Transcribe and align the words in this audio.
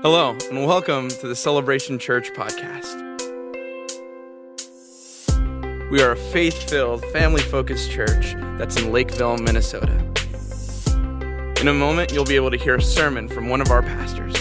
Hello, 0.00 0.36
and 0.48 0.64
welcome 0.64 1.08
to 1.08 1.26
the 1.26 1.34
Celebration 1.34 1.98
Church 1.98 2.30
podcast. 2.30 2.94
We 5.90 6.00
are 6.00 6.12
a 6.12 6.16
faith 6.16 6.70
filled, 6.70 7.04
family 7.06 7.42
focused 7.42 7.90
church 7.90 8.34
that's 8.58 8.80
in 8.80 8.92
Lakeville, 8.92 9.38
Minnesota. 9.38 9.92
In 11.60 11.66
a 11.66 11.74
moment, 11.74 12.12
you'll 12.12 12.24
be 12.24 12.36
able 12.36 12.52
to 12.52 12.56
hear 12.56 12.76
a 12.76 12.80
sermon 12.80 13.26
from 13.26 13.48
one 13.48 13.60
of 13.60 13.72
our 13.72 13.82
pastors. 13.82 14.36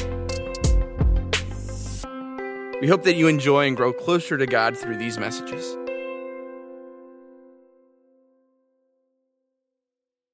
We 2.80 2.88
hope 2.88 3.02
that 3.02 3.16
you 3.16 3.28
enjoy 3.28 3.66
and 3.66 3.76
grow 3.76 3.92
closer 3.92 4.38
to 4.38 4.46
God 4.46 4.78
through 4.78 4.98
these 4.98 5.18
messages. 5.18 5.76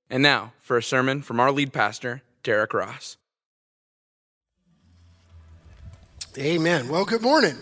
And 0.10 0.22
now, 0.22 0.52
for 0.60 0.76
a 0.76 0.84
sermon 0.84 1.22
from 1.22 1.40
our 1.40 1.54
lead 1.54 1.72
pastor, 1.72 2.24
Derrick 2.44 2.74
Ross. 2.74 3.16
Amen. 6.36 6.90
Well, 6.90 7.06
good 7.06 7.22
morning. 7.22 7.56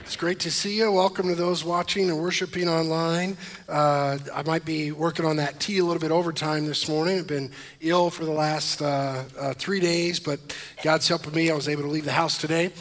It's 0.00 0.16
great 0.16 0.38
to 0.40 0.50
see 0.50 0.78
you. 0.78 0.90
Welcome 0.90 1.28
to 1.28 1.34
those 1.34 1.62
watching 1.62 2.08
and 2.08 2.18
worshiping 2.18 2.66
online. 2.66 3.36
Uh, 3.68 4.16
I 4.34 4.42
might 4.44 4.64
be 4.64 4.92
working 4.92 5.26
on 5.26 5.36
that 5.36 5.60
tea 5.60 5.76
a 5.76 5.84
little 5.84 6.00
bit 6.00 6.10
overtime 6.10 6.64
this 6.64 6.88
morning. 6.88 7.18
I've 7.18 7.26
been 7.26 7.50
ill 7.82 8.08
for 8.08 8.24
the 8.24 8.30
last 8.30 8.80
uh, 8.80 9.24
uh, 9.38 9.52
three 9.52 9.78
days, 9.78 10.20
but 10.20 10.40
God's 10.82 11.06
helping 11.06 11.34
me. 11.34 11.50
I 11.50 11.54
was 11.54 11.68
able 11.68 11.82
to 11.82 11.88
leave 11.88 12.06
the 12.06 12.12
house 12.12 12.38
today. 12.38 12.72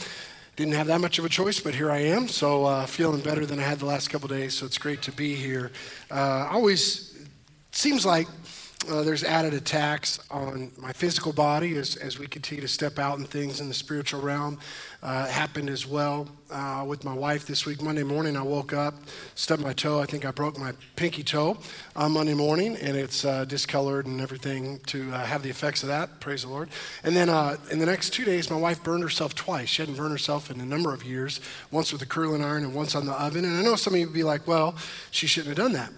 Didn't 0.56 0.76
have 0.76 0.88
that 0.88 1.02
much 1.02 1.20
of 1.20 1.26
a 1.26 1.30
choice, 1.30 1.60
but 1.60 1.76
here 1.76 1.92
I 1.92 2.00
am. 2.04 2.30
So 2.30 2.64
uh, 2.64 2.86
feeling 2.86 3.20
better 3.20 3.46
than 3.46 3.60
I 3.60 3.64
had 3.64 3.80
the 3.80 3.88
last 3.88 4.10
couple 4.10 4.30
days. 4.30 4.54
So 4.54 4.66
it's 4.66 4.78
great 4.78 5.02
to 5.02 5.12
be 5.12 5.36
here. 5.36 5.74
Uh, 6.10 6.48
always 6.50 7.28
seems 7.74 8.06
like 8.06 8.28
uh, 8.90 9.04
there's 9.04 9.24
added 9.24 9.54
attacks 9.54 10.20
on 10.32 10.72
my 10.78 10.92
physical 10.92 11.32
body 11.32 11.78
as, 11.78 11.96
as 11.98 12.18
we 12.18 12.26
continue 12.26 12.62
to 12.62 12.68
step 12.68 12.98
out 12.98 13.20
in 13.20 13.26
things 13.26 13.60
in 13.62 13.68
the 13.68 13.74
spiritual 13.74 14.22
realm. 14.22 14.58
Uh, 15.04 15.26
happened 15.26 15.70
as 15.70 15.88
well 15.88 16.28
uh, 16.52 16.84
with 16.88 17.04
my 17.04 17.14
wife 17.14 17.46
this 17.48 17.66
week. 17.66 17.82
Monday 17.82 18.04
morning, 18.04 18.38
I 18.38 18.44
woke 18.44 18.72
up, 18.72 18.94
stubbed 19.34 19.64
my 19.64 19.74
toe. 19.74 20.00
I 20.00 20.06
think 20.06 20.26
I 20.26 20.32
broke 20.32 20.60
my 20.60 20.74
pinky 20.96 21.24
toe 21.24 21.58
on 21.96 22.12
Monday 22.12 22.36
morning, 22.36 22.76
and 22.76 22.96
it's 22.96 23.26
uh, 23.26 23.46
discolored 23.46 24.06
and 24.06 24.22
everything 24.22 24.80
to 24.88 25.12
uh, 25.12 25.26
have 25.26 25.42
the 25.42 25.50
effects 25.50 25.82
of 25.82 25.90
that. 25.90 26.20
Praise 26.20 26.44
the 26.44 26.50
Lord. 26.50 26.70
And 27.04 27.16
then 27.16 27.30
uh, 27.30 27.58
in 27.72 27.80
the 27.80 27.88
next 27.88 28.12
two 28.12 28.26
days, 28.26 28.50
my 28.52 28.58
wife 28.58 28.84
burned 28.84 29.02
herself 29.02 29.34
twice. 29.34 29.70
She 29.70 29.82
hadn't 29.82 29.96
burned 29.96 30.12
herself 30.12 30.52
in 30.52 30.62
a 30.62 30.66
number 30.66 30.94
of 30.94 31.04
years, 31.04 31.40
once 31.72 31.92
with 31.92 32.04
a 32.04 32.08
curling 32.08 32.44
iron 32.44 32.64
and 32.64 32.76
once 32.76 32.94
on 32.94 33.08
the 33.08 33.14
oven. 33.14 33.44
And 33.44 33.58
I 33.58 33.64
know 33.64 33.76
some 33.76 33.94
of 33.94 34.00
you 34.00 34.06
would 34.06 34.14
be 34.14 34.24
like, 34.24 34.48
well, 34.48 34.76
she 35.10 35.26
shouldn't 35.26 35.58
have 35.58 35.66
done 35.66 35.74
that. 35.74 35.92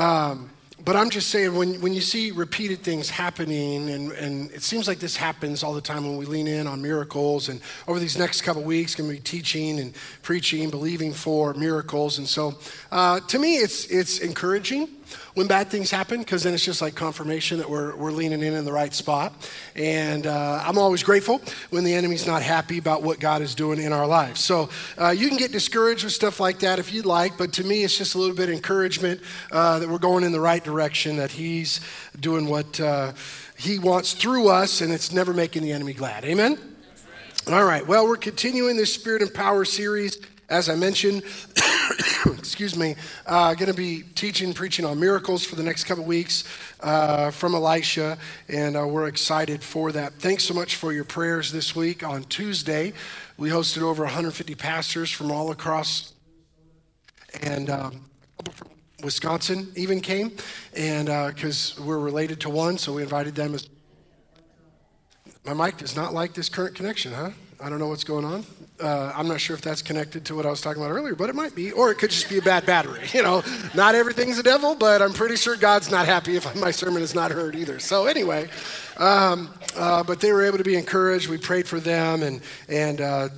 Um, 0.00 0.51
but 0.84 0.96
I'm 0.96 1.10
just 1.10 1.28
saying, 1.28 1.54
when, 1.54 1.80
when 1.80 1.92
you 1.92 2.00
see 2.00 2.30
repeated 2.30 2.80
things 2.80 3.08
happening, 3.08 3.90
and, 3.90 4.12
and 4.12 4.50
it 4.50 4.62
seems 4.62 4.88
like 4.88 4.98
this 4.98 5.16
happens 5.16 5.62
all 5.62 5.74
the 5.74 5.80
time 5.80 6.04
when 6.04 6.16
we 6.16 6.26
lean 6.26 6.48
in 6.48 6.66
on 6.66 6.82
miracles, 6.82 7.48
and 7.48 7.60
over 7.86 8.00
these 8.00 8.18
next 8.18 8.42
couple 8.42 8.62
weeks, 8.62 8.94
going 8.94 9.08
to 9.08 9.14
be 9.14 9.20
teaching 9.20 9.78
and 9.78 9.94
preaching, 10.22 10.70
believing 10.70 11.12
for 11.12 11.54
miracles. 11.54 12.18
And 12.18 12.26
so, 12.26 12.58
uh, 12.90 13.20
to 13.20 13.38
me, 13.38 13.56
it's, 13.56 13.86
it's 13.86 14.18
encouraging 14.18 14.88
when 15.34 15.46
bad 15.46 15.68
things 15.68 15.90
happen 15.90 16.20
because 16.20 16.42
then 16.42 16.54
it's 16.54 16.64
just 16.64 16.82
like 16.82 16.94
confirmation 16.94 17.58
that 17.58 17.68
we're, 17.68 17.94
we're 17.96 18.12
leaning 18.12 18.42
in 18.42 18.54
in 18.54 18.64
the 18.64 18.72
right 18.72 18.92
spot. 18.92 19.32
And 19.76 20.26
uh, 20.26 20.62
I'm 20.64 20.78
always 20.78 21.02
grateful 21.02 21.40
when 21.70 21.84
the 21.84 21.94
enemy's 21.94 22.26
not 22.26 22.42
happy 22.42 22.78
about 22.78 23.02
what 23.02 23.20
God 23.20 23.42
is 23.42 23.54
doing 23.54 23.80
in 23.80 23.92
our 23.92 24.06
lives. 24.06 24.40
So 24.40 24.68
uh, 24.98 25.10
you 25.10 25.28
can 25.28 25.36
get 25.38 25.52
discouraged 25.52 26.04
with 26.04 26.12
stuff 26.12 26.40
like 26.40 26.60
that 26.60 26.78
if 26.78 26.92
you'd 26.92 27.06
like, 27.06 27.36
but 27.38 27.52
to 27.54 27.64
me, 27.64 27.84
it's 27.84 27.96
just 27.96 28.14
a 28.14 28.18
little 28.18 28.36
bit 28.36 28.48
of 28.48 28.54
encouragement 28.54 29.20
uh, 29.50 29.78
that 29.78 29.88
we're 29.88 29.98
going 29.98 30.24
in 30.24 30.32
the 30.32 30.40
right 30.40 30.62
direction, 30.62 31.16
that 31.16 31.30
He's 31.30 31.80
doing 32.18 32.46
what 32.46 32.80
uh, 32.80 33.12
He 33.56 33.78
wants 33.78 34.12
through 34.12 34.48
us, 34.48 34.80
and 34.80 34.92
it's 34.92 35.12
never 35.12 35.32
making 35.32 35.62
the 35.62 35.72
enemy 35.72 35.92
glad. 35.92 36.24
Amen? 36.24 36.58
All 37.50 37.64
right, 37.64 37.84
well, 37.84 38.06
we're 38.06 38.16
continuing 38.16 38.76
this 38.76 38.94
Spirit 38.94 39.20
and 39.20 39.34
Power 39.34 39.64
series. 39.64 40.16
As 40.52 40.68
I 40.68 40.74
mentioned, 40.74 41.22
excuse 42.26 42.76
me, 42.76 42.94
uh, 43.24 43.54
going 43.54 43.70
to 43.70 43.74
be 43.74 44.02
teaching, 44.14 44.52
preaching 44.52 44.84
on 44.84 45.00
miracles 45.00 45.46
for 45.46 45.56
the 45.56 45.62
next 45.62 45.84
couple 45.84 46.04
weeks 46.04 46.44
uh, 46.82 47.30
from 47.30 47.54
Elisha, 47.54 48.18
and 48.50 48.76
uh, 48.76 48.86
we're 48.86 49.08
excited 49.08 49.62
for 49.62 49.92
that. 49.92 50.12
Thanks 50.12 50.44
so 50.44 50.52
much 50.52 50.76
for 50.76 50.92
your 50.92 51.04
prayers 51.04 51.52
this 51.52 51.74
week. 51.74 52.06
On 52.06 52.22
Tuesday, 52.24 52.92
we 53.38 53.48
hosted 53.48 53.80
over 53.80 54.04
150 54.04 54.54
pastors 54.56 55.10
from 55.10 55.30
all 55.30 55.52
across, 55.52 56.12
and 57.42 57.70
um, 57.70 58.04
Wisconsin 59.02 59.72
even 59.74 60.02
came, 60.02 60.32
and 60.76 61.06
because 61.34 61.78
uh, 61.80 61.82
we're 61.82 61.98
related 61.98 62.40
to 62.42 62.50
one, 62.50 62.76
so 62.76 62.92
we 62.92 63.02
invited 63.02 63.34
them 63.34 63.54
as. 63.54 63.70
My 65.46 65.54
mic 65.54 65.78
does 65.78 65.96
not 65.96 66.12
like 66.12 66.34
this 66.34 66.50
current 66.50 66.74
connection, 66.74 67.14
huh? 67.14 67.30
I 67.62 67.68
don't 67.68 67.78
know 67.78 67.86
what's 67.86 68.02
going 68.02 68.24
on. 68.24 68.44
Uh, 68.80 69.12
I'm 69.14 69.28
not 69.28 69.40
sure 69.40 69.54
if 69.54 69.62
that's 69.62 69.82
connected 69.82 70.24
to 70.24 70.34
what 70.34 70.44
I 70.44 70.50
was 70.50 70.60
talking 70.60 70.82
about 70.82 70.92
earlier, 70.92 71.14
but 71.14 71.30
it 71.30 71.36
might 71.36 71.54
be. 71.54 71.70
Or 71.70 71.92
it 71.92 71.98
could 71.98 72.10
just 72.10 72.28
be 72.28 72.38
a 72.38 72.42
bad 72.42 72.66
battery. 72.66 73.00
You 73.12 73.22
know, 73.22 73.44
not 73.74 73.94
everything's 73.94 74.38
a 74.38 74.42
devil, 74.42 74.74
but 74.74 75.00
I'm 75.00 75.12
pretty 75.12 75.36
sure 75.36 75.54
God's 75.54 75.90
not 75.90 76.06
happy 76.06 76.34
if 76.34 76.56
my 76.60 76.72
sermon 76.72 77.02
is 77.02 77.14
not 77.14 77.30
heard 77.30 77.54
either. 77.54 77.78
So, 77.78 78.06
anyway, 78.06 78.48
um, 78.96 79.52
uh, 79.76 80.02
but 80.02 80.18
they 80.18 80.32
were 80.32 80.42
able 80.42 80.58
to 80.58 80.64
be 80.64 80.74
encouraged. 80.74 81.28
We 81.28 81.38
prayed 81.38 81.68
for 81.68 81.78
them 81.78 82.22
and, 82.22 82.40
and 82.68 83.00
uh, 83.00 83.28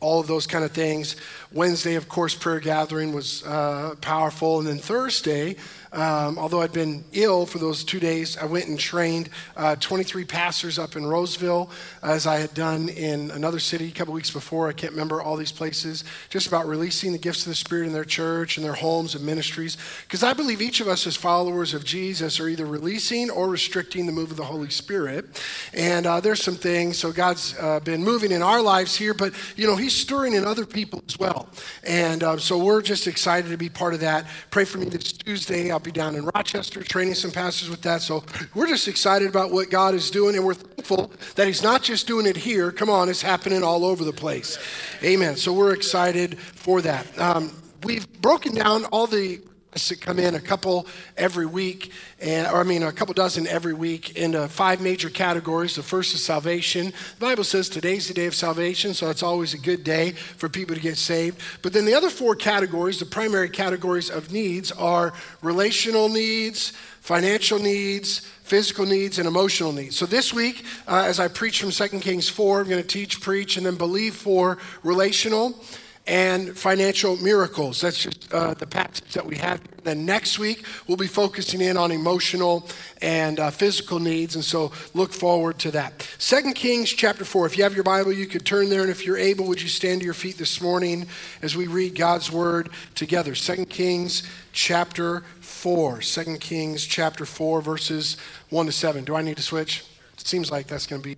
all 0.00 0.20
of 0.20 0.26
those 0.26 0.46
kind 0.46 0.64
of 0.64 0.72
things. 0.72 1.16
Wednesday, 1.52 1.94
of 1.94 2.08
course, 2.08 2.34
prayer 2.34 2.60
gathering 2.60 3.14
was 3.14 3.42
uh, 3.44 3.94
powerful. 4.02 4.58
And 4.58 4.68
then 4.68 4.78
Thursday, 4.78 5.56
um, 5.92 6.38
although 6.38 6.62
I'd 6.62 6.72
been 6.72 7.04
ill 7.12 7.44
for 7.44 7.58
those 7.58 7.84
two 7.84 8.00
days, 8.00 8.38
I 8.38 8.46
went 8.46 8.66
and 8.66 8.78
trained 8.78 9.28
uh, 9.56 9.76
23 9.76 10.24
pastors 10.24 10.78
up 10.78 10.96
in 10.96 11.04
Roseville, 11.04 11.70
as 12.02 12.26
I 12.26 12.38
had 12.38 12.54
done 12.54 12.88
in 12.88 13.30
another 13.30 13.58
city 13.58 13.88
a 13.88 13.90
couple 13.90 14.14
weeks 14.14 14.30
before. 14.30 14.68
I 14.68 14.72
can't 14.72 14.92
remember 14.92 15.20
all 15.20 15.36
these 15.36 15.52
places, 15.52 16.04
just 16.30 16.46
about 16.46 16.66
releasing 16.66 17.12
the 17.12 17.18
gifts 17.18 17.42
of 17.42 17.50
the 17.50 17.54
Spirit 17.54 17.86
in 17.86 17.92
their 17.92 18.06
church 18.06 18.56
and 18.56 18.64
their 18.64 18.72
homes 18.72 19.14
and 19.14 19.24
ministries. 19.24 19.76
Because 20.04 20.22
I 20.22 20.32
believe 20.32 20.62
each 20.62 20.80
of 20.80 20.88
us, 20.88 21.06
as 21.06 21.14
followers 21.14 21.74
of 21.74 21.84
Jesus, 21.84 22.40
are 22.40 22.48
either 22.48 22.64
releasing 22.64 23.28
or 23.28 23.50
restricting 23.50 24.06
the 24.06 24.12
move 24.12 24.30
of 24.30 24.38
the 24.38 24.44
Holy 24.44 24.70
Spirit. 24.70 25.26
And 25.74 26.06
uh, 26.06 26.20
there's 26.20 26.42
some 26.42 26.56
things. 26.56 26.96
So 26.96 27.12
God's 27.12 27.54
uh, 27.60 27.80
been 27.80 28.02
moving 28.02 28.32
in 28.32 28.40
our 28.40 28.62
lives 28.62 28.96
here, 28.96 29.12
but 29.12 29.34
you 29.56 29.66
know 29.66 29.76
He's 29.76 29.94
stirring 29.94 30.32
in 30.32 30.46
other 30.46 30.64
people 30.64 31.02
as 31.06 31.18
well. 31.18 31.50
And 31.84 32.22
uh, 32.22 32.38
so 32.38 32.56
we're 32.56 32.80
just 32.80 33.06
excited 33.06 33.50
to 33.50 33.58
be 33.58 33.68
part 33.68 33.92
of 33.92 34.00
that. 34.00 34.26
Pray 34.50 34.64
for 34.64 34.78
me 34.78 34.86
this 34.86 35.12
Tuesday. 35.12 35.70
I'll 35.70 35.81
be 35.82 35.92
down 35.92 36.14
in 36.14 36.24
Rochester 36.34 36.82
training 36.82 37.14
some 37.14 37.30
pastors 37.30 37.68
with 37.68 37.82
that. 37.82 38.02
So 38.02 38.24
we're 38.54 38.66
just 38.66 38.88
excited 38.88 39.28
about 39.28 39.50
what 39.52 39.70
God 39.70 39.94
is 39.94 40.10
doing, 40.10 40.36
and 40.36 40.44
we're 40.44 40.54
thankful 40.54 41.12
that 41.34 41.46
He's 41.46 41.62
not 41.62 41.82
just 41.82 42.06
doing 42.06 42.26
it 42.26 42.36
here. 42.36 42.72
Come 42.72 42.90
on, 42.90 43.08
it's 43.08 43.22
happening 43.22 43.62
all 43.62 43.84
over 43.84 44.04
the 44.04 44.12
place. 44.12 44.58
Amen. 45.02 45.36
So 45.36 45.52
we're 45.52 45.74
excited 45.74 46.38
for 46.38 46.80
that. 46.82 47.18
Um, 47.18 47.52
we've 47.84 48.10
broken 48.20 48.54
down 48.54 48.84
all 48.86 49.06
the 49.06 49.40
to 49.74 49.96
come 49.96 50.18
in 50.18 50.34
a 50.34 50.40
couple 50.40 50.86
every 51.16 51.46
week, 51.46 51.92
and, 52.20 52.46
or 52.46 52.60
I 52.60 52.62
mean 52.62 52.82
a 52.82 52.92
couple 52.92 53.14
dozen 53.14 53.46
every 53.46 53.72
week 53.72 54.16
into 54.16 54.46
five 54.48 54.82
major 54.82 55.08
categories. 55.08 55.76
The 55.76 55.82
first 55.82 56.14
is 56.14 56.22
salvation. 56.22 56.92
The 57.18 57.20
Bible 57.20 57.44
says 57.44 57.70
today's 57.70 58.06
the 58.06 58.14
day 58.14 58.26
of 58.26 58.34
salvation, 58.34 58.92
so 58.92 59.08
it's 59.08 59.22
always 59.22 59.54
a 59.54 59.58
good 59.58 59.82
day 59.82 60.12
for 60.12 60.50
people 60.50 60.76
to 60.76 60.82
get 60.82 60.98
saved. 60.98 61.40
But 61.62 61.72
then 61.72 61.86
the 61.86 61.94
other 61.94 62.10
four 62.10 62.36
categories, 62.36 62.98
the 62.98 63.06
primary 63.06 63.48
categories 63.48 64.10
of 64.10 64.30
needs, 64.30 64.72
are 64.72 65.14
relational 65.40 66.10
needs, 66.10 66.74
financial 67.00 67.58
needs, 67.58 68.20
physical 68.42 68.84
needs, 68.84 69.18
and 69.18 69.26
emotional 69.26 69.72
needs. 69.72 69.96
So 69.96 70.04
this 70.04 70.34
week, 70.34 70.66
uh, 70.86 71.04
as 71.06 71.18
I 71.18 71.28
preach 71.28 71.62
from 71.62 71.70
2 71.70 72.00
Kings 72.00 72.28
4, 72.28 72.60
I'm 72.60 72.68
going 72.68 72.82
to 72.82 72.86
teach, 72.86 73.22
preach, 73.22 73.56
and 73.56 73.64
then 73.64 73.76
believe 73.76 74.14
for 74.14 74.58
relational 74.82 75.58
and 76.06 76.56
financial 76.56 77.16
miracles. 77.18 77.80
That's 77.80 77.98
just 77.98 78.32
uh, 78.32 78.54
the 78.54 78.66
passage 78.66 79.12
that 79.12 79.24
we 79.24 79.36
have. 79.36 79.60
Then 79.84 80.04
next 80.04 80.38
week, 80.38 80.64
we'll 80.86 80.96
be 80.96 81.06
focusing 81.06 81.60
in 81.60 81.76
on 81.76 81.90
emotional 81.92 82.68
and 83.00 83.38
uh, 83.38 83.50
physical 83.50 83.98
needs, 83.98 84.34
and 84.34 84.44
so 84.44 84.72
look 84.94 85.12
forward 85.12 85.58
to 85.60 85.70
that. 85.72 86.08
Second 86.18 86.54
Kings 86.54 86.90
chapter 86.90 87.24
4. 87.24 87.46
If 87.46 87.56
you 87.56 87.64
have 87.64 87.74
your 87.74 87.84
Bible, 87.84 88.12
you 88.12 88.26
could 88.26 88.44
turn 88.44 88.68
there, 88.68 88.82
and 88.82 88.90
if 88.90 89.06
you're 89.06 89.16
able, 89.16 89.46
would 89.46 89.62
you 89.62 89.68
stand 89.68 90.00
to 90.00 90.04
your 90.04 90.14
feet 90.14 90.38
this 90.38 90.60
morning 90.60 91.06
as 91.40 91.56
we 91.56 91.66
read 91.66 91.96
God's 91.96 92.30
word 92.30 92.70
together? 92.94 93.34
Second 93.34 93.70
Kings 93.70 94.22
chapter 94.52 95.22
4. 95.40 96.00
2 96.00 96.36
Kings 96.38 96.84
chapter 96.84 97.24
4, 97.24 97.60
verses 97.62 98.16
1 98.50 98.66
to 98.66 98.72
7. 98.72 99.04
Do 99.04 99.14
I 99.14 99.22
need 99.22 99.36
to 99.36 99.42
switch? 99.42 99.84
It 100.18 100.26
seems 100.26 100.50
like 100.50 100.66
that's 100.66 100.86
going 100.86 101.02
to 101.02 101.08
be 101.08 101.16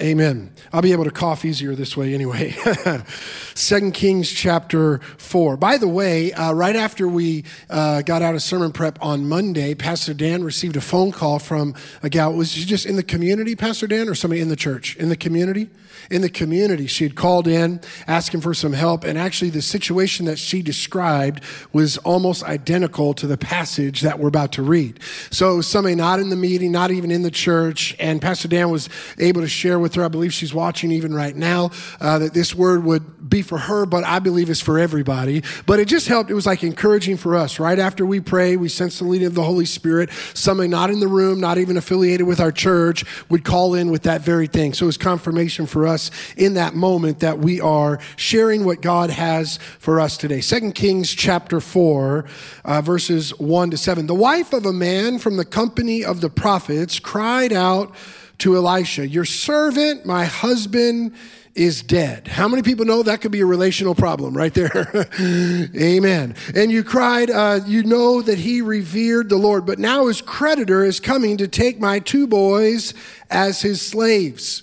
Amen. 0.00 0.50
I'll 0.72 0.80
be 0.80 0.92
able 0.92 1.04
to 1.04 1.10
cough 1.10 1.44
easier 1.44 1.74
this 1.74 1.96
way 1.96 2.14
anyway. 2.14 2.52
Second 3.54 3.92
Kings 3.92 4.30
chapter 4.30 4.98
4. 5.18 5.58
By 5.58 5.76
the 5.76 5.86
way, 5.86 6.32
uh, 6.32 6.52
right 6.54 6.74
after 6.74 7.06
we 7.06 7.44
uh, 7.68 8.00
got 8.00 8.22
out 8.22 8.34
of 8.34 8.42
sermon 8.42 8.72
prep 8.72 8.98
on 9.02 9.28
Monday, 9.28 9.74
Pastor 9.74 10.14
Dan 10.14 10.44
received 10.44 10.76
a 10.76 10.80
phone 10.80 11.12
call 11.12 11.38
from 11.38 11.74
a 12.02 12.08
gal. 12.08 12.32
Was 12.32 12.52
she 12.52 12.64
just 12.64 12.86
in 12.86 12.96
the 12.96 13.02
community, 13.02 13.54
Pastor 13.54 13.86
Dan, 13.86 14.08
or 14.08 14.14
somebody 14.14 14.40
in 14.40 14.48
the 14.48 14.56
church? 14.56 14.96
In 14.96 15.10
the 15.10 15.16
community? 15.16 15.68
in 16.10 16.22
the 16.22 16.28
community. 16.28 16.86
She 16.86 17.04
had 17.04 17.14
called 17.14 17.46
in 17.46 17.80
asking 18.06 18.40
for 18.40 18.54
some 18.54 18.72
help, 18.72 19.04
and 19.04 19.18
actually, 19.18 19.50
the 19.50 19.62
situation 19.62 20.26
that 20.26 20.38
she 20.38 20.62
described 20.62 21.42
was 21.72 21.98
almost 21.98 22.42
identical 22.44 23.14
to 23.14 23.26
the 23.26 23.36
passage 23.36 24.00
that 24.02 24.18
we're 24.18 24.28
about 24.28 24.52
to 24.52 24.62
read. 24.62 25.00
So, 25.30 25.60
somebody 25.60 25.94
not 25.94 26.20
in 26.20 26.30
the 26.30 26.36
meeting, 26.36 26.72
not 26.72 26.90
even 26.90 27.10
in 27.10 27.22
the 27.22 27.30
church, 27.30 27.96
and 27.98 28.20
Pastor 28.20 28.48
Dan 28.48 28.70
was 28.70 28.88
able 29.18 29.40
to 29.40 29.48
share 29.48 29.78
with 29.82 29.94
her. 29.94 30.04
I 30.04 30.08
believe 30.08 30.32
she's 30.32 30.54
watching 30.54 30.90
even 30.92 31.12
right 31.14 31.36
now 31.36 31.70
uh, 32.00 32.18
that 32.20 32.32
this 32.32 32.54
word 32.54 32.84
would 32.84 33.28
be 33.28 33.42
for 33.42 33.58
her, 33.58 33.86
but 33.86 34.04
I 34.04 34.18
believe 34.18 34.50
it's 34.50 34.60
for 34.60 34.78
everybody. 34.78 35.42
But 35.66 35.80
it 35.80 35.88
just 35.88 36.08
helped. 36.08 36.30
It 36.30 36.34
was 36.34 36.46
like 36.46 36.62
encouraging 36.62 37.16
for 37.16 37.34
us. 37.34 37.58
Right 37.58 37.78
after 37.78 38.04
we 38.06 38.20
pray, 38.20 38.56
we 38.56 38.68
sense 38.68 38.98
the 38.98 39.04
leading 39.04 39.26
of 39.26 39.34
the 39.34 39.42
Holy 39.42 39.64
Spirit. 39.64 40.10
Somebody 40.34 40.68
not 40.68 40.90
in 40.90 41.00
the 41.00 41.08
room, 41.08 41.40
not 41.40 41.58
even 41.58 41.76
affiliated 41.76 42.26
with 42.26 42.40
our 42.40 42.52
church, 42.52 43.04
would 43.28 43.44
call 43.44 43.74
in 43.74 43.90
with 43.90 44.02
that 44.02 44.22
very 44.22 44.46
thing. 44.46 44.74
So 44.74 44.84
it 44.84 44.86
was 44.86 44.96
confirmation 44.96 45.66
for 45.66 45.86
us 45.86 46.10
in 46.36 46.54
that 46.54 46.74
moment 46.74 47.20
that 47.20 47.38
we 47.38 47.60
are 47.60 47.98
sharing 48.16 48.64
what 48.64 48.80
God 48.80 49.10
has 49.10 49.58
for 49.78 50.00
us 50.00 50.16
today. 50.16 50.40
Second 50.40 50.74
Kings 50.74 51.12
chapter 51.12 51.60
4, 51.60 52.24
uh, 52.64 52.80
verses 52.82 53.38
1 53.38 53.70
to 53.70 53.76
7. 53.76 54.06
The 54.06 54.14
wife 54.14 54.52
of 54.52 54.66
a 54.66 54.72
man 54.72 55.18
from 55.18 55.36
the 55.36 55.44
company 55.44 56.04
of 56.04 56.20
the 56.20 56.30
prophets 56.30 56.98
cried 56.98 57.52
out 57.52 57.94
to 58.38 58.56
Elisha, 58.56 59.06
Your 59.06 59.24
servant, 59.24 60.04
my 60.04 60.24
husband, 60.24 61.14
is 61.54 61.82
dead. 61.82 62.28
How 62.28 62.48
many 62.48 62.62
people 62.62 62.86
know 62.86 63.02
that 63.02 63.20
could 63.20 63.30
be 63.30 63.40
a 63.40 63.46
relational 63.46 63.94
problem 63.94 64.34
right 64.34 64.54
there? 64.54 65.06
Amen. 65.20 66.34
And 66.54 66.72
you 66.72 66.82
cried, 66.82 67.30
uh, 67.30 67.60
you 67.66 67.82
know 67.82 68.22
that 68.22 68.38
he 68.38 68.62
revered 68.62 69.28
the 69.28 69.36
Lord, 69.36 69.66
but 69.66 69.78
now 69.78 70.06
his 70.06 70.22
creditor 70.22 70.84
is 70.84 70.98
coming 70.98 71.36
to 71.36 71.48
take 71.48 71.78
my 71.78 71.98
two 71.98 72.26
boys 72.26 72.94
as 73.30 73.60
his 73.60 73.86
slaves. 73.86 74.62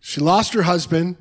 She 0.00 0.20
lost 0.20 0.54
her 0.54 0.62
husband, 0.62 1.16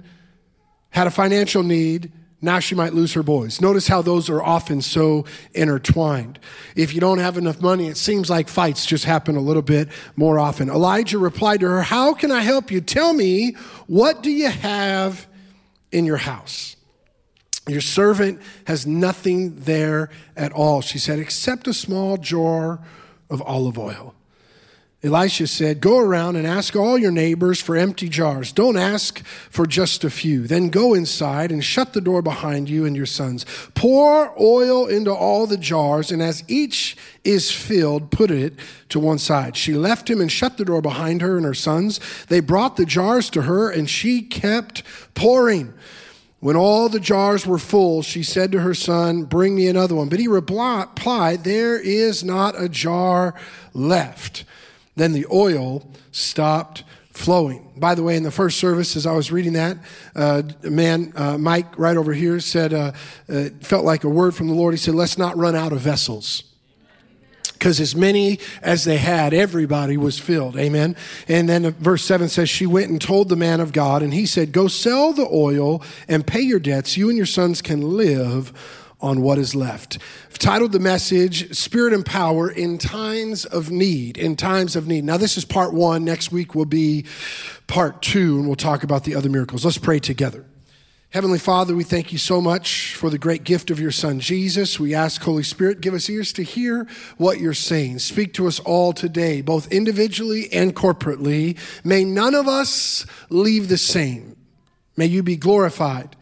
had 0.89 1.07
a 1.07 1.11
financial 1.11 1.61
need. 1.61 2.11
Now 2.39 2.59
she 2.59 2.75
might 2.75 2.93
lose 2.93 3.13
her 3.13 3.23
boys. 3.23 3.61
Notice 3.61 3.87
how 3.87 4.03
those 4.03 4.29
are 4.29 4.43
often 4.43 4.81
so 4.81 5.25
intertwined. 5.53 6.37
If 6.75 6.93
you 6.93 7.01
don't 7.01 7.17
have 7.17 7.35
enough 7.35 7.61
money, 7.61 7.87
it 7.87 7.97
seems 7.97 8.29
like 8.29 8.47
fights 8.47 8.85
just 8.85 9.05
happen 9.05 9.35
a 9.35 9.41
little 9.41 9.63
bit 9.63 9.89
more 10.15 10.37
often. 10.37 10.69
Elijah 10.69 11.17
replied 11.17 11.61
to 11.61 11.67
her, 11.67 11.81
How 11.81 12.13
can 12.13 12.31
I 12.31 12.41
help 12.41 12.69
you? 12.69 12.79
Tell 12.79 13.13
me, 13.13 13.55
what 13.87 14.21
do 14.21 14.29
you 14.29 14.49
have 14.49 15.25
in 15.91 16.05
your 16.05 16.17
house? 16.17 16.75
Your 17.67 17.81
servant 17.81 18.39
has 18.65 18.85
nothing 18.85 19.59
there 19.61 20.09
at 20.35 20.51
all, 20.51 20.81
she 20.81 20.99
said, 20.99 21.19
except 21.19 21.67
a 21.67 21.73
small 21.73 22.17
jar 22.17 22.79
of 23.29 23.41
olive 23.41 23.79
oil. 23.79 24.13
Elisha 25.03 25.45
said, 25.45 25.79
Go 25.79 25.99
around 25.99 26.37
and 26.37 26.47
ask 26.47 26.75
all 26.75 26.97
your 26.97 27.11
neighbors 27.11 27.61
for 27.61 27.77
empty 27.77 28.09
jars. 28.09 28.51
Don't 28.51 28.77
ask 28.77 29.23
for 29.25 29.67
just 29.67 30.03
a 30.03 30.09
few. 30.09 30.47
Then 30.47 30.69
go 30.69 30.95
inside 30.95 31.51
and 31.51 31.63
shut 31.63 31.93
the 31.93 32.01
door 32.01 32.23
behind 32.23 32.67
you 32.67 32.83
and 32.83 32.95
your 32.95 33.05
sons. 33.05 33.45
Pour 33.75 34.33
oil 34.41 34.87
into 34.87 35.13
all 35.13 35.45
the 35.45 35.57
jars, 35.57 36.11
and 36.11 36.19
as 36.19 36.43
each 36.47 36.97
is 37.23 37.51
filled, 37.51 38.09
put 38.09 38.31
it 38.31 38.55
to 38.89 38.99
one 38.99 39.19
side. 39.19 39.55
She 39.55 39.73
left 39.73 40.09
him 40.09 40.19
and 40.19 40.31
shut 40.31 40.57
the 40.57 40.65
door 40.65 40.81
behind 40.81 41.21
her 41.21 41.37
and 41.37 41.45
her 41.45 41.53
sons. 41.53 41.99
They 42.25 42.39
brought 42.39 42.75
the 42.75 42.85
jars 42.85 43.29
to 43.31 43.43
her, 43.43 43.69
and 43.69 43.87
she 43.87 44.23
kept 44.23 44.81
pouring. 45.13 45.75
When 46.39 46.55
all 46.55 46.89
the 46.89 46.99
jars 46.99 47.45
were 47.45 47.59
full, 47.59 48.01
she 48.01 48.23
said 48.23 48.51
to 48.51 48.61
her 48.61 48.73
son, 48.73 49.23
Bring 49.25 49.55
me 49.55 49.67
another 49.67 49.93
one. 49.93 50.09
But 50.09 50.19
he 50.19 50.27
replied, 50.27 51.43
There 51.43 51.79
is 51.79 52.23
not 52.23 52.59
a 52.59 52.67
jar 52.67 53.35
left. 53.73 54.43
Then 54.97 55.13
the 55.13 55.27
oil 55.31 55.87
stopped 56.11 56.83
flowing. 57.11 57.71
By 57.77 57.95
the 57.95 58.03
way, 58.03 58.17
in 58.17 58.23
the 58.23 58.31
first 58.31 58.59
service, 58.59 58.95
as 58.95 59.05
I 59.05 59.13
was 59.13 59.31
reading 59.31 59.53
that, 59.53 59.77
uh, 60.15 60.41
a 60.63 60.69
man, 60.69 61.13
uh, 61.15 61.37
Mike, 61.37 61.77
right 61.77 61.95
over 61.95 62.13
here, 62.13 62.39
said, 62.39 62.73
uh, 62.73 62.91
uh 63.29 63.45
felt 63.61 63.85
like 63.85 64.03
a 64.03 64.09
word 64.09 64.35
from 64.35 64.47
the 64.47 64.55
Lord. 64.55 64.73
He 64.73 64.77
said, 64.77 64.95
Let's 64.95 65.17
not 65.17 65.37
run 65.37 65.55
out 65.55 65.71
of 65.71 65.79
vessels. 65.79 66.43
Because 67.53 67.79
as 67.79 67.95
many 67.95 68.39
as 68.61 68.83
they 68.83 68.97
had, 68.97 69.33
everybody 69.33 69.97
was 69.97 70.19
filled. 70.19 70.57
Amen. 70.57 70.95
And 71.27 71.49
then 71.49 71.71
verse 71.73 72.03
7 72.03 72.29
says, 72.29 72.49
She 72.49 72.67
went 72.67 72.89
and 72.89 73.01
told 73.01 73.29
the 73.29 73.35
man 73.35 73.59
of 73.59 73.73
God, 73.73 74.03
and 74.03 74.13
he 74.13 74.25
said, 74.25 74.51
Go 74.51 74.67
sell 74.67 75.13
the 75.13 75.27
oil 75.31 75.83
and 76.07 76.25
pay 76.25 76.41
your 76.41 76.59
debts. 76.59 76.97
You 76.97 77.09
and 77.09 77.17
your 77.17 77.25
sons 77.25 77.61
can 77.61 77.97
live 77.97 78.53
on 78.99 79.21
what 79.21 79.37
is 79.37 79.55
left. 79.55 79.99
I've 80.29 80.39
titled 80.39 80.71
the 80.71 80.79
message 80.79 81.55
Spirit 81.55 81.93
and 81.93 82.05
Power 82.05 82.49
in 82.49 82.77
Times 82.77 83.45
of 83.45 83.69
Need. 83.69 84.17
In 84.17 84.35
Times 84.35 84.75
of 84.75 84.87
Need. 84.87 85.03
Now, 85.03 85.17
this 85.17 85.37
is 85.37 85.45
part 85.45 85.73
one. 85.73 86.03
Next 86.03 86.31
week 86.31 86.55
will 86.55 86.65
be 86.65 87.05
part 87.67 88.01
two, 88.01 88.37
and 88.37 88.47
we'll 88.47 88.55
talk 88.55 88.83
about 88.83 89.03
the 89.03 89.15
other 89.15 89.29
miracles. 89.29 89.63
Let's 89.63 89.77
pray 89.77 89.99
together. 89.99 90.45
Heavenly 91.11 91.39
Father, 91.39 91.73
we 91.73 91.85
thank 91.85 92.11
you 92.11 92.17
so 92.17 92.41
much 92.41 92.93
for 92.95 93.09
the 93.09 93.17
great 93.17 93.45
gift 93.45 93.71
of 93.71 93.79
your 93.79 93.91
Son, 93.91 94.19
Jesus. 94.19 94.77
We 94.77 94.93
ask, 94.93 95.21
Holy 95.21 95.43
Spirit, 95.43 95.79
give 95.79 95.93
us 95.93 96.09
ears 96.09 96.33
to 96.33 96.43
hear 96.43 96.85
what 97.17 97.39
you're 97.39 97.53
saying. 97.53 97.99
Speak 97.99 98.33
to 98.33 98.45
us 98.45 98.59
all 98.59 98.91
today, 98.91 99.41
both 99.41 99.71
individually 99.71 100.51
and 100.51 100.75
corporately. 100.75 101.57
May 101.85 102.03
none 102.03 102.35
of 102.35 102.47
us 102.47 103.05
leave 103.29 103.69
the 103.69 103.77
same. 103.77 104.35
May 104.97 105.05
you 105.05 105.23
be 105.23 105.37
glorified 105.37 106.17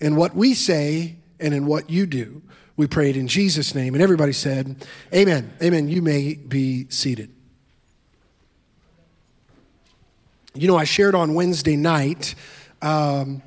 in 0.00 0.16
what 0.16 0.34
we 0.34 0.52
say 0.52 1.16
and 1.40 1.54
in 1.54 1.66
what 1.66 1.90
you 1.90 2.06
do. 2.06 2.42
We 2.76 2.86
prayed 2.86 3.16
in 3.16 3.28
Jesus' 3.28 3.74
name. 3.74 3.94
And 3.94 4.02
everybody 4.02 4.32
said, 4.32 4.84
Amen. 5.14 5.52
Amen. 5.62 5.88
You 5.88 6.02
may 6.02 6.34
be 6.34 6.88
seated. 6.90 7.30
You 10.54 10.68
know, 10.68 10.76
I 10.76 10.84
shared 10.84 11.14
on 11.14 11.34
Wednesday 11.34 11.76
night. 11.76 12.34
Um, 12.82 13.42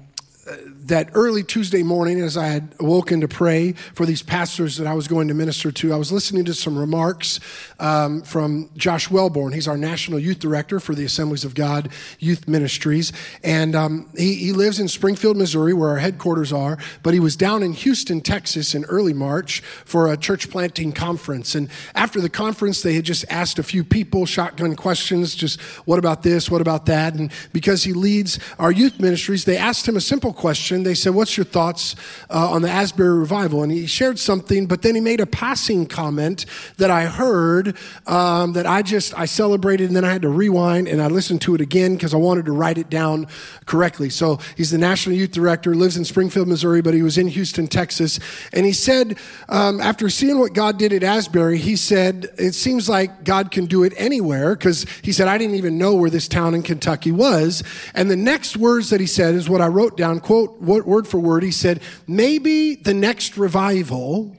that 0.88 1.10
early 1.14 1.44
Tuesday 1.44 1.84
morning, 1.84 2.22
as 2.22 2.38
I 2.38 2.48
had 2.48 2.74
awoken 2.80 3.22
to 3.22 3.28
pray 3.28 3.74
for 3.74 4.06
these 4.06 4.24
pastors 4.24 4.78
that 4.78 4.88
I 4.88 4.94
was 4.94 5.08
going 5.08 5.28
to 5.28 5.34
minister 5.34 5.72
to, 5.72 5.94
I 5.94 5.98
was 5.98 6.12
listening 6.12 6.46
to 6.46 6.54
some 6.54 6.78
remarks 6.78 7.40
um, 7.80 8.22
from 8.22 8.70
Josh 8.78 9.10
Wellborn. 9.10 9.52
He's 9.52 9.68
our 9.68 9.78
national 9.78 10.20
youth 10.20 10.40
director 10.40 10.80
for 10.80 10.96
the 10.96 11.04
Assemblies 11.04 11.44
of 11.44 11.56
God 11.56 11.90
Youth 12.20 12.48
Ministries. 12.48 13.12
And 13.44 13.76
um, 13.76 14.10
he, 14.18 14.36
he 14.36 14.54
lives 14.54 14.80
in 14.80 14.88
Springfield, 14.88 15.36
Missouri, 15.36 15.74
where 15.74 15.90
our 15.90 15.98
headquarters 15.98 16.54
are, 16.54 16.78
but 17.04 17.14
he 17.14 17.20
was 17.20 17.36
down 17.36 17.64
in 17.64 17.74
Houston, 17.74 18.22
Texas 18.22 18.74
in 18.74 18.86
early 18.86 19.14
March 19.14 19.60
for 19.84 20.12
a 20.12 20.16
church 20.16 20.50
planting 20.50 20.94
conference. 20.94 21.54
And 21.54 21.70
after 21.96 22.22
the 22.22 22.30
conference, 22.30 22.82
they 22.82 22.94
had 22.94 23.04
just 23.04 23.26
asked 23.30 23.60
a 23.60 23.64
few 23.64 23.84
people 23.84 24.26
shotgun 24.26 24.76
questions, 24.76 25.36
just 25.36 25.60
what 25.86 26.00
about 26.00 26.24
this, 26.24 26.50
what 26.50 26.62
about 26.62 26.86
that? 26.86 27.14
And 27.16 27.32
because 27.52 27.84
he 27.84 27.92
leads 27.92 28.40
our 28.58 28.72
youth 28.72 29.02
ministries, 29.02 29.44
they 29.44 29.58
asked 29.58 29.86
him 29.86 29.98
a 29.98 30.02
simple 30.02 30.32
question. 30.32 30.77
They 30.84 30.94
said, 30.94 31.14
What's 31.14 31.38
your 31.38 31.46
thoughts 31.46 31.96
uh, 32.30 32.50
on 32.50 32.62
the 32.62 32.70
Asbury 32.70 33.18
revival? 33.18 33.64
And 33.64 33.72
he 33.72 33.86
shared 33.88 34.20
something, 34.20 34.66
but 34.66 34.82
then 34.82 34.96
he 34.96 35.02
made 35.02 35.20
a 35.20 35.26
passing 35.26 35.86
comment 35.86 36.46
that 36.78 36.92
I 36.92 37.06
heard 37.06 37.76
um, 38.06 38.54
that 38.54 38.66
I 38.66 38.82
just, 38.82 39.18
I 39.18 39.26
celebrated 39.26 39.88
and 39.88 39.96
then 39.96 40.06
I 40.06 40.12
had 40.12 40.22
to 40.24 40.30
rewind 40.30 40.88
and 40.88 41.02
I 41.02 41.08
listened 41.08 41.42
to 41.42 41.56
it 41.56 41.62
again 41.62 41.96
because 41.96 42.14
I 42.14 42.18
wanted 42.18 42.46
to 42.46 42.52
write 42.52 42.78
it 42.78 42.90
down 42.90 43.28
correctly. 43.66 44.10
So 44.10 44.40
he's 44.56 44.72
the 44.72 44.78
National 44.78 45.16
Youth 45.16 45.32
Director, 45.32 45.76
lives 45.76 45.98
in 45.98 46.06
Springfield, 46.06 46.48
Missouri, 46.48 46.82
but 46.82 46.94
he 46.94 47.02
was 47.02 47.18
in 47.18 47.28
Houston, 47.28 47.68
Texas. 47.68 48.20
And 48.54 48.66
he 48.66 48.74
said, 48.74 49.18
um, 49.50 49.82
after 49.82 50.10
seeing 50.10 50.40
what 50.40 50.54
God 50.54 50.78
did 50.78 50.94
at 50.94 51.04
Asbury, 51.04 51.58
he 51.58 51.76
said, 51.76 52.30
It 52.38 52.54
seems 52.54 52.90
like 52.90 53.24
God 53.24 53.52
can 53.52 53.66
do 53.66 53.84
it 53.84 53.94
anywhere 53.98 54.56
because 54.56 54.86
he 55.02 55.12
said, 55.12 55.28
I 55.28 55.38
didn't 55.38 55.56
even 55.56 55.78
know 55.78 55.96
where 55.96 56.10
this 56.10 56.28
town 56.28 56.54
in 56.54 56.64
Kentucky 56.64 57.12
was. 57.12 57.64
And 57.94 58.10
the 58.10 58.16
next 58.16 58.58
words 58.58 58.90
that 58.90 59.00
he 59.00 59.08
said 59.08 59.36
is 59.36 59.50
what 59.50 59.62
I 59.62 59.68
wrote 59.68 59.98
down 59.98 60.20
quote 60.20 60.62
word 60.68 61.08
for 61.08 61.20
word, 61.20 61.44
he 61.44 61.52
said, 61.52 61.82
maybe 62.08 62.76
the 62.76 62.94
next 62.94 63.38
revival 63.38 64.36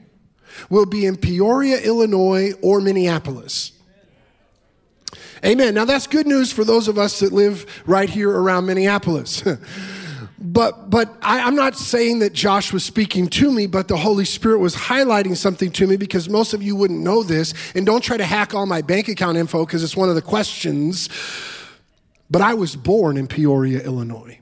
will 0.69 0.85
be 0.85 1.05
in 1.05 1.17
Peoria, 1.17 1.79
Illinois, 1.79 2.53
or 2.61 2.81
Minneapolis. 2.81 3.73
Amen. 5.45 5.73
Now 5.73 5.85
that's 5.85 6.07
good 6.07 6.27
news 6.27 6.51
for 6.51 6.63
those 6.63 6.87
of 6.87 6.97
us 6.97 7.19
that 7.19 7.31
live 7.31 7.65
right 7.85 8.09
here 8.09 8.29
around 8.29 8.65
Minneapolis. 8.65 9.41
but 10.39 10.89
but 10.89 11.15
I, 11.21 11.39
am 11.39 11.55
not 11.55 11.77
saying 11.77 12.19
that 12.19 12.33
Josh 12.33 12.73
was 12.73 12.83
speaking 12.83 13.27
to 13.29 13.51
me, 13.51 13.65
but 13.65 13.87
the 13.87 13.97
Holy 13.97 14.25
Spirit 14.25 14.59
was 14.59 14.75
highlighting 14.75 15.37
something 15.37 15.71
to 15.73 15.87
me 15.87 15.95
because 15.95 16.29
most 16.29 16.53
of 16.53 16.61
you 16.61 16.75
wouldn't 16.75 16.99
know 16.99 17.23
this. 17.23 17.53
And 17.73 17.85
don't 17.85 18.03
try 18.03 18.17
to 18.17 18.25
hack 18.25 18.53
all 18.53 18.65
my 18.65 18.81
bank 18.81 19.07
account 19.07 19.37
info 19.37 19.65
because 19.65 19.83
it's 19.83 19.95
one 19.95 20.09
of 20.09 20.15
the 20.15 20.21
questions. 20.21 21.09
But 22.29 22.41
I 22.41 22.53
was 22.53 22.75
born 22.75 23.17
in 23.17 23.27
Peoria, 23.27 23.79
Illinois. 23.81 24.38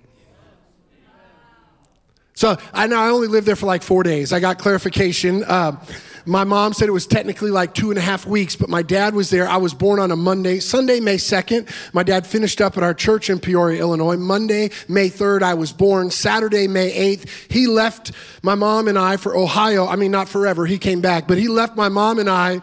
So 2.37 2.55
I 2.71 2.85
know 2.85 2.99
I 2.99 3.09
only 3.09 3.27
lived 3.27 3.47
there 3.47 3.55
for 3.55 3.65
like 3.65 3.81
four 3.81 4.03
days. 4.03 4.31
I 4.31 4.39
got 4.39 4.59
clarification. 4.59 5.43
Uh, 5.43 5.83
my 6.23 6.43
mom 6.43 6.71
said 6.73 6.87
it 6.87 6.91
was 6.91 7.07
technically 7.07 7.49
like 7.49 7.73
two 7.73 7.89
and 7.89 7.97
a 7.97 8.01
half 8.01 8.27
weeks, 8.27 8.55
but 8.55 8.69
my 8.69 8.83
dad 8.83 9.15
was 9.15 9.31
there. 9.31 9.47
I 9.47 9.57
was 9.57 9.73
born 9.73 9.99
on 9.99 10.11
a 10.11 10.15
Monday, 10.15 10.59
Sunday, 10.59 10.99
May 10.99 11.15
2nd. 11.15 11.67
My 11.95 12.03
dad 12.03 12.27
finished 12.27 12.61
up 12.61 12.77
at 12.77 12.83
our 12.83 12.93
church 12.93 13.31
in 13.31 13.39
Peoria, 13.39 13.79
Illinois. 13.79 14.17
Monday, 14.17 14.69
May 14.87 15.09
3rd, 15.09 15.41
I 15.41 15.55
was 15.55 15.73
born. 15.73 16.11
Saturday, 16.11 16.67
May 16.67 17.15
8th, 17.15 17.27
he 17.49 17.65
left 17.65 18.11
my 18.43 18.53
mom 18.53 18.87
and 18.87 18.99
I 18.99 19.17
for 19.17 19.35
Ohio. 19.35 19.87
I 19.87 19.95
mean, 19.95 20.11
not 20.11 20.29
forever. 20.29 20.67
He 20.67 20.77
came 20.77 21.01
back, 21.01 21.27
but 21.27 21.39
he 21.39 21.47
left 21.47 21.75
my 21.75 21.89
mom 21.89 22.19
and 22.19 22.29
I 22.29 22.61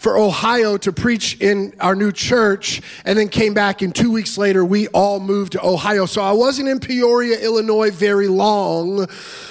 for 0.00 0.16
Ohio 0.16 0.78
to 0.78 0.94
preach 0.94 1.36
in 1.42 1.74
our 1.78 1.94
new 1.94 2.10
church 2.10 2.80
and 3.04 3.18
then 3.18 3.28
came 3.28 3.52
back 3.52 3.82
and 3.82 3.94
two 3.94 4.10
weeks 4.10 4.38
later 4.38 4.64
we 4.64 4.88
all 4.88 5.20
moved 5.20 5.52
to 5.52 5.62
Ohio. 5.62 6.06
So 6.06 6.22
I 6.22 6.32
wasn't 6.32 6.70
in 6.70 6.80
Peoria, 6.80 7.38
Illinois 7.38 7.90
very 7.90 8.26
long, 8.26 9.06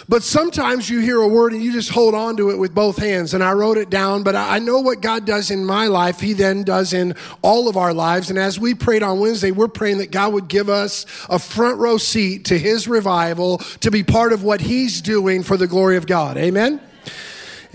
but 0.07 0.23
sometimes 0.23 0.89
you 0.89 1.01
hear 1.01 1.21
a 1.21 1.27
word 1.27 1.53
and 1.53 1.61
you 1.61 1.71
just 1.71 1.91
hold 1.91 2.15
on 2.15 2.35
to 2.37 2.49
it 2.49 2.57
with 2.57 2.73
both 2.73 2.97
hands. 2.97 3.35
And 3.35 3.43
I 3.43 3.51
wrote 3.51 3.77
it 3.77 3.91
down, 3.91 4.23
but 4.23 4.35
I 4.35 4.57
know 4.57 4.79
what 4.79 5.01
God 5.01 5.23
does 5.23 5.51
in 5.51 5.63
my 5.63 5.85
life, 5.85 6.19
He 6.19 6.33
then 6.33 6.63
does 6.63 6.93
in 6.93 7.13
all 7.43 7.69
of 7.69 7.77
our 7.77 7.93
lives. 7.93 8.31
And 8.31 8.39
as 8.39 8.59
we 8.59 8.73
prayed 8.73 9.03
on 9.03 9.19
Wednesday, 9.19 9.51
we're 9.51 9.67
praying 9.67 9.99
that 9.99 10.09
God 10.09 10.33
would 10.33 10.47
give 10.47 10.67
us 10.67 11.05
a 11.29 11.37
front 11.37 11.77
row 11.77 11.97
seat 11.97 12.45
to 12.45 12.57
His 12.57 12.87
revival 12.87 13.59
to 13.81 13.91
be 13.91 14.01
part 14.01 14.33
of 14.33 14.41
what 14.41 14.61
He's 14.61 14.99
doing 14.99 15.43
for 15.43 15.57
the 15.57 15.67
glory 15.67 15.95
of 15.95 16.07
God. 16.07 16.37
Amen? 16.37 16.81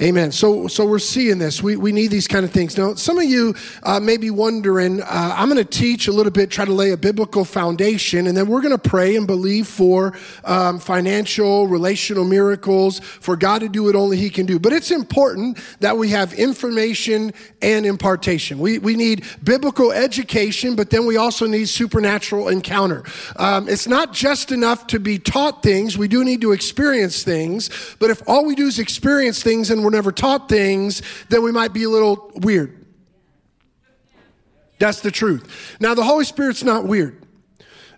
Amen. 0.02 0.32
So, 0.32 0.66
so 0.66 0.84
we're 0.84 0.98
seeing 0.98 1.38
this. 1.38 1.62
We, 1.62 1.76
we 1.76 1.92
need 1.92 2.08
these 2.08 2.26
kind 2.26 2.44
of 2.44 2.50
things. 2.50 2.76
Now, 2.76 2.94
some 2.94 3.16
of 3.16 3.26
you 3.26 3.54
uh, 3.84 4.00
may 4.00 4.16
be 4.16 4.28
wondering, 4.28 5.00
uh, 5.00 5.34
I'm 5.36 5.48
going 5.48 5.64
to 5.64 5.64
teach 5.64 6.08
a 6.08 6.12
little 6.12 6.32
bit, 6.32 6.50
try 6.50 6.64
to 6.64 6.72
lay 6.72 6.90
a 6.90 6.96
biblical 6.96 7.44
foundation, 7.44 8.26
and 8.26 8.36
then 8.36 8.48
we're 8.48 8.60
going 8.60 8.76
to 8.76 8.88
pray 8.90 9.14
and 9.14 9.24
believe 9.24 9.68
for 9.68 10.12
um, 10.42 10.80
financial, 10.80 11.68
relational 11.68 12.24
miracles, 12.24 12.98
for 12.98 13.36
God 13.36 13.60
to 13.60 13.68
do 13.68 13.84
what 13.84 13.94
only 13.94 14.16
He 14.16 14.30
can 14.30 14.46
do. 14.46 14.58
But 14.58 14.72
it's 14.72 14.90
important 14.90 15.60
that 15.78 15.96
we 15.96 16.08
have 16.08 16.32
information 16.32 17.32
and 17.62 17.86
impartation. 17.86 18.58
We, 18.58 18.78
we 18.78 18.96
need 18.96 19.24
biblical 19.44 19.92
education, 19.92 20.74
but 20.74 20.90
then 20.90 21.06
we 21.06 21.18
also 21.18 21.46
need 21.46 21.68
supernatural 21.68 22.48
encounter. 22.48 23.04
Um, 23.36 23.68
it's 23.68 23.86
not 23.86 24.12
just 24.12 24.50
enough 24.50 24.88
to 24.88 24.98
be 24.98 25.20
taught 25.20 25.62
things, 25.62 25.96
we 25.96 26.08
do 26.08 26.24
need 26.24 26.40
to 26.40 26.50
experience 26.50 27.22
things, 27.22 27.70
but 28.00 28.10
if 28.10 28.20
all 28.28 28.44
we 28.44 28.56
do 28.56 28.66
is 28.66 28.80
experience 28.80 29.40
things 29.40 29.70
and 29.70 29.83
we're 29.84 29.90
never 29.90 30.12
taught 30.12 30.48
things, 30.48 31.02
then 31.28 31.42
we 31.42 31.52
might 31.52 31.72
be 31.72 31.84
a 31.84 31.90
little 31.90 32.32
weird. 32.36 32.84
That's 34.78 35.00
the 35.00 35.10
truth. 35.10 35.76
Now, 35.80 35.94
the 35.94 36.04
Holy 36.04 36.24
Spirit's 36.24 36.64
not 36.64 36.84
weird. 36.84 37.24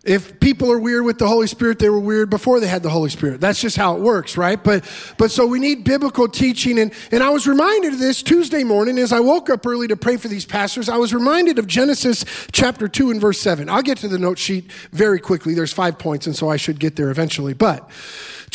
If 0.06 0.38
people 0.38 0.70
are 0.70 0.78
weird 0.78 1.04
with 1.04 1.18
the 1.18 1.26
Holy 1.26 1.48
Spirit, 1.48 1.80
they 1.80 1.88
were 1.88 1.98
weird 1.98 2.30
before 2.30 2.60
they 2.60 2.68
had 2.68 2.84
the 2.84 2.90
Holy 2.90 3.10
Spirit. 3.10 3.40
That's 3.40 3.60
just 3.60 3.76
how 3.76 3.96
it 3.96 4.00
works, 4.00 4.36
right? 4.36 4.62
But 4.62 4.84
but 5.18 5.32
so 5.32 5.46
we 5.46 5.58
need 5.58 5.82
biblical 5.82 6.28
teaching 6.28 6.78
and 6.78 6.92
and 7.10 7.24
I 7.24 7.30
was 7.30 7.48
reminded 7.48 7.94
of 7.94 7.98
this 7.98 8.22
Tuesday 8.22 8.62
morning 8.62 8.98
as 8.98 9.12
I 9.12 9.18
woke 9.18 9.50
up 9.50 9.66
early 9.66 9.88
to 9.88 9.96
pray 9.96 10.16
for 10.16 10.28
these 10.28 10.44
pastors. 10.44 10.88
I 10.88 10.96
was 10.96 11.12
reminded 11.12 11.58
of 11.58 11.66
Genesis 11.66 12.24
chapter 12.52 12.86
2 12.86 13.10
and 13.10 13.20
verse 13.20 13.40
7. 13.40 13.68
I'll 13.68 13.82
get 13.82 13.98
to 13.98 14.08
the 14.08 14.18
note 14.18 14.38
sheet 14.38 14.70
very 14.92 15.18
quickly. 15.18 15.54
There's 15.54 15.72
5 15.72 15.98
points 15.98 16.28
and 16.28 16.36
so 16.36 16.48
I 16.48 16.56
should 16.56 16.78
get 16.78 16.94
there 16.94 17.10
eventually. 17.10 17.52
But 17.52 17.90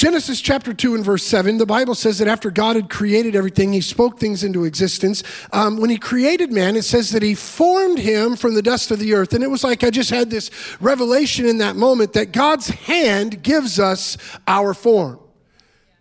Genesis 0.02 0.42
chapter 0.42 0.74
2 0.74 0.96
and 0.96 1.06
verse 1.06 1.24
7, 1.24 1.60
the 1.60 1.66
Bible 1.68 1.94
says 1.94 2.18
that 2.18 2.28
after 2.28 2.50
God 2.50 2.76
had 2.76 2.90
created 2.90 3.36
everything, 3.36 3.72
he 3.72 3.82
spoke 3.82 4.18
things 4.18 4.44
into 4.44 4.64
existence. 4.64 5.22
Um, 5.54 5.78
when 5.78 5.92
he 5.92 5.98
created 6.00 6.52
man, 6.52 6.76
it 6.76 6.86
says 6.86 7.12
that 7.12 7.22
he 7.22 7.36
formed 7.36 8.00
him 8.00 8.36
from 8.36 8.56
the 8.56 8.64
dust 8.64 8.90
of 8.90 8.98
the 8.98 9.14
earth. 9.14 9.32
And 9.34 9.44
it 9.44 9.48
was 9.52 9.64
like 9.64 9.84
I 9.84 9.92
just 9.92 10.10
had 10.10 10.32
this 10.32 10.50
revelation 10.82 11.46
in 11.46 11.60
that 11.60 11.76
moment 11.76 12.14
that 12.14 12.32
God's 12.32 12.68
hand 12.70 13.44
gives 13.44 13.80
us 13.80 14.18
our 14.48 14.74
form. 14.74 15.20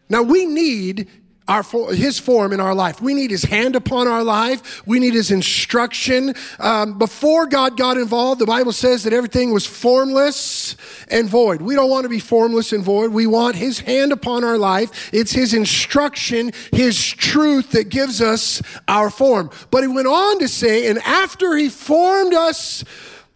Now 0.08 0.22
we 0.22 0.46
need 0.46 1.10
our, 1.50 1.64
his 1.92 2.18
form 2.18 2.52
in 2.52 2.60
our 2.60 2.74
life. 2.74 3.02
We 3.02 3.12
need 3.12 3.32
his 3.32 3.42
hand 3.42 3.74
upon 3.74 4.06
our 4.06 4.22
life. 4.22 4.86
We 4.86 5.00
need 5.00 5.14
his 5.14 5.32
instruction. 5.32 6.34
Um, 6.60 6.96
before 6.96 7.46
God 7.46 7.76
got 7.76 7.96
involved, 7.96 8.40
the 8.40 8.46
Bible 8.46 8.72
says 8.72 9.02
that 9.02 9.12
everything 9.12 9.52
was 9.52 9.66
formless 9.66 10.76
and 11.08 11.28
void. 11.28 11.60
We 11.60 11.74
don't 11.74 11.90
want 11.90 12.04
to 12.04 12.08
be 12.08 12.20
formless 12.20 12.72
and 12.72 12.84
void. 12.84 13.10
We 13.10 13.26
want 13.26 13.56
his 13.56 13.80
hand 13.80 14.12
upon 14.12 14.44
our 14.44 14.56
life. 14.56 15.10
It's 15.12 15.32
his 15.32 15.52
instruction, 15.52 16.52
his 16.72 16.96
truth 17.04 17.72
that 17.72 17.88
gives 17.88 18.22
us 18.22 18.62
our 18.86 19.10
form. 19.10 19.50
But 19.72 19.82
he 19.82 19.88
went 19.88 20.06
on 20.06 20.38
to 20.38 20.46
say, 20.46 20.88
and 20.88 21.00
after 21.00 21.56
he 21.56 21.68
formed 21.68 22.32
us, 22.32 22.84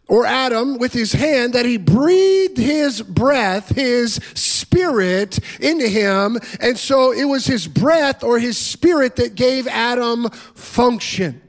or 0.06 0.26
Adam 0.26 0.78
with 0.78 0.92
his 0.92 1.12
hand 1.12 1.52
that 1.54 1.64
he 1.64 1.76
breathed 1.76 2.58
his 2.58 3.02
breath, 3.02 3.70
his 3.70 4.14
spirit 4.34 5.38
into 5.60 5.88
him. 5.88 6.38
And 6.60 6.76
so 6.78 7.12
it 7.12 7.24
was 7.24 7.46
his 7.46 7.66
breath 7.66 8.22
or 8.22 8.38
his 8.38 8.58
spirit 8.58 9.16
that 9.16 9.34
gave 9.34 9.66
Adam 9.66 10.28
function. 10.54 11.40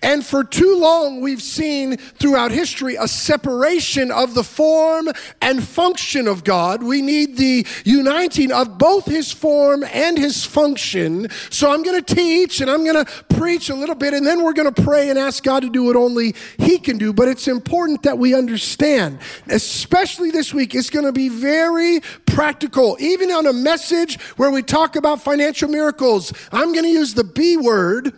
And 0.00 0.24
for 0.24 0.44
too 0.44 0.76
long, 0.78 1.20
we've 1.20 1.42
seen 1.42 1.96
throughout 1.96 2.50
history 2.50 2.96
a 2.96 3.08
separation 3.08 4.10
of 4.10 4.34
the 4.34 4.44
form 4.44 5.08
and 5.40 5.62
function 5.62 6.28
of 6.28 6.44
God. 6.44 6.82
We 6.82 7.02
need 7.02 7.36
the 7.36 7.66
uniting 7.84 8.52
of 8.52 8.78
both 8.78 9.06
his 9.06 9.32
form 9.32 9.84
and 9.84 10.16
his 10.16 10.44
function. 10.44 11.28
So 11.50 11.70
I'm 11.70 11.82
going 11.82 12.02
to 12.02 12.14
teach 12.14 12.60
and 12.60 12.70
I'm 12.70 12.84
going 12.84 13.04
to 13.04 13.12
preach 13.34 13.70
a 13.70 13.74
little 13.74 13.94
bit, 13.94 14.14
and 14.14 14.26
then 14.26 14.42
we're 14.44 14.52
going 14.52 14.72
to 14.72 14.82
pray 14.82 15.10
and 15.10 15.18
ask 15.18 15.42
God 15.42 15.60
to 15.60 15.70
do 15.70 15.84
what 15.84 15.96
only 15.96 16.34
he 16.58 16.78
can 16.78 16.98
do. 16.98 17.12
But 17.12 17.28
it's 17.28 17.48
important 17.48 18.04
that 18.04 18.18
we 18.18 18.34
understand, 18.34 19.18
especially 19.48 20.30
this 20.30 20.54
week, 20.54 20.74
it's 20.74 20.90
going 20.90 21.06
to 21.06 21.12
be 21.12 21.28
very 21.28 22.00
practical. 22.26 22.96
Even 23.00 23.30
on 23.30 23.46
a 23.46 23.52
message 23.52 24.20
where 24.36 24.50
we 24.50 24.62
talk 24.62 24.96
about 24.96 25.20
financial 25.20 25.68
miracles, 25.68 26.32
I'm 26.52 26.72
going 26.72 26.84
to 26.84 26.90
use 26.90 27.14
the 27.14 27.24
B 27.24 27.56
word 27.56 28.14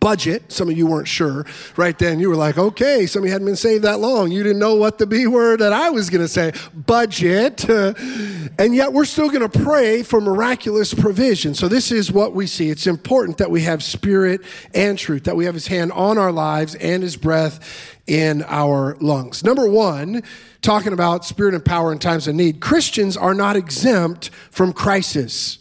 budget. 0.00 0.52
Some 0.52 0.68
of 0.68 0.76
you 0.76 0.86
weren't 0.86 1.08
sure 1.08 1.46
right 1.76 1.98
then. 1.98 2.20
You 2.20 2.28
were 2.28 2.36
like, 2.36 2.58
okay, 2.58 3.06
some 3.06 3.22
of 3.22 3.26
you 3.26 3.32
hadn't 3.32 3.46
been 3.46 3.56
saved 3.56 3.84
that 3.84 4.00
long. 4.00 4.30
You 4.30 4.42
didn't 4.42 4.58
know 4.58 4.74
what 4.74 4.98
the 4.98 5.06
B 5.06 5.26
word 5.26 5.60
that 5.60 5.72
I 5.72 5.90
was 5.90 6.10
going 6.10 6.22
to 6.22 6.28
say, 6.28 6.52
budget. 6.74 7.68
and 8.58 8.74
yet 8.74 8.92
we're 8.92 9.04
still 9.04 9.28
going 9.28 9.48
to 9.48 9.58
pray 9.58 10.02
for 10.02 10.20
miraculous 10.20 10.94
provision. 10.94 11.54
So 11.54 11.68
this 11.68 11.90
is 11.90 12.12
what 12.12 12.34
we 12.34 12.46
see. 12.46 12.70
It's 12.70 12.86
important 12.86 13.38
that 13.38 13.50
we 13.50 13.62
have 13.62 13.82
spirit 13.82 14.42
and 14.74 14.98
truth, 14.98 15.24
that 15.24 15.36
we 15.36 15.44
have 15.44 15.54
his 15.54 15.66
hand 15.66 15.92
on 15.92 16.18
our 16.18 16.32
lives 16.32 16.74
and 16.76 17.02
his 17.02 17.16
breath 17.16 17.96
in 18.06 18.42
our 18.44 18.96
lungs. 19.00 19.44
Number 19.44 19.68
one, 19.68 20.22
talking 20.62 20.92
about 20.92 21.24
spirit 21.24 21.54
and 21.54 21.64
power 21.64 21.92
in 21.92 21.98
times 21.98 22.26
of 22.26 22.34
need, 22.34 22.60
Christians 22.60 23.16
are 23.16 23.34
not 23.34 23.56
exempt 23.56 24.30
from 24.50 24.72
crisis. 24.72 25.58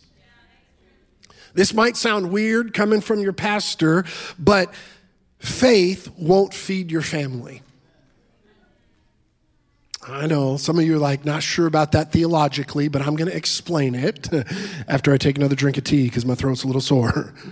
This 1.58 1.74
might 1.74 1.98
sound 1.98 2.32
weird 2.32 2.72
coming 2.72 3.02
from 3.02 3.20
your 3.20 3.34
pastor, 3.34 4.06
but 4.38 4.72
faith 5.40 6.08
won't 6.16 6.54
feed 6.54 6.92
your 6.92 7.02
family. 7.02 7.64
I 10.08 10.28
know 10.28 10.58
some 10.58 10.78
of 10.78 10.86
you 10.86 10.98
are 10.98 11.00
like 11.00 11.26
not 11.26 11.42
sure 11.42 11.66
about 11.66 11.94
that 11.94 12.12
theologically, 12.12 12.90
but 12.90 13.02
I'm 13.02 13.16
going 13.16 13.32
to 13.32 13.36
explain 13.36 13.96
it 13.96 14.30
after 14.88 15.12
I 15.12 15.18
take 15.18 15.40
another 15.40 15.56
drink 15.56 15.80
of 15.80 15.84
tea 15.84 16.04
because 16.04 16.28
my 16.28 16.36
throat's 16.36 16.64
a 16.64 16.68
little 16.68 16.80
sore. 16.80 17.34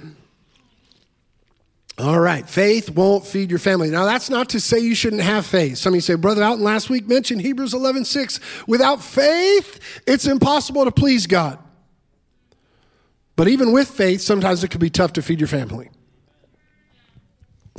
All 1.98 2.20
right, 2.20 2.48
faith 2.48 2.92
won't 2.92 3.26
feed 3.26 3.50
your 3.50 3.58
family. 3.58 3.90
Now, 3.90 4.06
that's 4.06 4.30
not 4.30 4.50
to 4.50 4.60
say 4.60 4.78
you 4.78 4.94
shouldn't 4.94 5.24
have 5.24 5.48
faith. 5.48 5.80
Some 5.80 5.94
of 5.94 5.96
you 5.96 6.02
say, 6.02 6.14
Brother 6.14 6.44
Alton 6.44 6.64
last 6.64 6.92
week 6.92 7.08
mentioned 7.08 7.42
Hebrews 7.42 7.74
11 7.74 8.06
6. 8.06 8.40
Without 8.68 9.02
faith, 9.02 9.80
it's 10.06 10.28
impossible 10.28 10.86
to 10.86 10.92
please 10.92 11.26
God. 11.26 11.58
But 13.36 13.48
even 13.48 13.72
with 13.72 13.90
faith, 13.90 14.22
sometimes 14.22 14.64
it 14.64 14.72
can 14.72 14.80
be 14.80 14.90
tough 14.90 15.14
to 15.14 15.22
feed 15.22 15.40
your 15.40 15.48
family. 15.48 15.90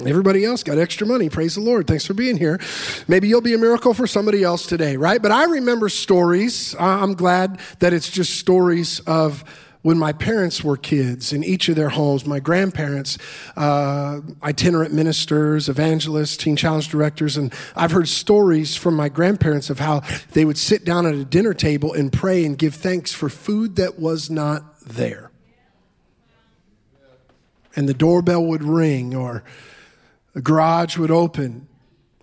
Everybody 0.04 0.44
else 0.44 0.62
got 0.62 0.76
extra 0.76 1.06
money. 1.06 1.30
Praise 1.30 1.54
the 1.54 1.62
Lord. 1.62 1.86
Thanks 1.86 2.04
for 2.04 2.12
being 2.12 2.36
here. 2.36 2.60
Maybe 3.08 3.28
you'll 3.28 3.40
be 3.40 3.54
a 3.54 3.58
miracle 3.58 3.94
for 3.94 4.06
somebody 4.06 4.42
else 4.42 4.66
today, 4.66 4.98
right? 4.98 5.22
But 5.22 5.32
I 5.32 5.44
remember 5.44 5.88
stories. 5.88 6.76
I'm 6.78 7.14
glad 7.14 7.58
that 7.78 7.94
it's 7.94 8.10
just 8.10 8.38
stories 8.38 9.00
of 9.00 9.42
when 9.80 9.96
my 9.96 10.12
parents 10.12 10.62
were 10.62 10.76
kids 10.76 11.32
in 11.32 11.42
each 11.42 11.70
of 11.70 11.76
their 11.76 11.88
homes, 11.88 12.26
my 12.26 12.40
grandparents, 12.40 13.16
uh, 13.56 14.20
itinerant 14.42 14.92
ministers, 14.92 15.68
evangelists, 15.68 16.36
teen 16.36 16.56
challenge 16.56 16.88
directors, 16.88 17.36
and 17.38 17.54
I've 17.74 17.92
heard 17.92 18.08
stories 18.08 18.76
from 18.76 18.96
my 18.96 19.08
grandparents 19.08 19.70
of 19.70 19.78
how 19.78 20.02
they 20.32 20.44
would 20.44 20.58
sit 20.58 20.84
down 20.84 21.06
at 21.06 21.14
a 21.14 21.24
dinner 21.24 21.54
table 21.54 21.94
and 21.94 22.12
pray 22.12 22.44
and 22.44 22.58
give 22.58 22.74
thanks 22.74 23.12
for 23.12 23.28
food 23.28 23.76
that 23.76 23.98
was 23.98 24.28
not 24.28 24.62
there 24.84 25.25
and 27.76 27.88
the 27.88 27.94
doorbell 27.94 28.44
would 28.44 28.64
ring 28.64 29.14
or 29.14 29.44
the 30.32 30.42
garage 30.42 30.98
would 30.98 31.10
open 31.10 31.68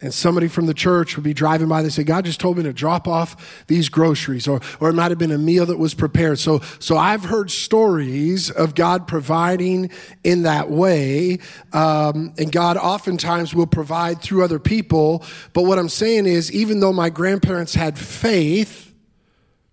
and 0.02 0.14
somebody 0.14 0.50
from 0.50 0.66
the 0.66 0.74
church 0.74 1.16
would 1.16 1.24
be 1.24 1.34
driving 1.34 1.70
by. 1.70 1.82
They 1.82 1.90
say, 1.90 2.04
God 2.04 2.26
just 2.26 2.42
told 2.42 2.58
me 2.58 2.64
to 2.64 2.74
drop 2.74 3.08
off 3.08 3.64
these 3.68 3.88
groceries, 3.88 4.50
or, 4.50 4.60
or 4.82 4.90
it 4.90 4.94
might 4.94 5.12
have 5.12 5.18
been 5.18 5.32
a 5.32 5.38
meal 5.38 5.66
that 5.68 5.80
was 5.80 5.94
prepared. 5.94 6.40
So, 6.40 6.60
so 6.80 6.98
I've 6.98 7.24
heard 7.24 7.50
stories 7.50 8.52
of 8.52 8.76
God 8.76 9.08
providing 9.08 9.92
in 10.26 10.44
that 10.44 10.70
way. 10.70 11.40
Um, 11.72 12.34
and 12.38 12.52
God 12.52 12.76
oftentimes 12.76 13.56
will 13.56 13.66
provide 13.66 14.22
through 14.22 14.44
other 14.44 14.60
people. 14.60 15.24
But 15.54 15.64
what 15.64 15.80
I'm 15.80 15.88
saying 15.88 16.26
is, 16.26 16.52
even 16.52 16.82
though 16.82 16.92
my 16.92 17.10
grandparents 17.10 17.74
had 17.74 17.98
faith, 17.98 18.94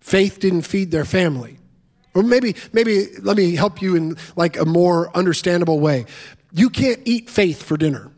Faith 0.01 0.41
didn't 0.41 0.63
feed 0.63 0.91
their 0.91 1.05
family. 1.05 1.60
Or 2.15 2.23
maybe, 2.23 2.57
maybe 2.73 3.09
let 3.21 3.37
me 3.37 3.55
help 3.55 3.81
you 3.81 3.95
in 3.95 4.17
like 4.37 4.59
a 4.59 4.65
more 4.65 5.17
understandable 5.17 5.81
way. 5.81 6.07
You 6.53 6.71
can't 6.71 7.01
eat 7.05 7.31
faith 7.31 7.63
for 7.63 7.77
dinner. 7.77 8.11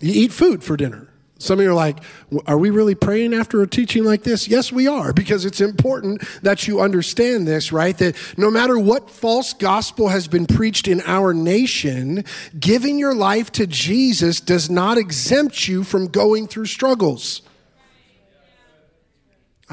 You 0.00 0.12
eat 0.24 0.32
food 0.32 0.62
for 0.62 0.76
dinner. 0.76 1.08
Some 1.38 1.58
of 1.58 1.64
you 1.64 1.70
are 1.70 1.74
like, 1.74 1.98
are 2.46 2.56
we 2.56 2.70
really 2.70 2.94
praying 2.94 3.34
after 3.34 3.60
a 3.60 3.66
teaching 3.66 4.04
like 4.04 4.22
this? 4.22 4.46
Yes, 4.48 4.72
we 4.72 4.86
are, 4.86 5.12
because 5.12 5.44
it's 5.44 5.60
important 5.60 6.22
that 6.42 6.66
you 6.66 6.80
understand 6.80 7.46
this, 7.46 7.72
right? 7.72 7.96
That 7.98 8.16
no 8.38 8.50
matter 8.50 8.78
what 8.78 9.10
false 9.10 9.52
gospel 9.52 10.08
has 10.08 10.28
been 10.28 10.46
preached 10.46 10.86
in 10.88 11.02
our 11.06 11.34
nation, 11.34 12.24
giving 12.58 12.98
your 12.98 13.14
life 13.14 13.50
to 13.52 13.66
Jesus 13.66 14.40
does 14.40 14.70
not 14.70 14.96
exempt 14.96 15.66
you 15.66 15.82
from 15.84 16.06
going 16.06 16.46
through 16.46 16.66
struggles. 16.66 17.42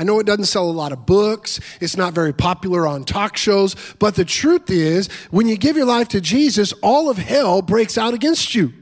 I 0.02 0.04
know 0.04 0.18
it 0.18 0.26
doesn't 0.26 0.46
sell 0.46 0.68
a 0.68 0.72
lot 0.72 0.92
of 0.92 1.06
books. 1.06 1.60
It's 1.80 1.96
not 1.96 2.16
very 2.16 2.34
popular 2.34 2.88
on 2.88 3.04
talk 3.04 3.38
shows. 3.38 3.76
But 4.00 4.16
the 4.16 4.26
truth 4.26 4.72
is, 4.72 5.10
when 5.30 5.48
you 5.48 5.56
give 5.56 5.78
your 5.78 5.86
life 5.86 6.08
to 6.08 6.20
Jesus, 6.20 6.74
all 6.82 7.08
of 7.08 7.20
hell 7.20 7.62
breaks 7.62 8.00
out 8.00 8.16
against 8.16 8.56
you. 8.56 8.74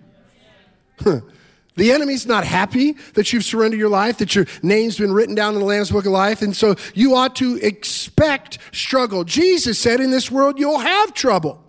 The 1.75 1.91
enemy's 1.91 2.25
not 2.25 2.45
happy 2.45 2.93
that 3.15 3.33
you've 3.33 3.43
surrendered 3.43 3.79
your 3.81 3.89
life, 3.89 4.19
that 4.19 4.33
your 4.33 4.45
name's 4.63 4.97
been 4.97 5.11
written 5.11 5.35
down 5.35 5.55
in 5.55 5.59
the 5.59 5.65
Lamb's 5.65 5.91
Book 5.91 6.05
of 6.05 6.13
Life. 6.13 6.41
And 6.41 6.55
so 6.55 6.75
you 6.93 7.15
ought 7.15 7.35
to 7.37 7.57
expect 7.57 8.57
struggle. 8.71 9.25
Jesus 9.25 9.77
said, 9.77 9.99
In 9.99 10.11
this 10.11 10.31
world, 10.31 10.57
you'll 10.57 10.79
have 10.79 11.13
trouble. 11.13 11.61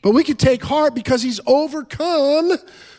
But 0.00 0.12
we 0.12 0.24
can 0.24 0.36
take 0.36 0.62
heart 0.62 0.94
because 0.94 1.22
he's 1.22 1.40
overcome 1.46 2.52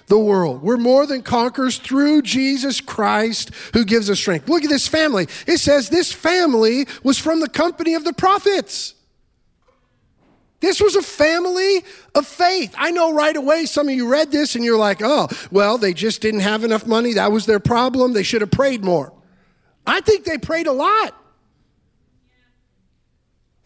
the 0.10 0.20
world. 0.20 0.62
We're 0.62 0.78
more 0.78 1.06
than 1.06 1.22
conquerors 1.22 1.78
through 1.78 2.24
Jesus 2.24 2.82
Christ 2.82 3.51
who 3.74 3.86
gives 3.86 4.10
us 4.10 4.20
strength. 4.20 4.50
Look 4.50 4.63
at 4.63 4.70
this 4.70 4.88
family. 4.88 5.28
It 5.48 5.60
says 5.60 5.89
this 5.89 6.12
family 6.12 6.88
was 7.04 7.18
from 7.18 7.39
the 7.39 7.48
company 7.48 7.94
of 7.94 8.04
the 8.04 8.13
prophets. 8.13 8.96
This 10.60 10.82
was 10.82 10.96
a 10.96 11.01
family 11.01 11.84
of 12.16 12.28
faith. 12.28 12.74
I 12.78 12.92
know 12.92 13.13
right 13.13 13.36
away 13.36 13.66
some 13.66 13.88
of 13.88 13.94
you 13.94 14.10
read 14.10 14.32
this 14.32 14.56
and 14.56 14.66
you're 14.66 14.78
like, 14.78 15.00
oh, 15.01 15.30
well, 15.51 15.78
they 15.78 15.94
just 15.94 16.22
didn't 16.22 16.42
have 16.42 16.66
enough 16.66 16.86
money. 16.86 17.13
That 17.13 17.32
was 17.32 17.46
their 17.46 17.62
problem. 17.62 18.12
They 18.12 18.24
should 18.24 18.42
have 18.42 18.51
prayed 18.51 18.84
more. 18.84 19.13
I 19.88 20.01
think 20.01 20.25
they 20.25 20.38
prayed 20.38 20.68
a 20.68 20.74
lot. 20.74 21.16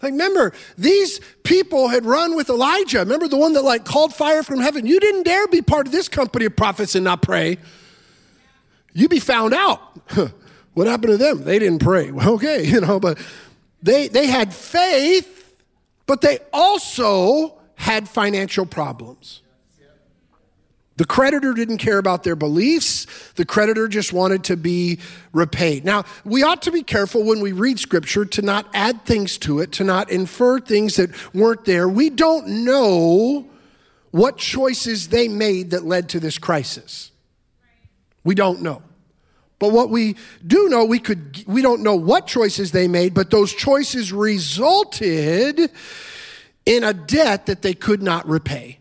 Like, 0.04 0.12
remember, 0.12 0.54
these 0.78 1.20
people 1.44 1.88
had 1.88 2.06
run 2.06 2.36
with 2.36 2.50
Elijah. 2.50 3.00
Remember 3.00 3.28
the 3.28 3.38
one 3.38 3.54
that 3.54 3.64
like 3.64 3.86
called 3.86 4.14
fire 4.14 4.44
from 4.44 4.60
heaven? 4.60 4.86
You 4.86 5.00
didn't 5.00 5.24
dare 5.24 5.48
be 5.48 5.62
part 5.62 5.88
of 5.88 5.92
this 5.92 6.08
company 6.08 6.46
of 6.46 6.56
prophets 6.56 6.96
and 6.96 7.04
not 7.04 7.22
pray. 7.22 7.58
You'd 8.94 9.10
be 9.10 9.20
found 9.20 9.54
out. 9.54 9.80
what 10.74 10.88
happened 10.88 11.12
to 11.14 11.18
them? 11.18 11.44
They 11.44 11.58
didn't 11.60 11.80
pray. 11.80 12.12
Well, 12.12 12.30
okay, 12.34 12.64
you 12.64 12.82
know, 12.82 13.00
but 13.00 13.18
they 13.82 14.08
they 14.08 14.28
had 14.28 14.54
faith 14.54 15.34
but 16.06 16.22
they 16.22 16.40
also 16.52 17.60
had 17.76 18.08
financial 18.08 18.66
problems. 18.66 19.42
The 20.96 21.06
creditor 21.06 21.54
didn't 21.54 21.80
care 21.80 21.98
about 21.98 22.24
their 22.24 22.36
beliefs. 22.36 23.08
The 23.36 23.46
creditor 23.46 23.88
just 23.88 24.14
wanted 24.14 24.44
to 24.46 24.58
be 24.58 25.00
repaid. 25.32 25.84
Now, 25.84 26.06
we 26.24 26.44
ought 26.44 26.62
to 26.64 26.72
be 26.72 26.84
careful 26.84 27.24
when 27.24 27.42
we 27.42 27.52
read 27.52 27.80
scripture 27.80 28.26
to 28.26 28.42
not 28.44 28.68
add 28.74 29.04
things 29.04 29.40
to 29.40 29.60
it, 29.60 29.72
to 29.74 29.84
not 29.84 30.12
infer 30.12 30.60
things 30.60 30.98
that 30.98 31.10
weren't 31.34 31.66
there. 31.66 31.90
We 31.90 32.12
don't 32.12 32.48
know 32.64 33.48
what 34.12 34.38
choices 34.38 35.08
they 35.08 35.28
made 35.28 35.72
that 35.72 35.84
led 35.84 36.10
to 36.10 36.20
this 36.20 36.38
crisis. 36.38 37.12
We 38.24 38.36
don't 38.36 38.62
know. 38.62 38.84
But 39.58 39.72
what 39.72 39.90
we 39.90 40.18
do 40.46 40.70
know, 40.70 40.86
we 40.86 41.00
could 41.00 41.44
we 41.48 41.62
don't 41.62 41.82
know 41.82 41.96
what 41.96 42.28
choices 42.28 42.72
they 42.72 42.88
made, 42.88 43.14
but 43.14 43.32
those 43.32 43.54
choices 43.54 44.12
resulted 44.12 45.72
in 46.66 46.84
a 46.84 46.94
debt 46.94 47.48
that 47.48 47.62
they 47.62 47.74
could 47.74 48.04
not 48.04 48.28
repay. 48.28 48.80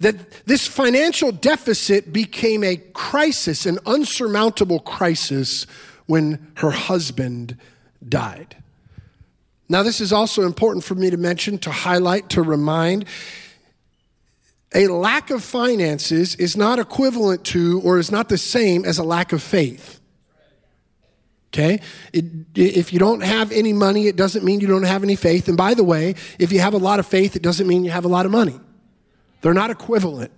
That 0.00 0.44
this 0.46 0.66
financial 0.66 1.32
deficit 1.32 2.12
became 2.12 2.62
a 2.62 2.76
crisis, 2.76 3.64
an 3.64 3.78
unsurmountable 3.86 4.80
crisis 4.80 5.66
when 6.06 6.52
her 6.56 6.70
husband 6.70 7.56
died. 8.06 8.56
Now, 9.68 9.82
this 9.82 10.00
is 10.00 10.12
also 10.12 10.42
important 10.42 10.84
for 10.84 10.94
me 10.94 11.10
to 11.10 11.16
mention, 11.16 11.58
to 11.60 11.70
highlight, 11.70 12.28
to 12.30 12.42
remind 12.42 13.06
a 14.74 14.88
lack 14.88 15.30
of 15.30 15.42
finances 15.42 16.34
is 16.34 16.56
not 16.56 16.78
equivalent 16.78 17.44
to 17.44 17.80
or 17.82 17.98
is 17.98 18.10
not 18.10 18.28
the 18.28 18.38
same 18.38 18.84
as 18.84 18.98
a 18.98 19.02
lack 19.02 19.32
of 19.32 19.42
faith. 19.42 20.00
Okay? 21.48 21.80
It, 22.12 22.24
if 22.54 22.92
you 22.92 22.98
don't 22.98 23.22
have 23.22 23.52
any 23.52 23.72
money, 23.72 24.06
it 24.08 24.16
doesn't 24.16 24.44
mean 24.44 24.60
you 24.60 24.66
don't 24.66 24.82
have 24.82 25.02
any 25.02 25.16
faith. 25.16 25.48
And 25.48 25.56
by 25.56 25.72
the 25.74 25.84
way, 25.84 26.14
if 26.38 26.52
you 26.52 26.60
have 26.60 26.74
a 26.74 26.78
lot 26.78 26.98
of 26.98 27.06
faith, 27.06 27.36
it 27.36 27.42
doesn't 27.42 27.66
mean 27.66 27.84
you 27.84 27.90
have 27.90 28.04
a 28.04 28.08
lot 28.08 28.26
of 28.26 28.32
money. 28.32 28.60
They're 29.46 29.54
not 29.54 29.70
equivalent. 29.70 30.32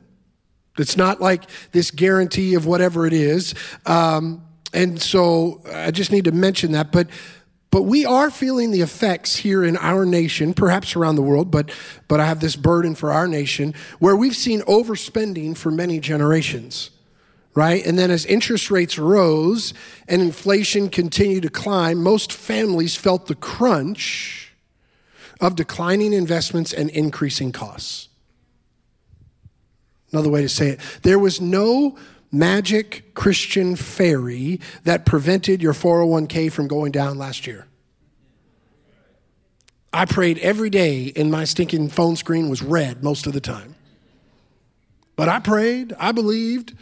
It's 0.77 0.95
not 0.95 1.19
like 1.19 1.45
this 1.73 1.91
guarantee 1.91 2.53
of 2.57 2.67
whatever 2.67 3.07
it 3.07 3.15
is. 3.15 3.55
Um, 3.87 4.45
and 4.75 5.01
so 5.01 5.63
I 5.73 5.93
just 5.93 6.13
need 6.13 6.27
to 6.27 6.33
mention 6.33 6.73
that. 6.73 6.93
But 6.93 7.09
but 7.71 7.85
we 7.85 8.05
are 8.05 8.31
feeling 8.31 8.71
the 8.71 8.83
effects 8.83 9.37
here 9.37 9.65
in 9.65 9.79
our 9.79 10.05
nation, 10.05 10.53
perhaps 10.53 10.95
around 10.95 11.17
the 11.17 11.23
world, 11.23 11.51
but, 11.51 11.71
but 12.07 12.21
I 12.21 12.27
have 12.27 12.41
this 12.41 12.55
burden 12.55 12.95
for 12.95 13.11
our 13.11 13.27
nation, 13.27 13.73
where 13.99 14.15
we've 14.15 14.37
seen 14.37 14.61
overspending 14.61 15.57
for 15.57 15.71
many 15.71 16.01
generations, 16.01 16.91
right? 17.55 17.83
And 17.87 17.99
then 17.99 18.11
as 18.11 18.27
interest 18.27 18.71
rates 18.71 18.99
rose 18.99 19.73
and 20.07 20.21
inflation 20.21 20.91
continued 20.91 21.45
to 21.45 21.51
climb, 21.51 22.03
most 22.03 22.31
families 22.31 22.95
felt 22.95 23.27
the 23.27 23.35
crunch 23.35 24.53
of 25.41 25.57
declining 25.57 26.13
investments 26.13 26.75
and 26.75 26.91
increasing 26.91 27.53
costs. 27.53 28.08
Another 30.13 30.31
way 30.31 30.43
to 30.43 30.49
say 30.49 30.71
it 30.71 30.81
there 31.03 31.19
was 31.19 31.41
no 31.41 31.97
magic 32.31 33.15
Christian 33.15 33.77
fairy 33.77 34.61
that 34.85 35.07
prevented 35.07 35.63
your 35.63 35.73
401k 35.73 36.53
from 36.53 36.69
going 36.69 36.93
down 36.93 37.19
last 37.19 37.47
year. 37.47 37.67
I 39.93 40.05
prayed 40.05 40.39
every 40.39 40.69
day, 40.69 41.13
and 41.17 41.31
my 41.31 41.45
stinking 41.45 41.89
phone 41.89 42.17
screen 42.17 42.51
was 42.51 42.63
red 42.63 43.03
most 43.03 43.27
of 43.27 43.33
the 43.33 43.41
time. 43.41 43.75
But 45.17 45.29
I 45.29 45.41
prayed, 45.41 45.95
I 45.99 46.13
believed, 46.13 46.75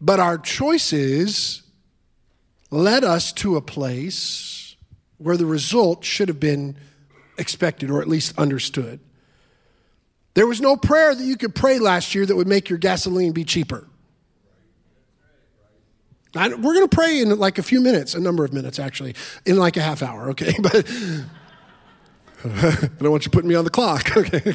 but 0.00 0.18
our 0.18 0.38
choices 0.38 1.62
led 2.70 3.04
us 3.04 3.32
to 3.34 3.56
a 3.56 3.60
place 3.60 4.76
where 5.18 5.36
the 5.36 5.46
result 5.46 6.04
should 6.04 6.28
have 6.28 6.40
been 6.40 6.76
expected 7.38 7.90
or 7.90 8.00
at 8.00 8.08
least 8.08 8.36
understood. 8.38 9.00
There 10.34 10.46
was 10.46 10.60
no 10.60 10.76
prayer 10.76 11.14
that 11.14 11.24
you 11.24 11.36
could 11.36 11.54
pray 11.54 11.78
last 11.78 12.14
year 12.14 12.26
that 12.26 12.34
would 12.34 12.48
make 12.48 12.68
your 12.68 12.78
gasoline 12.78 13.32
be 13.32 13.44
cheaper. 13.44 13.86
I, 16.36 16.48
we're 16.48 16.74
going 16.74 16.88
to 16.88 16.94
pray 16.94 17.20
in 17.20 17.36
like 17.38 17.58
a 17.58 17.62
few 17.62 17.80
minutes, 17.80 18.14
a 18.14 18.20
number 18.20 18.44
of 18.44 18.52
minutes 18.52 18.78
actually, 18.78 19.14
in 19.46 19.56
like 19.56 19.76
a 19.76 19.82
half 19.82 20.02
hour, 20.02 20.30
okay? 20.30 20.52
But 22.44 22.52
I 22.52 22.88
don't 22.98 23.10
want 23.10 23.24
you 23.24 23.30
putting 23.30 23.48
me 23.48 23.54
on 23.54 23.64
the 23.64 23.70
clock, 23.70 24.14
okay? 24.16 24.54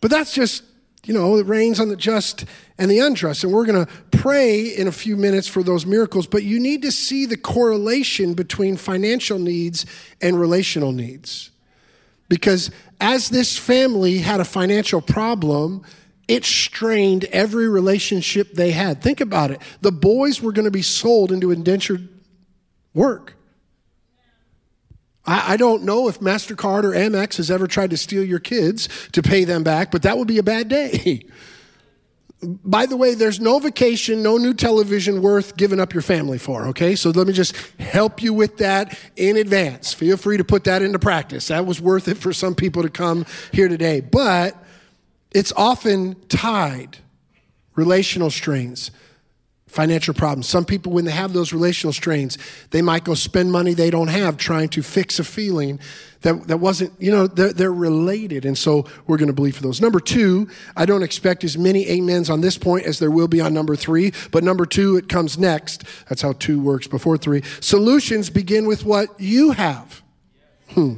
But 0.00 0.10
that's 0.10 0.34
just, 0.34 0.64
you 1.04 1.14
know, 1.14 1.36
it 1.36 1.46
rains 1.46 1.78
on 1.78 1.88
the 1.88 1.96
just 1.96 2.46
and 2.78 2.90
the 2.90 2.98
unjust. 2.98 3.44
And 3.44 3.52
we're 3.52 3.64
going 3.64 3.86
to 3.86 3.92
pray 4.10 4.66
in 4.66 4.88
a 4.88 4.92
few 4.92 5.16
minutes 5.16 5.46
for 5.46 5.62
those 5.62 5.86
miracles, 5.86 6.26
but 6.26 6.42
you 6.42 6.58
need 6.58 6.82
to 6.82 6.90
see 6.90 7.26
the 7.26 7.36
correlation 7.36 8.34
between 8.34 8.76
financial 8.76 9.38
needs 9.38 9.86
and 10.20 10.40
relational 10.40 10.90
needs. 10.90 11.50
Because 12.28 12.70
as 13.04 13.28
this 13.28 13.58
family 13.58 14.16
had 14.16 14.40
a 14.40 14.46
financial 14.46 15.02
problem, 15.02 15.82
it 16.26 16.42
strained 16.42 17.24
every 17.24 17.68
relationship 17.68 18.54
they 18.54 18.70
had. 18.70 19.02
Think 19.02 19.20
about 19.20 19.50
it. 19.50 19.60
The 19.82 19.92
boys 19.92 20.40
were 20.40 20.52
going 20.52 20.64
to 20.64 20.70
be 20.70 20.80
sold 20.80 21.30
into 21.30 21.50
indentured 21.50 22.08
work. 22.94 23.34
I, 25.26 25.52
I, 25.52 25.56
don't 25.58 25.82
know 25.82 26.08
if 26.08 26.20
MasterCard 26.20 26.84
or 26.84 26.92
Amex 26.92 27.36
has 27.36 27.50
ever 27.50 27.66
tried 27.66 27.90
to 27.90 27.98
steal 27.98 28.24
your 28.24 28.38
kids 28.38 28.88
to 29.12 29.22
pay 29.22 29.44
them 29.44 29.62
back, 29.62 29.90
but 29.90 30.00
that 30.02 30.16
would 30.16 30.28
be 30.28 30.38
a 30.38 30.42
bad 30.42 30.68
day. 30.68 31.26
By 32.42 32.86
the 32.86 32.96
way, 32.96 33.14
there's 33.14 33.40
no 33.40 33.58
vacation, 33.58 34.22
no 34.22 34.36
new 34.36 34.52
television 34.52 35.22
worth 35.22 35.56
giving 35.56 35.80
up 35.80 35.94
your 35.94 36.02
family 36.02 36.36
for, 36.36 36.66
okay? 36.68 36.94
So 36.94 37.10
let 37.10 37.26
me 37.26 37.32
just 37.32 37.56
help 37.78 38.22
you 38.22 38.34
with 38.34 38.58
that 38.58 38.98
in 39.16 39.36
advance. 39.36 39.94
Feel 39.94 40.16
free 40.16 40.36
to 40.36 40.44
put 40.44 40.64
that 40.64 40.82
into 40.82 40.98
practice. 40.98 41.48
That 41.48 41.64
was 41.64 41.80
worth 41.80 42.08
it 42.08 42.18
for 42.18 42.32
some 42.32 42.54
people 42.54 42.82
to 42.82 42.90
come 42.90 43.24
here 43.52 43.68
today. 43.68 44.00
But 44.00 44.62
it's 45.30 45.52
often 45.56 46.16
tied, 46.28 46.98
relational 47.76 48.30
strains, 48.30 48.90
financial 49.74 50.14
problems. 50.14 50.48
Some 50.48 50.64
people, 50.64 50.92
when 50.92 51.04
they 51.04 51.10
have 51.10 51.32
those 51.32 51.52
relational 51.52 51.92
strains, 51.92 52.38
they 52.70 52.80
might 52.80 53.02
go 53.02 53.14
spend 53.14 53.50
money 53.50 53.74
they 53.74 53.90
don't 53.90 54.08
have 54.08 54.36
trying 54.36 54.68
to 54.70 54.82
fix 54.82 55.18
a 55.18 55.24
feeling 55.24 55.80
that, 56.22 56.46
that 56.46 56.58
wasn't, 56.58 56.92
you 57.00 57.10
know, 57.10 57.26
they're, 57.26 57.52
they're 57.52 57.72
related. 57.72 58.44
And 58.44 58.56
so 58.56 58.86
we're 59.06 59.18
going 59.18 59.28
to 59.28 59.34
believe 59.34 59.56
for 59.56 59.62
those. 59.62 59.80
Number 59.80 59.98
two, 59.98 60.48
I 60.76 60.86
don't 60.86 61.02
expect 61.02 61.42
as 61.42 61.58
many 61.58 61.90
amens 61.90 62.30
on 62.30 62.40
this 62.40 62.56
point 62.56 62.86
as 62.86 63.00
there 63.00 63.10
will 63.10 63.28
be 63.28 63.40
on 63.40 63.52
number 63.52 63.74
three, 63.74 64.12
but 64.30 64.44
number 64.44 64.64
two, 64.64 64.96
it 64.96 65.08
comes 65.08 65.36
next. 65.36 65.82
That's 66.08 66.22
how 66.22 66.32
two 66.32 66.60
works 66.60 66.86
before 66.86 67.18
three. 67.18 67.42
Solutions 67.60 68.30
begin 68.30 68.66
with 68.66 68.84
what 68.84 69.08
you 69.20 69.50
have. 69.50 70.02
Hmm. 70.70 70.94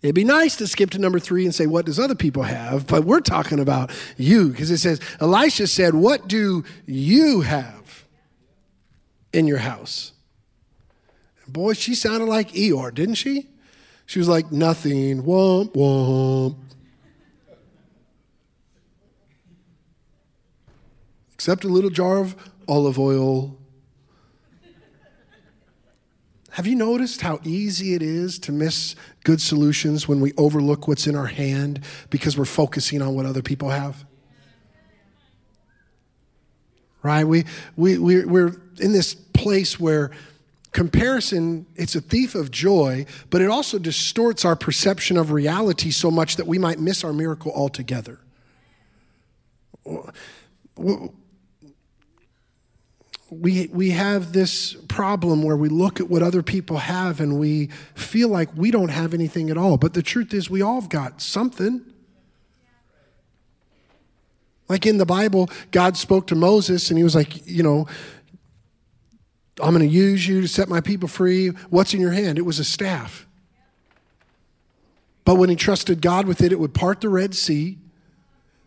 It'd 0.00 0.14
be 0.14 0.24
nice 0.24 0.56
to 0.56 0.66
skip 0.68 0.90
to 0.90 0.98
number 0.98 1.18
three 1.18 1.44
and 1.44 1.54
say, 1.54 1.66
What 1.66 1.86
does 1.86 1.98
other 1.98 2.14
people 2.14 2.44
have? 2.44 2.86
But 2.86 3.04
we're 3.04 3.20
talking 3.20 3.58
about 3.58 3.90
you 4.16 4.50
because 4.50 4.70
it 4.70 4.78
says, 4.78 5.00
Elisha 5.20 5.66
said, 5.66 5.94
What 5.94 6.28
do 6.28 6.64
you 6.86 7.40
have 7.40 8.04
in 9.32 9.46
your 9.46 9.58
house? 9.58 10.12
boy, 11.48 11.72
she 11.72 11.94
sounded 11.94 12.26
like 12.26 12.52
Eeyore, 12.52 12.94
didn't 12.94 13.14
she? 13.14 13.48
She 14.06 14.18
was 14.18 14.28
like, 14.28 14.52
Nothing, 14.52 15.22
womp, 15.22 15.74
womp. 15.74 16.56
Except 21.34 21.64
a 21.64 21.68
little 21.68 21.90
jar 21.90 22.18
of 22.18 22.36
olive 22.68 22.98
oil 22.98 23.57
have 26.58 26.66
you 26.66 26.74
noticed 26.74 27.20
how 27.20 27.38
easy 27.44 27.94
it 27.94 28.02
is 28.02 28.36
to 28.40 28.50
miss 28.50 28.96
good 29.22 29.40
solutions 29.40 30.08
when 30.08 30.20
we 30.20 30.32
overlook 30.36 30.88
what's 30.88 31.06
in 31.06 31.14
our 31.14 31.28
hand 31.28 31.78
because 32.10 32.36
we're 32.36 32.44
focusing 32.44 33.00
on 33.00 33.14
what 33.14 33.26
other 33.26 33.42
people 33.42 33.70
have? 33.70 34.04
Right? 37.00 37.22
We, 37.22 37.44
we, 37.76 37.98
we, 37.98 38.24
we're 38.24 38.60
in 38.80 38.92
this 38.92 39.14
place 39.14 39.78
where 39.78 40.10
comparison 40.72 41.64
it's 41.76 41.94
a 41.94 42.00
thief 42.00 42.34
of 42.34 42.50
joy 42.50 43.06
but 43.30 43.40
it 43.40 43.48
also 43.48 43.78
distorts 43.78 44.44
our 44.44 44.56
perception 44.56 45.16
of 45.16 45.30
reality 45.30 45.92
so 45.92 46.10
much 46.10 46.34
that 46.36 46.46
we 46.48 46.58
might 46.58 46.80
miss 46.80 47.04
our 47.04 47.12
miracle 47.12 47.52
altogether 47.54 48.18
we, 53.30 53.68
we 53.72 53.90
have 53.90 54.32
this 54.32 54.74
problem 54.88 55.42
where 55.42 55.56
we 55.56 55.68
look 55.68 56.00
at 56.00 56.08
what 56.08 56.22
other 56.22 56.42
people 56.42 56.78
have 56.78 57.20
and 57.20 57.38
we 57.38 57.66
feel 57.94 58.28
like 58.28 58.48
we 58.56 58.70
don't 58.70 58.88
have 58.88 59.12
anything 59.12 59.50
at 59.50 59.58
all. 59.58 59.76
But 59.76 59.94
the 59.94 60.02
truth 60.02 60.32
is, 60.32 60.48
we 60.48 60.62
all 60.62 60.80
have 60.80 60.88
got 60.88 61.20
something. 61.20 61.84
Like 64.68 64.86
in 64.86 64.98
the 64.98 65.06
Bible, 65.06 65.50
God 65.70 65.96
spoke 65.96 66.26
to 66.28 66.34
Moses 66.34 66.90
and 66.90 66.98
he 66.98 67.04
was 67.04 67.14
like, 67.14 67.46
you 67.46 67.62
know, 67.62 67.86
I'm 69.60 69.74
going 69.74 69.86
to 69.86 69.92
use 69.92 70.26
you 70.26 70.40
to 70.40 70.48
set 70.48 70.68
my 70.68 70.80
people 70.80 71.08
free. 71.08 71.48
What's 71.68 71.92
in 71.92 72.00
your 72.00 72.12
hand? 72.12 72.38
It 72.38 72.42
was 72.42 72.58
a 72.58 72.64
staff. 72.64 73.26
But 75.24 75.34
when 75.34 75.50
he 75.50 75.56
trusted 75.56 76.00
God 76.00 76.26
with 76.26 76.40
it, 76.40 76.52
it 76.52 76.60
would 76.60 76.72
part 76.72 77.00
the 77.00 77.08
Red 77.08 77.34
Sea. 77.34 77.78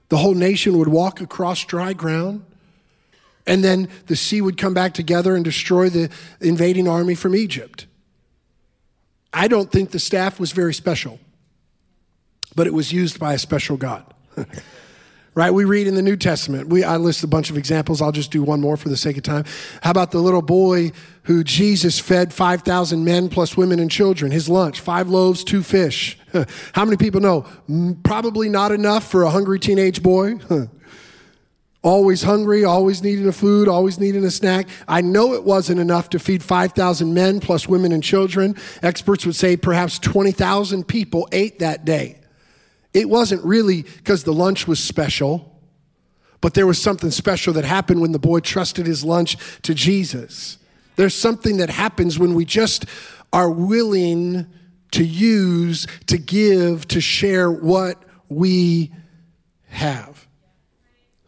The 0.09 0.17
whole 0.17 0.35
nation 0.35 0.77
would 0.77 0.89
walk 0.89 1.21
across 1.21 1.63
dry 1.65 1.93
ground. 1.93 2.45
And 3.47 3.63
then 3.63 3.89
the 4.07 4.15
sea 4.15 4.41
would 4.41 4.57
come 4.57 4.73
back 4.73 4.93
together 4.93 5.35
and 5.35 5.43
destroy 5.43 5.89
the 5.89 6.09
invading 6.39 6.87
army 6.87 7.15
from 7.15 7.35
Egypt. 7.35 7.87
I 9.33 9.47
don't 9.47 9.71
think 9.71 9.91
the 9.91 9.99
staff 9.99 10.39
was 10.39 10.51
very 10.51 10.73
special, 10.73 11.19
but 12.55 12.67
it 12.67 12.73
was 12.73 12.91
used 12.91 13.19
by 13.19 13.33
a 13.33 13.39
special 13.39 13.77
God. 13.77 14.05
right? 15.33 15.51
We 15.51 15.63
read 15.63 15.87
in 15.87 15.95
the 15.95 16.01
New 16.01 16.17
Testament. 16.17 16.67
We, 16.67 16.83
I 16.83 16.97
list 16.97 17.23
a 17.23 17.27
bunch 17.27 17.49
of 17.49 17.57
examples. 17.57 18.01
I'll 18.01 18.11
just 18.11 18.31
do 18.31 18.43
one 18.43 18.59
more 18.59 18.75
for 18.75 18.89
the 18.89 18.97
sake 18.97 19.17
of 19.17 19.23
time. 19.23 19.45
How 19.81 19.91
about 19.91 20.11
the 20.11 20.19
little 20.19 20.41
boy 20.41 20.91
who 21.23 21.43
Jesus 21.43 21.99
fed 21.99 22.33
5,000 22.33 23.05
men 23.05 23.29
plus 23.29 23.55
women 23.55 23.79
and 23.79 23.89
children? 23.89 24.31
His 24.31 24.49
lunch, 24.49 24.81
five 24.81 25.07
loaves, 25.09 25.43
two 25.43 25.63
fish. 25.63 26.17
How 26.73 26.83
many 26.83 26.97
people 26.97 27.21
know? 27.21 27.45
Probably 28.03 28.49
not 28.49 28.71
enough 28.71 29.09
for 29.09 29.23
a 29.23 29.29
hungry 29.29 29.59
teenage 29.59 30.03
boy. 30.03 30.35
always 31.83 32.21
hungry, 32.23 32.63
always 32.63 33.01
needing 33.01 33.27
a 33.27 33.31
food, 33.31 33.67
always 33.67 33.99
needing 33.99 34.23
a 34.23 34.31
snack. 34.31 34.67
I 34.87 35.01
know 35.01 35.33
it 35.33 35.43
wasn't 35.43 35.79
enough 35.79 36.09
to 36.09 36.19
feed 36.19 36.43
5,000 36.43 37.13
men 37.13 37.39
plus 37.39 37.67
women 37.67 37.91
and 37.91 38.03
children. 38.03 38.55
Experts 38.83 39.25
would 39.25 39.35
say 39.35 39.57
perhaps 39.57 39.97
20,000 39.99 40.87
people 40.87 41.27
ate 41.31 41.59
that 41.59 41.85
day. 41.85 42.19
It 42.93 43.09
wasn't 43.09 43.43
really 43.43 43.83
because 43.83 44.23
the 44.23 44.33
lunch 44.33 44.67
was 44.67 44.79
special, 44.79 45.59
but 46.39 46.53
there 46.53 46.67
was 46.67 46.81
something 46.81 47.09
special 47.09 47.53
that 47.53 47.65
happened 47.65 48.01
when 48.01 48.11
the 48.11 48.19
boy 48.19 48.41
trusted 48.41 48.85
his 48.85 49.03
lunch 49.03 49.37
to 49.61 49.73
Jesus. 49.73 50.57
There's 50.97 51.15
something 51.15 51.57
that 51.57 51.69
happens 51.69 52.19
when 52.19 52.33
we 52.33 52.45
just 52.45 52.85
are 53.33 53.49
willing 53.49 54.45
to 54.91 55.05
use, 55.05 55.87
to 56.07 56.17
give, 56.17 56.87
to 56.89 56.99
share 56.99 57.49
what 57.49 58.03
we 58.27 58.91
have. 59.69 60.20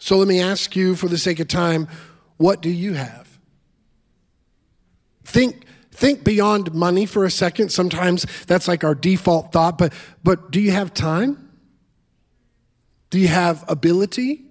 So 0.03 0.17
let 0.17 0.27
me 0.27 0.41
ask 0.41 0.75
you, 0.75 0.97
for 0.97 1.07
the 1.07 1.17
sake 1.17 1.39
of 1.39 1.47
time, 1.47 1.87
what 2.35 2.59
do 2.59 2.69
you 2.69 2.91
have? 2.91 3.39
Think, 5.23 5.65
think 5.91 6.25
beyond 6.25 6.73
money 6.73 7.05
for 7.05 7.23
a 7.23 7.31
second. 7.31 7.69
Sometimes 7.69 8.25
that's 8.45 8.67
like 8.67 8.83
our 8.83 8.95
default 8.95 9.53
thought, 9.53 9.77
but, 9.77 9.93
but 10.21 10.51
do 10.51 10.59
you 10.59 10.71
have 10.71 10.93
time? 10.93 11.49
Do 13.11 13.17
you 13.17 13.29
have 13.29 13.63
ability? 13.69 14.43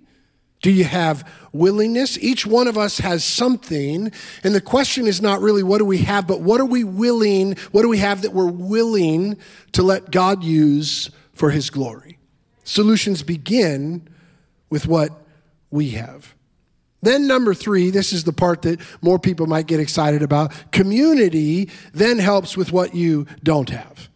Do 0.62 0.70
you 0.70 0.84
have 0.84 1.30
willingness? 1.52 2.16
Each 2.16 2.46
one 2.46 2.66
of 2.66 2.78
us 2.78 2.96
has 3.00 3.22
something. 3.22 4.10
And 4.42 4.54
the 4.54 4.60
question 4.62 5.06
is 5.06 5.20
not 5.20 5.42
really 5.42 5.62
what 5.62 5.80
do 5.80 5.84
we 5.84 5.98
have, 5.98 6.26
but 6.26 6.40
what 6.40 6.62
are 6.62 6.66
we 6.66 6.82
willing, 6.82 7.56
what 7.72 7.82
do 7.82 7.90
we 7.90 7.98
have 7.98 8.22
that 8.22 8.32
we're 8.32 8.50
willing 8.50 9.36
to 9.72 9.82
let 9.82 10.10
God 10.10 10.42
use 10.42 11.10
for 11.34 11.50
his 11.50 11.68
glory? 11.68 12.18
Solutions 12.64 13.22
begin 13.22 14.08
with 14.70 14.86
what 14.86 15.21
we 15.72 15.90
have. 15.90 16.34
Then, 17.02 17.26
number 17.26 17.52
three, 17.52 17.90
this 17.90 18.12
is 18.12 18.22
the 18.22 18.32
part 18.32 18.62
that 18.62 18.80
more 19.00 19.18
people 19.18 19.46
might 19.46 19.66
get 19.66 19.80
excited 19.80 20.22
about. 20.22 20.52
Community 20.70 21.68
then 21.92 22.20
helps 22.20 22.56
with 22.56 22.70
what 22.70 22.94
you 22.94 23.26
don't 23.42 23.70
have. 23.70 24.08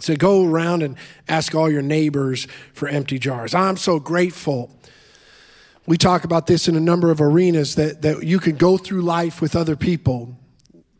So 0.00 0.16
go 0.16 0.44
around 0.44 0.82
and 0.82 0.96
ask 1.28 1.54
all 1.54 1.70
your 1.70 1.82
neighbors 1.82 2.48
for 2.72 2.88
empty 2.88 3.18
jars. 3.20 3.54
I'm 3.54 3.76
so 3.76 4.00
grateful. 4.00 4.70
We 5.86 5.98
talk 5.98 6.24
about 6.24 6.48
this 6.48 6.66
in 6.66 6.76
a 6.76 6.80
number 6.80 7.12
of 7.12 7.20
arenas 7.20 7.76
that, 7.76 8.02
that 8.02 8.24
you 8.24 8.40
can 8.40 8.56
go 8.56 8.76
through 8.76 9.02
life 9.02 9.40
with 9.40 9.54
other 9.54 9.76
people 9.76 10.36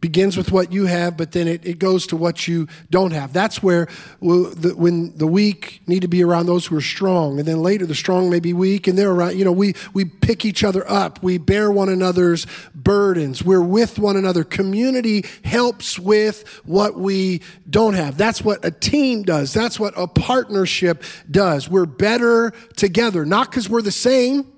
begins 0.05 0.37
with 0.37 0.53
what 0.53 0.71
you 0.71 0.85
have, 0.85 1.17
but 1.17 1.33
then 1.33 1.49
it, 1.49 1.65
it 1.65 1.79
goes 1.79 2.07
to 2.07 2.15
what 2.15 2.47
you 2.47 2.69
don't 2.91 3.13
have. 3.13 3.33
That's 3.33 3.63
where 3.63 3.89
the, 4.21 4.75
when 4.77 5.17
the 5.17 5.27
weak 5.27 5.81
need 5.87 6.03
to 6.03 6.09
be 6.09 6.23
around 6.23 6.45
those 6.45 6.67
who 6.67 6.77
are 6.77 6.83
strong, 6.83 7.39
and 7.39 7.49
then 7.49 7.63
later 7.63 7.87
the 7.87 7.95
strong 7.95 8.29
may 8.29 8.39
be 8.39 8.53
weak, 8.53 8.87
and 8.87 8.99
they're 8.99 9.11
around. 9.11 9.39
You 9.39 9.47
know, 9.47 9.53
we 9.53 9.73
we 9.95 10.05
pick 10.05 10.45
each 10.45 10.63
other 10.63 10.87
up. 10.91 11.23
We 11.23 11.39
bear 11.39 11.71
one 11.71 11.89
another's 11.89 12.47
burdens. 12.75 13.43
We're 13.43 13.63
with 13.63 13.99
one 13.99 14.19
another. 14.19 14.45
Community 14.45 15.25
helps 15.43 15.99
with 15.99 16.47
what 16.67 16.97
we 16.97 17.41
don't 17.71 17.95
have. 17.95 18.19
That's 18.19 18.45
what 18.45 18.63
a 18.63 18.71
team 18.71 19.23
does. 19.23 19.55
That's 19.55 19.81
what 19.81 19.95
a 19.97 20.07
partnership 20.07 21.03
does. 21.31 21.67
We're 21.67 21.87
better 21.87 22.53
together, 22.77 23.25
not 23.25 23.51
because 23.51 23.71
we're 23.71 23.81
the 23.81 23.91
same. 23.91 24.53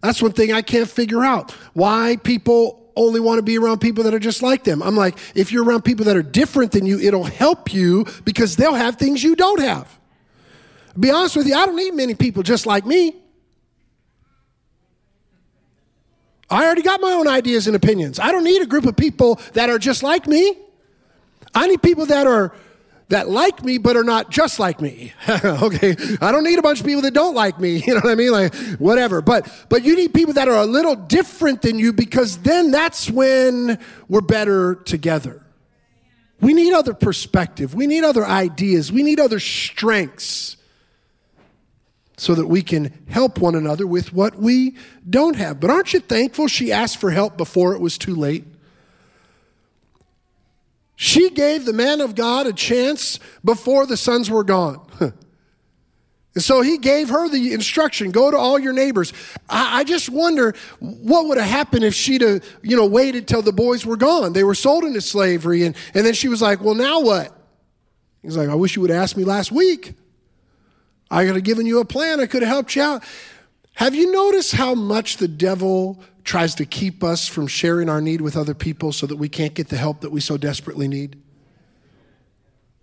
That's 0.00 0.22
one 0.22 0.32
thing 0.32 0.54
I 0.54 0.62
can't 0.62 0.88
figure 0.88 1.22
out. 1.22 1.50
Why 1.74 2.16
people 2.24 2.79
only 2.96 3.20
want 3.20 3.38
to 3.38 3.42
be 3.42 3.58
around 3.58 3.80
people 3.80 4.04
that 4.04 4.14
are 4.14 4.18
just 4.18 4.42
like 4.42 4.64
them. 4.64 4.82
I'm 4.82 4.96
like, 4.96 5.16
if 5.34 5.52
you're 5.52 5.64
around 5.64 5.82
people 5.82 6.04
that 6.06 6.16
are 6.16 6.22
different 6.22 6.72
than 6.72 6.86
you, 6.86 6.98
it'll 6.98 7.24
help 7.24 7.72
you 7.72 8.06
because 8.24 8.56
they'll 8.56 8.74
have 8.74 8.96
things 8.96 9.22
you 9.22 9.36
don't 9.36 9.60
have. 9.60 9.88
be 10.98 11.10
honest 11.10 11.36
with 11.36 11.46
you, 11.46 11.54
I 11.54 11.66
don't 11.66 11.76
need 11.76 11.94
many 11.94 12.14
people 12.14 12.42
just 12.42 12.66
like 12.66 12.86
me. 12.86 13.16
I 16.50 16.64
already 16.64 16.82
got 16.82 17.00
my 17.00 17.12
own 17.12 17.28
ideas 17.28 17.68
and 17.68 17.76
opinions. 17.76 18.18
I 18.18 18.32
don't 18.32 18.42
need 18.42 18.60
a 18.60 18.66
group 18.66 18.84
of 18.84 18.96
people 18.96 19.40
that 19.52 19.70
are 19.70 19.78
just 19.78 20.02
like 20.02 20.26
me. 20.26 20.56
I 21.54 21.68
need 21.68 21.80
people 21.82 22.06
that 22.06 22.26
are 22.26 22.52
that 23.10 23.28
like 23.28 23.62
me 23.64 23.78
but 23.78 23.96
are 23.96 24.04
not 24.04 24.30
just 24.30 24.58
like 24.58 24.80
me. 24.80 25.12
okay, 25.28 25.94
I 26.20 26.32
don't 26.32 26.44
need 26.44 26.58
a 26.58 26.62
bunch 26.62 26.80
of 26.80 26.86
people 26.86 27.02
that 27.02 27.14
don't 27.14 27.34
like 27.34 27.60
me. 27.60 27.82
You 27.90 27.94
know 27.94 28.00
what 28.02 28.12
I 28.12 28.14
mean? 28.14 28.30
Like 28.30 28.54
whatever. 28.78 29.20
But 29.20 29.52
but 29.68 29.84
you 29.84 29.96
need 29.96 30.14
people 30.14 30.34
that 30.34 30.46
are 30.48 30.62
a 30.62 30.66
little 30.66 30.94
different 30.94 31.62
than 31.62 31.78
you 31.78 31.92
because 31.92 32.38
then 32.38 32.70
that's 32.70 33.10
when 33.10 33.78
we're 34.08 34.20
better 34.20 34.76
together. 34.76 35.44
We 36.40 36.54
need 36.54 36.72
other 36.72 36.94
perspective. 36.94 37.74
We 37.74 37.86
need 37.86 38.04
other 38.04 38.24
ideas. 38.24 38.92
We 38.92 39.02
need 39.02 39.18
other 39.18 39.40
strengths 39.40 40.56
so 42.16 42.34
that 42.34 42.46
we 42.46 42.62
can 42.62 42.92
help 43.08 43.38
one 43.38 43.54
another 43.54 43.86
with 43.86 44.12
what 44.12 44.36
we 44.36 44.76
don't 45.08 45.36
have. 45.36 45.58
But 45.58 45.70
aren't 45.70 45.92
you 45.92 46.00
thankful 46.00 46.48
she 46.48 46.70
asked 46.70 46.98
for 46.98 47.10
help 47.10 47.36
before 47.36 47.74
it 47.74 47.80
was 47.80 47.98
too 47.98 48.14
late? 48.14 48.44
She 51.02 51.30
gave 51.30 51.64
the 51.64 51.72
man 51.72 52.02
of 52.02 52.14
God 52.14 52.46
a 52.46 52.52
chance 52.52 53.18
before 53.42 53.86
the 53.86 53.96
sons 53.96 54.30
were 54.30 54.44
gone. 54.44 54.86
And 56.32 56.44
so 56.44 56.60
he 56.60 56.78
gave 56.78 57.08
her 57.08 57.28
the 57.28 57.52
instruction 57.52 58.12
go 58.12 58.30
to 58.30 58.36
all 58.36 58.56
your 58.56 58.72
neighbors. 58.72 59.12
I, 59.48 59.80
I 59.80 59.84
just 59.84 60.08
wonder 60.08 60.54
what 60.78 61.26
would 61.26 61.38
have 61.38 61.48
happened 61.48 61.82
if 61.82 61.92
she'd 61.92 62.20
have, 62.20 62.44
you 62.62 62.76
know, 62.76 62.86
waited 62.86 63.26
till 63.26 63.42
the 63.42 63.52
boys 63.52 63.84
were 63.84 63.96
gone. 63.96 64.32
They 64.32 64.44
were 64.44 64.54
sold 64.54 64.84
into 64.84 65.00
slavery. 65.00 65.64
And, 65.64 65.74
and 65.92 66.06
then 66.06 66.14
she 66.14 66.28
was 66.28 66.40
like, 66.40 66.60
well, 66.60 66.76
now 66.76 67.00
what? 67.00 67.36
He's 68.22 68.36
like, 68.36 68.48
I 68.48 68.54
wish 68.54 68.76
you 68.76 68.82
would 68.82 68.90
have 68.90 69.02
asked 69.02 69.16
me 69.16 69.24
last 69.24 69.50
week. 69.50 69.94
I 71.10 71.26
could 71.26 71.34
have 71.34 71.42
given 71.42 71.66
you 71.66 71.80
a 71.80 71.84
plan. 71.84 72.20
I 72.20 72.26
could 72.26 72.42
have 72.42 72.48
helped 72.48 72.76
you 72.76 72.82
out. 72.82 73.02
Have 73.74 73.96
you 73.96 74.12
noticed 74.12 74.52
how 74.52 74.76
much 74.76 75.16
the 75.16 75.26
devil 75.26 76.00
tries 76.30 76.54
to 76.54 76.64
keep 76.64 77.02
us 77.02 77.26
from 77.26 77.48
sharing 77.48 77.88
our 77.88 78.00
need 78.00 78.20
with 78.20 78.36
other 78.36 78.54
people 78.54 78.92
so 78.92 79.04
that 79.04 79.16
we 79.16 79.28
can't 79.28 79.52
get 79.52 79.68
the 79.68 79.76
help 79.76 80.00
that 80.02 80.12
we 80.12 80.20
so 80.20 80.36
desperately 80.36 80.86
need? 80.86 81.20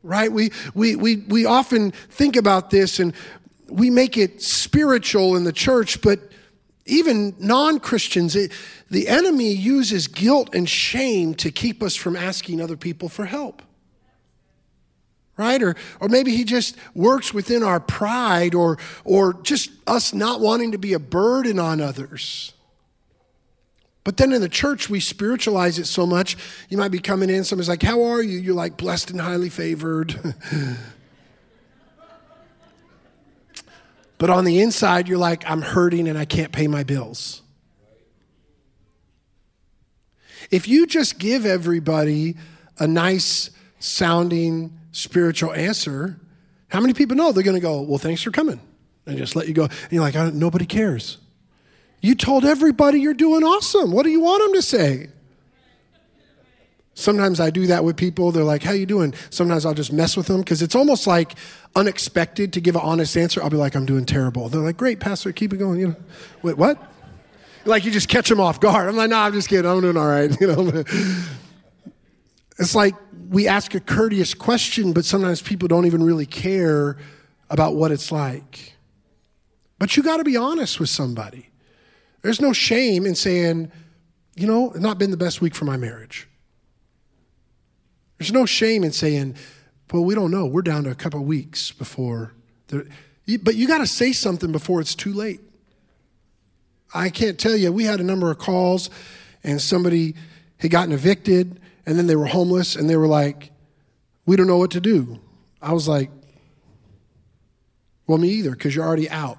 Right? 0.03 0.29
We, 0.29 0.51
we, 0.73 0.97
we, 0.97 1.15
we 1.15 1.45
often 1.45 1.91
think 1.91 2.35
about 2.35 2.71
this 2.71 2.99
and 2.99 3.13
we 3.69 3.89
make 3.89 4.17
it 4.17 4.41
spiritual 4.41 5.37
in 5.37 5.45
the 5.45 5.53
church, 5.53 6.01
but 6.01 6.19
even 6.85 7.37
non 7.39 7.79
Christians, 7.79 8.33
the 8.91 9.07
enemy 9.07 9.53
uses 9.53 10.09
guilt 10.09 10.53
and 10.53 10.67
shame 10.67 11.33
to 11.35 11.49
keep 11.49 11.81
us 11.81 11.95
from 11.95 12.17
asking 12.17 12.59
other 12.59 12.75
people 12.75 13.07
for 13.07 13.25
help 13.25 13.61
right? 15.37 15.61
Or, 15.61 15.75
or 15.99 16.09
maybe 16.09 16.35
he 16.35 16.43
just 16.43 16.75
works 16.95 17.31
within 17.31 17.61
our 17.61 17.79
pride 17.79 18.55
or, 18.55 18.79
or 19.05 19.33
just 19.43 19.69
us 19.85 20.11
not 20.11 20.41
wanting 20.41 20.71
to 20.71 20.79
be 20.79 20.93
a 20.93 20.99
burden 20.99 21.59
on 21.59 21.79
others. 21.79 22.55
But 24.07 24.15
then 24.15 24.31
in 24.31 24.39
the 24.39 24.47
church, 24.47 24.89
we 24.89 25.01
spiritualize 25.01 25.77
it 25.79 25.85
so 25.85 26.05
much. 26.05 26.37
You 26.69 26.77
might 26.77 26.91
be 26.91 26.99
coming 26.99 27.29
in, 27.29 27.43
somebody's 27.43 27.67
like, 27.67 27.83
How 27.83 28.03
are 28.03 28.21
you? 28.23 28.39
You're 28.39 28.55
like, 28.55 28.77
blessed 28.77 29.11
and 29.11 29.19
highly 29.19 29.49
favored. 29.49 30.15
but 34.17 34.29
on 34.29 34.45
the 34.45 34.61
inside, 34.61 35.09
you're 35.09 35.17
like, 35.17 35.43
I'm 35.45 35.61
hurting 35.61 36.07
and 36.07 36.17
I 36.17 36.23
can't 36.23 36.53
pay 36.53 36.69
my 36.69 36.83
bills. 36.83 37.41
If 40.51 40.69
you 40.69 40.87
just 40.87 41.19
give 41.19 41.45
everybody 41.45 42.37
a 42.79 42.87
nice 42.87 43.49
sounding, 43.79 44.71
spiritual 44.93 45.51
answer, 45.51 46.17
how 46.69 46.79
many 46.79 46.93
people 46.93 47.17
know 47.17 47.33
they're 47.33 47.43
going 47.43 47.55
to 47.55 47.61
go, 47.61 47.81
Well, 47.81 47.97
thanks 47.97 48.21
for 48.21 48.31
coming, 48.31 48.61
and 49.05 49.17
just 49.17 49.35
let 49.35 49.49
you 49.49 49.53
go? 49.53 49.63
And 49.65 49.91
you're 49.91 49.99
like, 49.99 50.15
Nobody 50.33 50.65
cares. 50.65 51.17
You 52.01 52.15
told 52.15 52.45
everybody 52.45 52.99
you're 52.99 53.13
doing 53.13 53.43
awesome. 53.43 53.91
What 53.91 54.03
do 54.03 54.09
you 54.09 54.21
want 54.21 54.43
them 54.43 54.53
to 54.53 54.61
say? 54.61 55.09
Sometimes 56.93 57.39
I 57.39 57.51
do 57.51 57.67
that 57.67 57.83
with 57.83 57.95
people. 57.95 58.31
They're 58.31 58.43
like, 58.43 58.63
"How 58.63 58.71
you 58.71 58.87
doing?" 58.87 59.13
Sometimes 59.29 59.67
I'll 59.67 59.75
just 59.75 59.93
mess 59.93 60.17
with 60.17 60.25
them 60.25 60.39
because 60.39 60.63
it's 60.63 60.73
almost 60.73 61.05
like 61.05 61.35
unexpected 61.75 62.53
to 62.53 62.61
give 62.61 62.75
an 62.75 62.81
honest 62.83 63.15
answer. 63.15 63.41
I'll 63.43 63.51
be 63.51 63.57
like, 63.57 63.75
"I'm 63.75 63.85
doing 63.85 64.03
terrible." 64.05 64.49
They're 64.49 64.61
like, 64.61 64.77
"Great, 64.77 64.99
pastor, 64.99 65.31
keep 65.31 65.53
it 65.53 65.57
going." 65.57 65.79
You 65.79 65.87
know, 65.89 65.95
wait, 66.41 66.57
what? 66.57 66.81
Like 67.65 67.85
you 67.85 67.91
just 67.91 68.09
catch 68.09 68.29
them 68.29 68.39
off 68.39 68.59
guard. 68.59 68.89
I'm 68.89 68.95
like, 68.97 69.11
"No, 69.11 69.19
I'm 69.19 69.33
just 69.33 69.47
kidding. 69.47 69.69
I'm 69.69 69.79
doing 69.81 69.95
all 69.95 70.07
right." 70.07 70.35
You 70.41 70.47
know, 70.47 70.83
it's 72.57 72.73
like 72.73 72.95
we 73.29 73.47
ask 73.47 73.75
a 73.75 73.79
courteous 73.79 74.33
question, 74.33 74.91
but 74.93 75.05
sometimes 75.05 75.39
people 75.39 75.67
don't 75.67 75.85
even 75.85 76.01
really 76.01 76.25
care 76.25 76.97
about 77.51 77.75
what 77.75 77.91
it's 77.91 78.11
like. 78.11 78.73
But 79.77 79.95
you 79.95 80.01
got 80.01 80.17
to 80.17 80.23
be 80.23 80.35
honest 80.35 80.79
with 80.79 80.89
somebody. 80.89 81.49
There's 82.27 82.41
no 82.41 82.51
shame 82.51 83.05
in 83.05 83.15
saying, 83.15 83.71
you 84.35 84.47
know, 84.47 84.71
it's 84.71 84.81
not 84.81 84.97
been 84.97 85.11
the 85.11 85.15
best 85.15 85.39
week 85.39 85.55
for 85.55 85.63
my 85.63 85.77
marriage. 85.77 86.27
There's 88.17 88.33
no 88.33 88.45
shame 88.45 88.83
in 88.83 88.91
saying, 88.91 89.37
well, 89.93 90.03
we 90.03 90.13
don't 90.13 90.29
know. 90.29 90.45
We're 90.45 90.61
down 90.61 90.83
to 90.83 90.89
a 90.89 90.95
couple 90.95 91.23
weeks 91.23 91.71
before. 91.71 92.33
But 92.67 93.55
you 93.55 93.65
got 93.65 93.77
to 93.77 93.87
say 93.87 94.11
something 94.11 94.51
before 94.51 94.81
it's 94.81 94.93
too 94.93 95.13
late. 95.13 95.39
I 96.93 97.09
can't 97.11 97.39
tell 97.39 97.55
you, 97.55 97.71
we 97.71 97.85
had 97.85 98.01
a 98.01 98.03
number 98.03 98.29
of 98.29 98.39
calls 98.39 98.89
and 99.41 99.61
somebody 99.61 100.13
had 100.57 100.69
gotten 100.69 100.91
evicted 100.91 101.61
and 101.85 101.97
then 101.97 102.07
they 102.07 102.17
were 102.17 102.25
homeless 102.25 102.75
and 102.75 102.89
they 102.89 102.97
were 102.97 103.07
like, 103.07 103.51
we 104.25 104.35
don't 104.35 104.47
know 104.47 104.57
what 104.57 104.71
to 104.71 104.81
do. 104.81 105.21
I 105.61 105.71
was 105.71 105.87
like, 105.87 106.11
well, 108.05 108.17
me 108.17 108.27
either, 108.31 108.51
because 108.51 108.75
you're 108.75 108.85
already 108.85 109.09
out. 109.09 109.37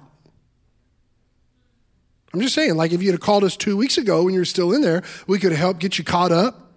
I'm 2.33 2.41
just 2.41 2.53
saying, 2.53 2.75
like, 2.75 2.91
if 2.91 3.01
you 3.01 3.11
had 3.11 3.19
called 3.21 3.43
us 3.43 3.57
two 3.57 3.75
weeks 3.75 3.97
ago 3.97 4.23
when 4.23 4.33
you 4.33 4.41
were 4.41 4.45
still 4.45 4.73
in 4.73 4.81
there, 4.81 5.03
we 5.27 5.39
could 5.39 5.51
have 5.51 5.59
helped 5.59 5.79
get 5.79 5.97
you 5.97 6.03
caught 6.03 6.31
up 6.31 6.71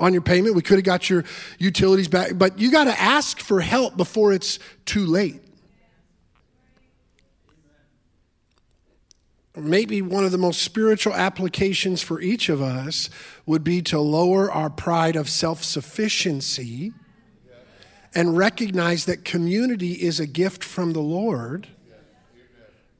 on 0.00 0.12
your 0.12 0.22
payment. 0.22 0.54
We 0.54 0.62
could 0.62 0.78
have 0.78 0.84
got 0.84 1.10
your 1.10 1.24
utilities 1.58 2.08
back. 2.08 2.32
But 2.36 2.58
you 2.58 2.70
got 2.70 2.84
to 2.84 3.00
ask 3.00 3.38
for 3.38 3.60
help 3.60 3.96
before 3.96 4.32
it's 4.32 4.58
too 4.86 5.04
late. 5.04 5.44
maybe 9.56 10.02
one 10.02 10.24
of 10.24 10.32
the 10.32 10.38
most 10.38 10.62
spiritual 10.62 11.14
applications 11.14 12.02
for 12.02 12.20
each 12.20 12.48
of 12.48 12.60
us 12.60 13.08
would 13.46 13.62
be 13.62 13.80
to 13.82 14.00
lower 14.00 14.50
our 14.50 14.70
pride 14.70 15.16
of 15.16 15.28
self 15.28 15.62
sufficiency 15.62 16.92
and 18.14 18.36
recognize 18.36 19.04
that 19.06 19.24
community 19.24 19.92
is 19.92 20.20
a 20.20 20.26
gift 20.26 20.62
from 20.62 20.92
the 20.92 21.00
Lord. 21.00 21.68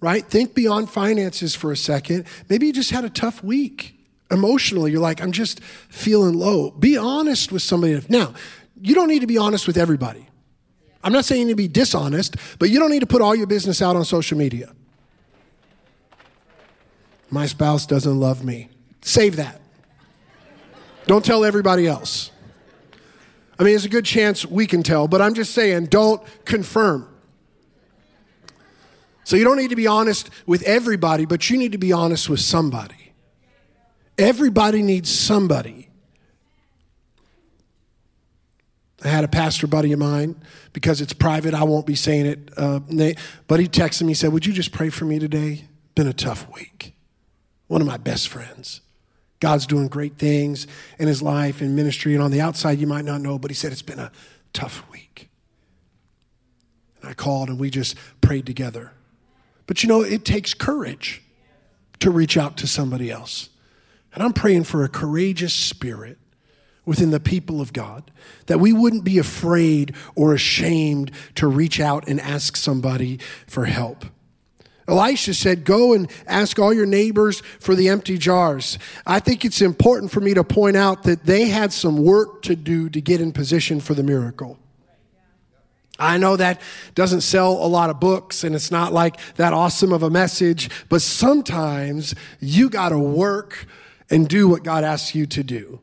Right? 0.05 0.23
Think 0.23 0.55
beyond 0.55 0.91
finances 0.91 1.55
for 1.55 1.73
a 1.73 1.77
second. 1.79 2.27
Maybe 2.51 2.67
you 2.67 2.75
just 2.75 2.91
had 2.91 3.07
a 3.07 3.09
tough 3.09 3.43
week 3.43 3.99
emotionally. 4.31 4.93
You're 4.93 5.01
like, 5.01 5.23
I'm 5.23 5.33
just 5.33 5.63
feeling 5.89 6.35
low. 6.35 6.73
Be 6.73 6.99
honest 6.99 7.51
with 7.51 7.63
somebody. 7.63 7.99
Now, 8.11 8.35
you 8.83 8.95
don't 8.95 9.09
need 9.09 9.21
to 9.21 9.27
be 9.27 9.39
honest 9.39 9.67
with 9.67 9.79
everybody. 9.79 10.29
I'm 11.03 11.11
not 11.11 11.25
saying 11.25 11.41
you 11.41 11.47
need 11.47 11.53
to 11.53 11.57
be 11.57 11.69
dishonest, 11.69 12.37
but 12.59 12.69
you 12.69 12.79
don't 12.79 12.91
need 12.91 13.01
to 13.01 13.07
put 13.07 13.23
all 13.23 13.35
your 13.35 13.47
business 13.47 13.81
out 13.81 13.97
on 13.97 14.05
social 14.05 14.37
media. 14.37 14.75
My 17.31 17.47
spouse 17.47 17.87
doesn't 17.87 18.21
love 18.21 18.45
me. 18.45 18.69
Save 19.01 19.37
that. 19.37 19.63
Don't 21.07 21.25
tell 21.25 21.47
everybody 21.47 21.87
else. 21.87 22.31
I 23.59 23.63
mean, 23.63 23.73
there's 23.73 23.87
a 23.87 23.89
good 23.89 24.05
chance 24.05 24.45
we 24.45 24.67
can 24.67 24.83
tell, 24.83 25.09
but 25.09 25.23
I'm 25.23 25.33
just 25.33 25.55
saying, 25.55 25.87
don't 25.87 26.21
confirm. 26.45 27.09
So 29.25 29.37
you 29.37 29.45
don't 29.45 29.57
need 29.57 29.71
to 29.71 29.77
be 29.77 29.87
honest 29.87 30.31
with 30.47 30.63
everybody, 30.63 31.25
but 31.25 31.49
you 31.51 31.57
need 31.57 31.73
to 31.73 31.79
be 31.79 31.93
honest 31.93 32.29
with 32.29 32.41
somebody. 32.41 33.13
Everybody 34.17 34.83
needs 34.83 35.11
somebody. 35.11 35.89
I 39.03 39.09
had 39.09 39.25
a 39.25 39.29
pastor 39.29 39.67
buddy 39.67 39.93
of 39.93 39.99
mine, 39.99 40.37
because 40.73 41.01
it's 41.01 41.13
private, 41.13 41.53
I 41.53 41.65
won't 41.65 41.85
be 41.85 41.95
saying 41.95 42.27
it, 42.27 42.51
uh, 42.57 42.81
but 43.47 43.61
he 43.61 43.69
texted 43.69 44.03
me, 44.03 44.09
he 44.09 44.15
said, 44.15 44.33
Would 44.33 44.47
you 44.47 44.53
just 44.53 44.73
pray 44.73 44.89
for 44.89 45.05
me 45.05 45.19
today? 45.19 45.65
Been 45.95 46.07
a 46.07 46.15
tough 46.15 46.49
week 46.55 46.95
one 47.75 47.81
of 47.81 47.87
my 47.87 47.97
best 47.97 48.29
friends. 48.29 48.81
God's 49.41 49.67
doing 49.67 49.89
great 49.89 50.17
things 50.17 50.67
in 50.99 51.09
his 51.09 51.21
life 51.21 51.61
and 51.61 51.75
ministry, 51.75 52.15
and 52.15 52.23
on 52.23 52.31
the 52.31 52.41
outside, 52.41 52.79
you 52.79 52.87
might 52.87 53.05
not 53.05 53.21
know, 53.21 53.39
but 53.39 53.51
he 53.51 53.55
said 53.55 53.73
it's 53.73 53.83
been 53.83 53.99
a 53.99 54.13
tough 54.53 54.85
week. 54.91 55.29
And 57.01 57.11
I 57.11 57.15
called 57.15 57.49
and 57.49 57.59
we 57.59 57.71
just 57.71 57.97
prayed 58.21 58.47
together. 58.47 58.93
But 59.67 59.83
you 59.83 59.89
know, 59.89 60.03
it 60.03 60.25
takes 60.25 60.55
courage 60.55 61.23
to 62.01 62.11
reach 62.11 62.37
out 62.37 62.57
to 62.59 62.67
somebody 62.67 63.11
else. 63.11 63.49
And 64.13 64.23
I'm 64.23 64.33
praying 64.33 64.65
for 64.65 64.85
a 64.85 64.89
courageous 64.89 65.55
spirit 65.55 66.19
within 66.85 67.11
the 67.11 67.21
people 67.21 67.61
of 67.61 67.73
God, 67.73 68.11
that 68.47 68.61
we 68.61 68.73
wouldn't 68.73 69.05
be 69.05 69.19
afraid 69.19 69.95
or 70.15 70.35
ashamed 70.35 71.11
to 71.35 71.47
reach 71.47 71.81
out 71.81 72.07
and 72.07 72.21
ask 72.21 72.57
somebody 72.57 73.19
for 73.47 73.65
help. 73.65 74.05
Elisha 74.87 75.33
said, 75.33 75.65
Go 75.65 75.95
and 75.95 76.11
ask 76.27 76.59
all 76.59 76.75
your 76.75 76.85
neighbors 76.85 77.41
for 77.59 77.75
the 77.75 77.89
empty 77.89 78.19
jars. 78.19 78.79
I 79.07 79.19
think 79.19 79.45
it's 79.45 79.63
important 79.63 80.13
for 80.13 80.21
me 80.21 80.35
to 80.35 80.45
point 80.45 80.77
out 80.77 81.05
that 81.05 81.25
they 81.25 81.47
had 81.47 81.73
some 81.73 81.97
work 81.97 82.43
to 82.43 82.55
do 82.55 82.91
to 82.91 83.01
get 83.01 83.21
in 83.21 83.33
position 83.33 83.81
for 83.81 83.95
the 83.95 84.03
miracle. 84.03 84.59
I 85.99 86.19
know 86.19 86.37
that 86.37 86.61
doesn't 86.95 87.21
sell 87.21 87.53
a 87.53 87.69
lot 87.69 87.91
of 87.91 88.01
books 88.01 88.43
and 88.43 88.55
it's 88.55 88.71
not 88.71 88.93
like 88.93 89.17
that 89.37 89.53
awesome 89.53 89.93
of 89.93 90.03
a 90.03 90.11
message, 90.11 90.69
but 90.89 91.03
sometimes 91.03 92.15
you 92.41 92.69
got 92.69 92.89
to 92.89 92.99
work 92.99 93.67
and 94.11 94.29
do 94.29 94.49
what 94.49 94.65
God 94.65 94.85
asks 94.85 95.15
you 95.15 95.27
to 95.27 95.45
do. 95.45 95.81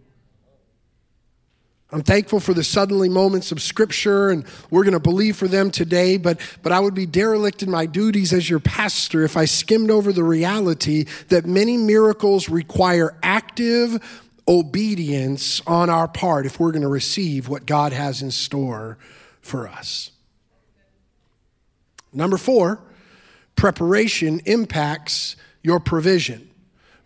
I'm 1.93 2.03
thankful 2.03 2.39
for 2.39 2.53
the 2.53 2.63
suddenly 2.63 3.09
moments 3.09 3.51
of 3.51 3.61
scripture, 3.61 4.29
and 4.29 4.45
we're 4.69 4.85
going 4.85 4.93
to 4.93 4.99
believe 4.99 5.35
for 5.35 5.49
them 5.49 5.71
today. 5.71 6.15
But, 6.15 6.39
but 6.63 6.71
I 6.71 6.79
would 6.79 6.93
be 6.93 7.05
derelict 7.05 7.63
in 7.63 7.69
my 7.69 7.85
duties 7.85 8.31
as 8.31 8.49
your 8.49 8.61
pastor 8.61 9.25
if 9.25 9.35
I 9.35 9.43
skimmed 9.43 9.91
over 9.91 10.13
the 10.13 10.23
reality 10.23 11.05
that 11.27 11.45
many 11.45 11.75
miracles 11.75 12.47
require 12.47 13.17
active 13.21 14.01
obedience 14.47 15.61
on 15.67 15.89
our 15.89 16.07
part 16.07 16.45
if 16.45 16.61
we're 16.61 16.71
going 16.71 16.81
to 16.81 16.87
receive 16.87 17.49
what 17.49 17.65
God 17.65 17.91
has 17.91 18.21
in 18.21 18.31
store 18.31 18.97
for 19.41 19.67
us. 19.67 20.11
Number 22.13 22.37
four, 22.37 22.79
preparation 23.55 24.41
impacts 24.45 25.35
your 25.61 25.79
provision. 25.79 26.49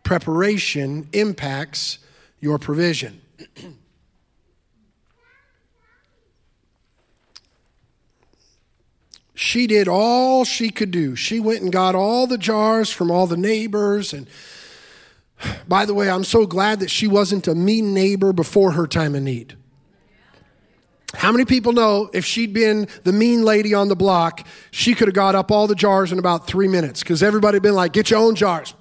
Preparation 0.04 1.08
impacts 1.14 2.00
your 2.40 2.58
provision. 2.60 3.22
she 9.36 9.68
did 9.68 9.88
all 9.88 10.46
she 10.46 10.70
could 10.70 10.92
do. 10.92 11.16
She 11.16 11.40
went 11.40 11.62
and 11.62 11.72
got 11.72 11.96
all 11.96 12.28
the 12.28 12.38
jars 12.38 12.90
from 12.90 13.12
all 13.12 13.28
the 13.28 13.38
neighbors. 13.38 14.14
And 14.14 14.28
by 15.68 15.86
the 15.86 15.94
way, 15.94 16.10
I'm 16.10 16.24
so 16.24 16.46
glad 16.46 16.80
that 16.80 16.90
she 16.90 17.08
wasn't 17.08 17.48
a 17.48 17.56
mean 17.56 17.94
neighbor 17.94 18.34
before 18.34 18.72
her 18.72 18.88
time 18.88 19.16
of 19.16 19.24
need. 19.24 19.56
How 21.18 21.32
many 21.32 21.46
people 21.46 21.74
know 21.74 22.10
if 22.14 22.26
she'd 22.26 22.54
been 22.54 22.88
the 23.04 23.14
mean 23.14 23.44
lady 23.44 23.74
on 23.74 23.88
the 23.88 23.96
block, 23.96 24.46
she 24.72 24.94
could 24.94 25.08
have 25.08 25.16
got 25.16 25.36
up 25.36 25.52
all 25.52 25.68
the 25.68 25.76
jars 25.76 26.12
in 26.12 26.20
about 26.20 26.48
three 26.48 26.68
minutes? 26.68 27.02
Because 27.02 27.24
everybody 27.24 27.56
had 27.56 27.64
been 27.64 27.76
like, 27.76 27.94
get 27.94 28.10
your 28.10 28.20
own 28.20 28.36
jars. 28.36 28.74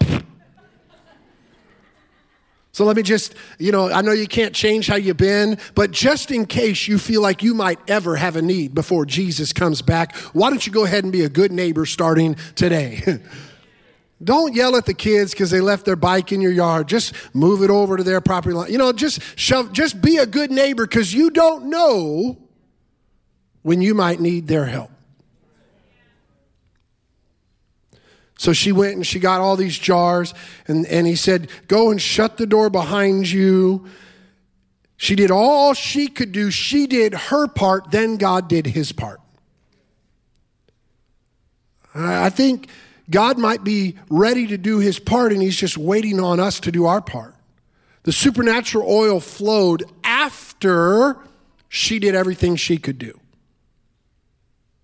So 2.73 2.85
let 2.85 2.97
me 2.97 3.03
just, 3.03 3.37
you 3.61 3.70
know, 3.70 3.88
I 3.88 4.03
know 4.03 4.11
you 4.11 4.27
can't 4.27 4.53
change 4.53 4.88
how 4.88 4.97
you've 4.97 5.16
been, 5.16 5.59
but 5.77 5.92
just 5.92 6.33
in 6.33 6.44
case 6.44 6.88
you 6.88 6.99
feel 6.99 7.23
like 7.23 7.40
you 7.40 7.55
might 7.55 7.79
ever 7.88 8.16
have 8.16 8.35
a 8.35 8.42
need 8.42 8.75
before 8.75 9.07
Jesus 9.07 9.53
comes 9.53 9.81
back, 9.81 10.16
why 10.33 10.51
don't 10.51 10.66
you 10.66 10.73
go 10.73 10.85
ahead 10.85 11.05
and 11.05 11.12
be 11.12 11.23
a 11.23 11.29
good 11.29 11.53
neighbor 11.53 11.87
starting 11.87 12.35
today? 12.57 13.20
Don't 14.22 14.55
yell 14.55 14.77
at 14.77 14.87
the 14.87 14.94
kids 14.94 15.33
because 15.33 15.50
they 15.50 15.61
left 15.61 15.85
their 15.85 15.96
bike 15.96 16.33
in 16.33 16.40
your 16.40 16.53
yard. 16.53 16.88
Just 16.88 17.14
move 17.35 17.62
it 17.62 17.70
over 17.70 17.96
to 17.96 18.03
their 18.03 18.20
property 18.20 18.55
line. 18.55 18.70
You 18.70 18.79
know, 18.79 18.92
just 18.92 19.20
shove, 19.38 19.72
just 19.72 20.00
be 20.00 20.18
a 20.18 20.27
good 20.27 20.50
neighbor 20.50 20.87
because 20.87 21.12
you 21.12 21.31
don't 21.31 21.66
know 21.66 22.38
when 23.62 23.83
you 23.83 23.94
might 23.94 24.20
need 24.20 24.46
their 24.46 24.66
help. 24.66 24.90
So 28.38 28.53
she 28.53 28.72
went 28.72 28.94
and 28.94 29.07
she 29.07 29.20
got 29.20 29.40
all 29.40 29.57
these 29.57 29.79
jars, 29.79 30.35
and, 30.66 30.87
and 30.87 31.07
he 31.07 31.16
said, 31.16 31.48
Go 31.68 31.90
and 31.90 32.00
shut 32.00 32.37
the 32.37 32.46
door 32.46 32.68
behind 32.68 33.31
you. 33.31 33.87
She 34.96 35.14
did 35.14 35.31
all 35.31 35.74
she 35.74 36.09
could 36.09 36.33
do. 36.33 36.50
She 36.50 36.87
did 36.87 37.14
her 37.14 37.46
part, 37.48 37.90
then 37.90 38.16
God 38.16 38.48
did 38.48 38.66
his 38.66 38.92
part. 38.92 39.20
I 41.94 42.31
think 42.31 42.68
God 43.10 43.38
might 43.38 43.64
be 43.64 43.96
ready 44.08 44.46
to 44.46 44.56
do 44.56 44.78
his 44.78 44.98
part, 44.98 45.32
and 45.32 45.42
he's 45.42 45.56
just 45.56 45.76
waiting 45.76 46.20
on 46.20 46.40
us 46.40 46.60
to 46.60 46.72
do 46.72 46.86
our 46.86 47.00
part. 47.00 47.34
The 48.04 48.12
supernatural 48.12 48.90
oil 48.90 49.20
flowed 49.20 49.84
after 50.02 51.16
she 51.68 51.98
did 51.98 52.14
everything 52.14 52.56
she 52.56 52.78
could 52.78 52.98
do. 52.98 53.20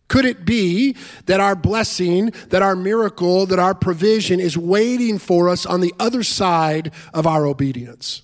Could 0.09 0.25
it 0.25 0.45
be 0.45 0.97
that 1.27 1.39
our 1.39 1.55
blessing, 1.55 2.33
that 2.49 2.63
our 2.63 2.75
miracle, 2.75 3.47
that 3.47 3.61
our 3.61 3.75
provision 3.75 4.41
is 4.41 4.59
waiting 4.59 5.19
for 5.19 5.49
us 5.49 5.65
on 5.65 5.81
the 5.81 5.95
other 6.01 6.25
side 6.25 6.93
of 7.15 7.29
our 7.29 7.47
obedience? 7.47 8.23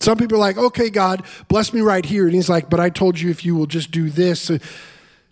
Some 0.00 0.16
people 0.16 0.36
are 0.36 0.40
like, 0.40 0.56
okay, 0.56 0.88
God, 0.88 1.22
bless 1.48 1.74
me 1.74 1.80
right 1.80 2.04
here. 2.04 2.24
And 2.24 2.34
he's 2.34 2.48
like, 2.48 2.70
but 2.70 2.80
I 2.80 2.88
told 2.88 3.20
you 3.20 3.30
if 3.30 3.44
you 3.44 3.56
will 3.56 3.66
just 3.66 3.90
do 3.90 4.08
this. 4.08 4.50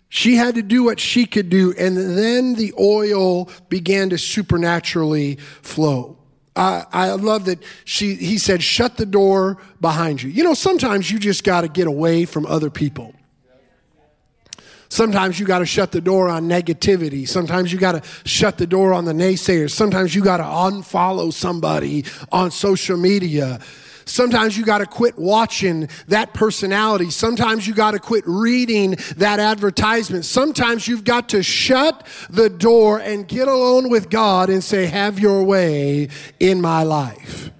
She 0.09 0.35
had 0.35 0.55
to 0.55 0.61
do 0.61 0.83
what 0.83 0.99
she 0.99 1.25
could 1.25 1.49
do, 1.49 1.73
and 1.77 1.97
then 1.97 2.55
the 2.55 2.73
oil 2.79 3.49
began 3.69 4.09
to 4.11 4.17
supernaturally 4.17 5.35
flow. 5.61 6.17
I, 6.55 6.85
I 6.91 7.11
love 7.11 7.45
that 7.45 7.61
she, 7.85 8.15
he 8.15 8.37
said, 8.37 8.63
shut 8.63 8.97
the 8.97 9.05
door 9.05 9.57
behind 9.79 10.23
you. 10.23 10.29
You 10.29 10.43
know, 10.43 10.53
sometimes 10.53 11.11
you 11.11 11.19
just 11.19 11.43
got 11.43 11.61
to 11.61 11.67
get 11.67 11.87
away 11.87 12.25
from 12.25 12.45
other 12.45 12.69
people. 12.69 13.13
Sometimes 14.89 15.37
you 15.39 15.45
got 15.45 15.59
to 15.59 15.65
shut 15.65 15.91
the 15.91 15.99
door 15.99 16.29
on 16.29 16.47
negativity. 16.47 17.27
Sometimes 17.27 17.73
you 17.73 17.77
got 17.77 18.01
to 18.01 18.09
shut 18.27 18.57
the 18.57 18.65
door 18.65 18.93
on 18.93 19.03
the 19.03 19.11
naysayers. 19.11 19.71
Sometimes 19.71 20.15
you 20.15 20.23
got 20.23 20.37
to 20.37 20.43
unfollow 20.43 21.31
somebody 21.33 22.05
on 22.31 22.51
social 22.51 22.97
media. 22.97 23.59
Sometimes 24.07 24.57
you 24.57 24.65
got 24.65 24.79
to 24.79 24.85
quit 24.85 25.17
watching 25.17 25.89
that 26.07 26.33
personality. 26.33 27.09
Sometimes 27.09 27.67
you 27.67 27.73
got 27.73 27.91
to 27.91 27.99
quit 27.99 28.23
reading 28.25 28.97
that 29.17 29.39
advertisement. 29.39 30.25
Sometimes 30.25 30.87
you've 30.87 31.03
got 31.03 31.29
to 31.29 31.43
shut 31.43 32.05
the 32.29 32.49
door 32.49 32.99
and 32.99 33.27
get 33.27 33.47
alone 33.47 33.89
with 33.89 34.09
God 34.09 34.49
and 34.49 34.63
say, 34.63 34.85
Have 34.85 35.19
your 35.19 35.43
way 35.43 36.09
in 36.39 36.61
my 36.61 36.83
life. 36.83 37.51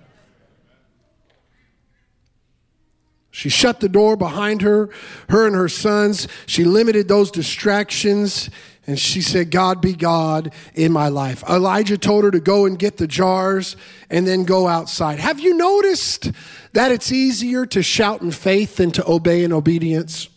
She 3.38 3.50
shut 3.50 3.82
the 3.82 3.90
door 3.90 4.18
behind 4.18 4.64
her, 4.64 4.90
her 5.30 5.46
and 5.46 5.56
her 5.56 5.70
sons. 5.70 6.28
She 6.48 6.64
limited 6.64 7.08
those 7.08 7.30
distractions. 7.30 8.50
And 8.88 8.98
she 8.98 9.22
said, 9.22 9.52
God 9.52 9.82
be 9.82 9.94
God 9.94 10.54
in 10.74 10.94
my 10.94 11.10
life. 11.10 11.44
Elijah 11.50 11.98
told 11.98 12.24
her 12.24 12.32
to 12.32 12.40
go 12.40 12.66
and 12.66 12.80
get 12.80 12.96
the 12.96 13.08
jars 13.08 13.76
and 14.10 14.26
then 14.26 14.46
go 14.46 14.66
outside. 14.68 15.20
Have 15.20 15.42
you 15.42 15.56
noticed 15.56 16.32
that 16.72 16.94
it's 16.94 17.12
easier 17.12 17.66
to 17.66 17.84
shout 17.84 18.22
in 18.22 18.32
faith 18.32 18.78
than 18.78 18.92
to 18.92 19.06
obey 19.06 19.44
in 19.44 19.52
obedience? 19.52 20.30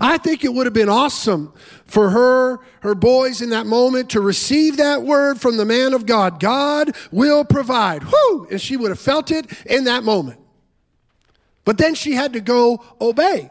I 0.00 0.16
think 0.18 0.42
it 0.42 0.52
would 0.52 0.66
have 0.66 0.74
been 0.74 0.88
awesome 0.88 1.52
for 1.84 2.10
her, 2.10 2.60
her 2.80 2.94
boys 2.94 3.42
in 3.42 3.50
that 3.50 3.66
moment 3.66 4.10
to 4.10 4.20
receive 4.20 4.78
that 4.78 5.02
word 5.02 5.40
from 5.40 5.58
the 5.58 5.64
man 5.64 5.92
of 5.92 6.06
God. 6.06 6.40
God 6.40 6.96
will 7.10 7.44
provide. 7.44 8.04
Whoo! 8.04 8.46
And 8.50 8.60
she 8.60 8.76
would 8.76 8.90
have 8.90 9.00
felt 9.00 9.30
it 9.30 9.46
in 9.66 9.84
that 9.84 10.02
moment. 10.02 10.40
But 11.64 11.78
then 11.78 11.94
she 11.94 12.12
had 12.12 12.32
to 12.32 12.40
go 12.40 12.82
obey. 13.00 13.50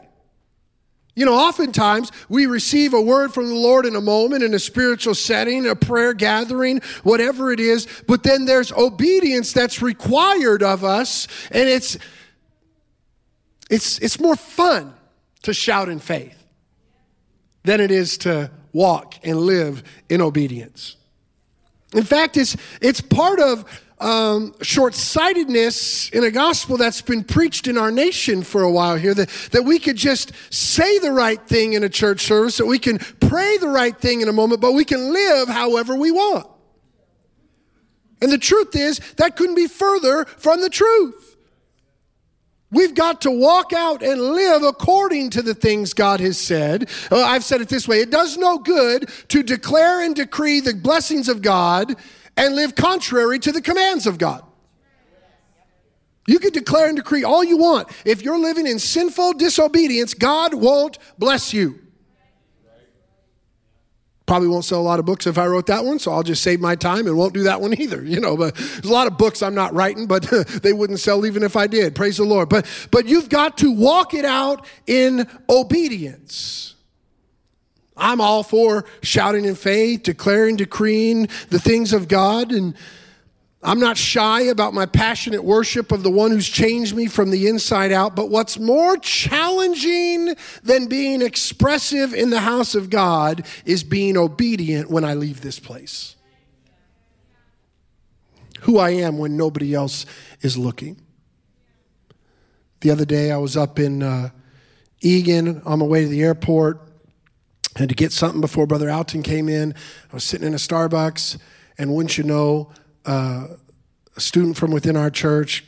You 1.14 1.26
know, 1.26 1.34
oftentimes 1.34 2.10
we 2.30 2.46
receive 2.46 2.94
a 2.94 3.00
word 3.00 3.34
from 3.34 3.48
the 3.48 3.54
Lord 3.54 3.84
in 3.84 3.96
a 3.96 4.00
moment, 4.00 4.42
in 4.42 4.54
a 4.54 4.58
spiritual 4.58 5.14
setting, 5.14 5.66
a 5.66 5.76
prayer 5.76 6.14
gathering, 6.14 6.80
whatever 7.02 7.52
it 7.52 7.60
is, 7.60 7.86
but 8.08 8.22
then 8.22 8.46
there's 8.46 8.72
obedience 8.72 9.52
that's 9.52 9.82
required 9.82 10.62
of 10.62 10.84
us, 10.84 11.28
and 11.50 11.68
it's 11.68 11.98
it's 13.68 13.98
it's 13.98 14.18
more 14.18 14.36
fun 14.36 14.94
to 15.42 15.52
shout 15.52 15.90
in 15.90 15.98
faith 15.98 16.46
than 17.64 17.80
it 17.80 17.90
is 17.90 18.16
to 18.18 18.50
walk 18.72 19.14
and 19.22 19.38
live 19.38 19.82
in 20.08 20.22
obedience. 20.22 20.96
In 21.94 22.04
fact, 22.04 22.38
it's 22.38 22.56
it's 22.80 23.02
part 23.02 23.38
of 23.38 23.66
um, 24.02 24.54
short 24.62 24.94
sightedness 24.94 26.10
in 26.10 26.24
a 26.24 26.30
gospel 26.30 26.76
that's 26.76 27.00
been 27.00 27.24
preached 27.24 27.68
in 27.68 27.78
our 27.78 27.90
nation 27.90 28.42
for 28.42 28.62
a 28.62 28.70
while 28.70 28.96
here 28.96 29.14
that, 29.14 29.28
that 29.52 29.64
we 29.64 29.78
could 29.78 29.96
just 29.96 30.32
say 30.52 30.98
the 30.98 31.12
right 31.12 31.40
thing 31.40 31.74
in 31.74 31.84
a 31.84 31.88
church 31.88 32.22
service, 32.22 32.56
that 32.56 32.66
we 32.66 32.78
can 32.78 32.98
pray 32.98 33.56
the 33.58 33.68
right 33.68 33.96
thing 33.96 34.20
in 34.20 34.28
a 34.28 34.32
moment, 34.32 34.60
but 34.60 34.72
we 34.72 34.84
can 34.84 35.12
live 35.12 35.48
however 35.48 35.96
we 35.96 36.10
want. 36.10 36.46
And 38.20 38.30
the 38.30 38.38
truth 38.38 38.76
is, 38.76 38.98
that 39.16 39.36
couldn't 39.36 39.56
be 39.56 39.66
further 39.66 40.24
from 40.24 40.60
the 40.60 40.70
truth. 40.70 41.36
We've 42.70 42.94
got 42.94 43.20
to 43.22 43.30
walk 43.30 43.74
out 43.74 44.02
and 44.02 44.18
live 44.18 44.62
according 44.62 45.30
to 45.30 45.42
the 45.42 45.54
things 45.54 45.92
God 45.92 46.20
has 46.20 46.38
said. 46.38 46.88
Uh, 47.10 47.20
I've 47.20 47.44
said 47.44 47.60
it 47.60 47.68
this 47.68 47.86
way 47.86 48.00
it 48.00 48.10
does 48.10 48.38
no 48.38 48.58
good 48.58 49.10
to 49.28 49.42
declare 49.42 50.00
and 50.00 50.16
decree 50.16 50.60
the 50.60 50.74
blessings 50.74 51.28
of 51.28 51.42
God 51.42 51.94
and 52.36 52.54
live 52.54 52.74
contrary 52.74 53.38
to 53.40 53.52
the 53.52 53.60
commands 53.60 54.06
of 54.06 54.18
God. 54.18 54.42
You 56.26 56.38
can 56.38 56.52
declare 56.52 56.88
and 56.88 56.96
decree 56.96 57.24
all 57.24 57.42
you 57.42 57.56
want. 57.56 57.88
If 58.04 58.22
you're 58.22 58.38
living 58.38 58.66
in 58.66 58.78
sinful 58.78 59.34
disobedience, 59.34 60.14
God 60.14 60.54
won't 60.54 60.98
bless 61.18 61.52
you. 61.52 61.80
Probably 64.24 64.46
won't 64.46 64.64
sell 64.64 64.80
a 64.80 64.82
lot 64.82 65.00
of 65.00 65.04
books 65.04 65.26
if 65.26 65.36
I 65.36 65.46
wrote 65.46 65.66
that 65.66 65.84
one, 65.84 65.98
so 65.98 66.12
I'll 66.12 66.22
just 66.22 66.42
save 66.42 66.60
my 66.60 66.76
time 66.76 67.08
and 67.08 67.16
won't 67.18 67.34
do 67.34 67.42
that 67.42 67.60
one 67.60 67.78
either. 67.78 68.02
You 68.12 68.20
know, 68.20 68.36
but 68.36 68.54
there's 68.54 68.84
a 68.84 68.92
lot 68.92 69.06
of 69.06 69.16
books 69.16 69.42
I'm 69.42 69.54
not 69.54 69.74
writing, 69.74 70.06
but 70.06 70.22
they 70.62 70.72
wouldn't 70.72 71.00
sell 71.00 71.24
even 71.26 71.42
if 71.42 71.56
I 71.56 71.66
did. 71.66 71.94
Praise 71.94 72.18
the 72.18 72.24
Lord. 72.24 72.48
But 72.48 72.66
but 72.90 73.06
you've 73.06 73.28
got 73.28 73.58
to 73.58 73.72
walk 73.72 74.14
it 74.14 74.24
out 74.24 74.66
in 74.86 75.26
obedience. 75.48 76.71
I'm 78.02 78.20
all 78.20 78.42
for 78.42 78.84
shouting 79.02 79.44
in 79.44 79.54
faith, 79.54 80.02
declaring, 80.02 80.56
decreeing 80.56 81.28
the 81.50 81.60
things 81.60 81.92
of 81.92 82.08
God. 82.08 82.50
And 82.50 82.74
I'm 83.62 83.78
not 83.78 83.96
shy 83.96 84.42
about 84.42 84.74
my 84.74 84.86
passionate 84.86 85.44
worship 85.44 85.92
of 85.92 86.02
the 86.02 86.10
one 86.10 86.32
who's 86.32 86.48
changed 86.48 86.96
me 86.96 87.06
from 87.06 87.30
the 87.30 87.46
inside 87.46 87.92
out. 87.92 88.16
But 88.16 88.28
what's 88.28 88.58
more 88.58 88.96
challenging 88.96 90.34
than 90.64 90.88
being 90.88 91.22
expressive 91.22 92.12
in 92.12 92.30
the 92.30 92.40
house 92.40 92.74
of 92.74 92.90
God 92.90 93.46
is 93.64 93.84
being 93.84 94.16
obedient 94.16 94.90
when 94.90 95.04
I 95.04 95.14
leave 95.14 95.40
this 95.40 95.60
place. 95.60 96.16
Who 98.62 98.78
I 98.78 98.90
am 98.90 99.18
when 99.18 99.36
nobody 99.36 99.74
else 99.74 100.06
is 100.40 100.58
looking. 100.58 101.00
The 102.80 102.90
other 102.90 103.04
day, 103.04 103.30
I 103.30 103.36
was 103.36 103.56
up 103.56 103.78
in 103.78 104.02
uh, 104.02 104.30
Eagan 105.00 105.62
on 105.64 105.78
my 105.78 105.84
way 105.84 106.02
to 106.02 106.08
the 106.08 106.22
airport 106.22 106.80
had 107.76 107.88
to 107.88 107.94
get 107.94 108.12
something 108.12 108.40
before 108.40 108.66
Brother 108.66 108.90
Alton 108.90 109.22
came 109.22 109.48
in. 109.48 109.74
I 110.10 110.14
was 110.14 110.24
sitting 110.24 110.46
in 110.46 110.54
a 110.54 110.58
Starbucks, 110.58 111.38
and 111.78 111.94
wouldn't 111.94 112.18
you 112.18 112.24
know, 112.24 112.70
uh, 113.06 113.48
a 114.16 114.20
student 114.20 114.56
from 114.56 114.70
within 114.70 114.96
our 114.96 115.10
church, 115.10 115.64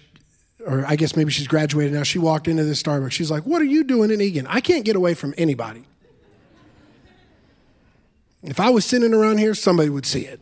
or 0.67 0.85
I 0.87 0.97
guess 0.97 1.17
maybe 1.17 1.31
she's 1.31 1.49
graduated 1.49 1.93
now, 1.93 2.03
she 2.03 2.19
walked 2.19 2.49
into 2.49 2.65
this 2.65 2.83
Starbucks. 2.83 3.13
She's 3.13 3.31
like, 3.31 3.45
What 3.45 3.63
are 3.63 3.67
you 3.67 3.85
doing 3.85 4.11
in 4.11 4.21
Eagan? 4.21 4.47
I 4.47 4.61
can't 4.61 4.85
get 4.85 4.97
away 4.97 5.15
from 5.15 5.35
anybody. 5.37 5.85
If 8.43 8.61
I 8.61 8.69
was 8.69 8.85
sitting 8.85 9.15
around 9.15 9.39
here, 9.39 9.55
somebody 9.55 9.89
would 9.89 10.05
see 10.05 10.27
it. 10.27 10.41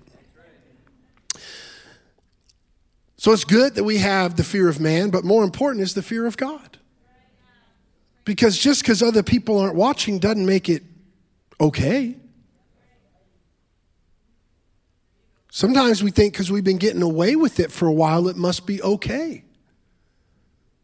So 3.17 3.31
it's 3.31 3.45
good 3.45 3.77
that 3.77 3.85
we 3.85 3.99
have 3.99 4.37
the 4.37 4.43
fear 4.43 4.69
of 4.69 4.81
man, 4.81 5.11
but 5.11 5.23
more 5.23 5.45
important 5.45 5.83
is 5.83 5.95
the 5.95 6.03
fear 6.03 6.27
of 6.27 6.37
God. 6.37 6.79
Because 8.25 8.59
just 8.59 8.83
because 8.83 9.01
other 9.01 9.23
people 9.23 9.61
aren't 9.61 9.77
watching 9.77 10.19
doesn't 10.19 10.45
make 10.45 10.69
it 10.69 10.83
okay. 11.63 12.17
Sometimes 15.51 16.03
we 16.03 16.11
think 16.11 16.33
because 16.33 16.51
we've 16.51 16.65
been 16.65 16.79
getting 16.79 17.03
away 17.03 17.37
with 17.37 17.61
it 17.61 17.71
for 17.71 17.87
a 17.87 17.93
while, 17.93 18.29
it 18.29 18.37
must 18.37 18.67
be 18.67 18.83
okay. 18.83 19.45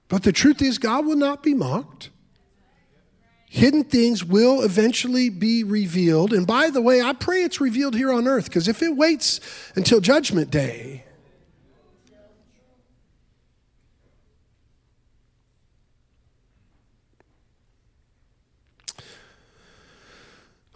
But 0.09 0.23
the 0.23 0.33
truth 0.33 0.63
is, 0.63 0.79
God 0.79 1.07
will 1.07 1.17
not 1.17 1.43
be 1.43 1.55
mocked. 1.55 2.11
Hidden 3.51 3.85
things 3.85 4.23
will 4.23 4.63
eventually 4.63 5.31
be 5.31 5.65
revealed. 5.65 6.35
And 6.35 6.47
by 6.47 6.69
the 6.69 6.83
way, 6.83 7.01
I 7.01 7.15
pray 7.15 7.43
it's 7.43 7.63
revealed 7.63 7.95
here 7.95 8.13
on 8.13 8.29
earth 8.29 8.45
because 8.45 8.69
if 8.69 8.83
it 8.83 8.95
waits 8.95 9.41
until 9.75 10.01
Judgment 10.01 10.51
Day, 10.51 11.05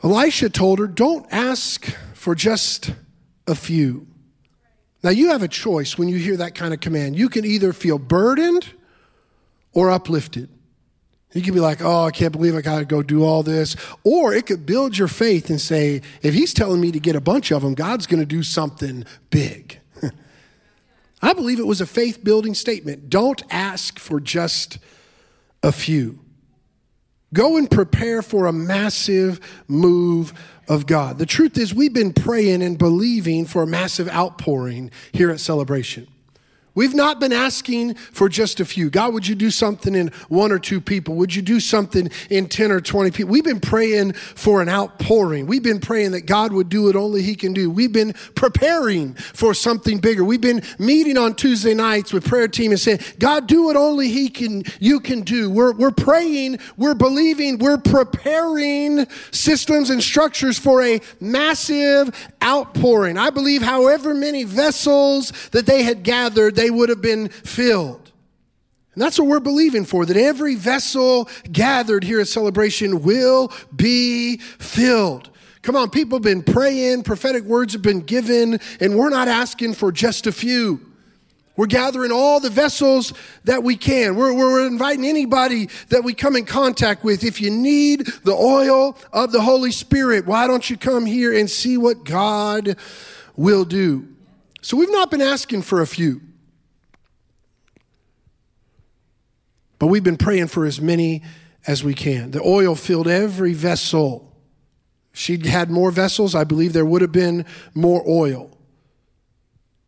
Elisha 0.03 0.49
told 0.51 0.79
her, 0.79 0.87
Don't 0.87 1.27
ask 1.33 1.97
for 2.15 2.35
just 2.35 2.93
a 3.47 3.55
few. 3.55 4.07
Now, 5.03 5.11
you 5.11 5.31
have 5.31 5.43
a 5.43 5.49
choice 5.49 5.99
when 5.99 6.09
you 6.09 6.17
hear 6.17 6.37
that 6.37 6.55
kind 6.55 6.73
of 6.73 6.81
command. 6.81 7.17
You 7.17 7.29
can 7.29 7.45
either 7.45 7.73
feel 7.73 7.99
burdened 7.99 8.67
or 9.73 9.91
uplifted. 9.91 10.49
You 11.33 11.43
can 11.43 11.55
be 11.55 11.61
like, 11.61 11.81
oh, 11.81 12.05
I 12.05 12.11
can't 12.11 12.33
believe 12.33 12.55
I 12.55 12.61
got 12.61 12.79
to 12.81 12.85
go 12.85 13.03
do 13.03 13.25
all 13.25 13.43
this. 13.43 13.75
Or 14.05 14.35
it 14.35 14.47
could 14.47 14.67
build 14.67 14.99
your 14.99 15.09
faith 15.09 15.49
and 15.49 15.61
say, 15.61 16.03
if 16.21 16.35
he's 16.35 16.53
telling 16.53 16.81
me 16.81 16.93
to 16.93 17.01
get 17.01 17.17
a 17.17 17.21
bunch 17.21 17.51
of 17.51 17.63
them, 17.63 17.75
God's 17.75 18.07
going 18.07 18.21
to 18.21 18.27
do 18.27 18.43
something 18.43 19.05
big. 19.31 19.81
I 21.23 21.33
believe 21.33 21.59
it 21.59 21.67
was 21.67 21.81
a 21.81 21.87
faith 21.87 22.23
building 22.23 22.55
statement. 22.55 23.09
Don't 23.09 23.43
ask 23.51 23.99
for 23.99 24.21
just 24.21 24.79
a 25.63 25.73
few. 25.73 26.22
Go 27.33 27.57
and 27.57 27.71
prepare 27.71 28.23
for 28.23 28.47
a 28.47 28.53
massive 28.53 29.41
move 29.69 30.33
of 30.69 30.87
God. 30.87 31.19
The 31.19 31.27
truth 31.27 31.57
is, 31.57 31.75
we've 31.75 31.93
been 31.93 32.13
praying 32.13 32.63
and 32.63 32.79
believing 32.79 33.47
for 33.47 33.63
a 33.63 33.67
massive 33.67 34.09
outpouring 34.09 34.91
here 35.13 35.31
at 35.31 35.41
Celebration. 35.41 36.07
We've 36.75 36.95
not 36.95 37.21
been 37.21 37.33
asking 37.33 37.95
for 37.95 38.29
just 38.31 38.59
a 38.59 38.65
few. 38.65 38.89
God, 38.89 39.13
would 39.13 39.27
you 39.27 39.35
do 39.35 39.51
something 39.51 39.95
in 39.95 40.09
one 40.29 40.53
or 40.53 40.59
two 40.59 40.81
people? 40.81 41.17
Would 41.17 41.35
you 41.35 41.43
do 41.43 41.61
something 41.61 42.11
in 42.31 42.49
10 42.49 42.71
or 42.71 42.81
20 42.81 43.11
people? 43.11 43.31
We've 43.31 43.45
been 43.45 43.61
praying 43.61 44.15
for 44.15 44.63
an 44.63 44.71
outpouring. 44.71 45.47
We've 45.47 45.63
been 45.63 45.81
praying 45.81 46.13
that 46.13 46.23
God 46.23 46.53
would 46.53 46.71
do 46.71 46.85
what 46.85 46.97
only 46.97 47.23
He 47.23 47.35
can 47.35 47.53
do. 47.53 47.71
We've 47.71 47.93
been 47.93 48.15
preparing 48.35 49.15
for 49.15 49.53
something 49.53 49.99
bigger. 49.99 50.25
We've 50.25 50.41
been 50.41 50.63
meeting 50.79 51.19
on 51.19 51.35
Tuesday 51.35 51.75
nights 51.75 52.13
with 52.13 52.27
prayer 52.27 52.49
team 52.49 52.71
and 52.71 52.81
saying, 52.81 53.01
God, 53.19 53.47
do 53.47 53.65
what 53.65 53.77
only 53.77 54.09
He 54.09 54.31
can, 54.31 54.63
you 54.81 54.99
can 54.99 55.21
do. 55.21 55.51
We're, 55.51 55.73
we're 55.75 55.91
praying, 55.91 56.59
we're 56.79 56.95
believing, 56.95 57.59
we're 57.59 57.79
preparing 57.79 59.07
systems 59.31 59.91
and 59.91 60.03
structures 60.03 60.59
for 60.59 60.83
a 60.83 61.01
massive 61.21 62.31
outpouring. 62.43 63.19
I 63.19 63.29
believe 63.29 63.61
however 63.61 64.15
many 64.15 64.45
vessels 64.45 65.33
that 65.51 65.67
they 65.67 65.83
had 65.83 66.03
gathered, 66.03 66.62
they 66.63 66.71
would 66.71 66.89
have 66.89 67.03
been 67.03 67.29
filled. 67.29 68.13
And 68.95 69.03
that's 69.03 69.19
what 69.19 69.27
we're 69.27 69.41
believing 69.41 69.85
for, 69.85 70.07
that 70.07 70.17
every 70.17 70.55
vessel 70.55 71.29
gathered 71.51 72.05
here 72.05 72.21
at 72.21 72.29
Celebration 72.29 73.03
will 73.03 73.53
be 73.75 74.37
filled. 74.37 75.31
Come 75.63 75.75
on, 75.75 75.91
people 75.91 76.19
have 76.19 76.23
been 76.23 76.43
praying, 76.43 77.03
prophetic 77.03 77.43
words 77.45 77.73
have 77.73 77.83
been 77.83 78.01
given, 78.01 78.61
and 78.81 78.97
we're 78.97 79.11
not 79.11 79.27
asking 79.27 79.75
for 79.75 79.91
just 79.91 80.27
a 80.27 80.33
few. 80.33 80.81
We're 81.57 81.67
gathering 81.67 82.13
all 82.13 82.39
the 82.39 82.51
vessels 82.51 83.13
that 83.45 83.63
we 83.63 83.77
can. 83.77 84.15
We're, 84.15 84.33
we're 84.33 84.67
inviting 84.67 85.05
anybody 85.05 85.69
that 85.89 86.05
we 86.05 86.15
come 86.15 86.37
in 86.37 86.45
contact 86.45 87.03
with. 87.03 87.25
If 87.25 87.41
you 87.41 87.51
need 87.51 88.07
the 88.25 88.35
oil 88.35 88.97
of 89.13 89.33
the 89.33 89.41
Holy 89.41 89.73
Spirit, 89.73 90.27
why 90.27 90.47
don't 90.47 90.69
you 90.71 90.77
come 90.77 91.07
here 91.07 91.37
and 91.37 91.51
see 91.51 91.77
what 91.77 92.05
God 92.05 92.77
will 93.37 93.65
do? 93.65 94.09
So 94.63 94.77
we've 94.77 94.93
not 94.93 95.11
been 95.11 95.21
asking 95.21 95.63
for 95.63 95.81
a 95.81 95.87
few. 95.87 96.21
But 99.83 99.89
we've 99.89 100.05
been 100.05 100.17
praying 100.17 100.47
for 100.47 100.65
as 100.65 100.81
many 100.81 101.25
as 101.67 101.83
we 101.83 101.93
can. 101.93 102.31
The 102.31 102.41
oil 102.41 102.77
filled 102.77 103.09
every 103.09 103.53
vessel. 103.53 104.33
She'd 105.13 105.45
had 105.45 105.73
more 105.73 105.91
vessels, 105.91 106.37
I 106.37 106.45
believe 106.45 106.73
there 106.73 106.85
would 106.85 107.03
have 107.03 107.11
been 107.11 107.45
more 107.75 108.01
oil. 108.07 108.57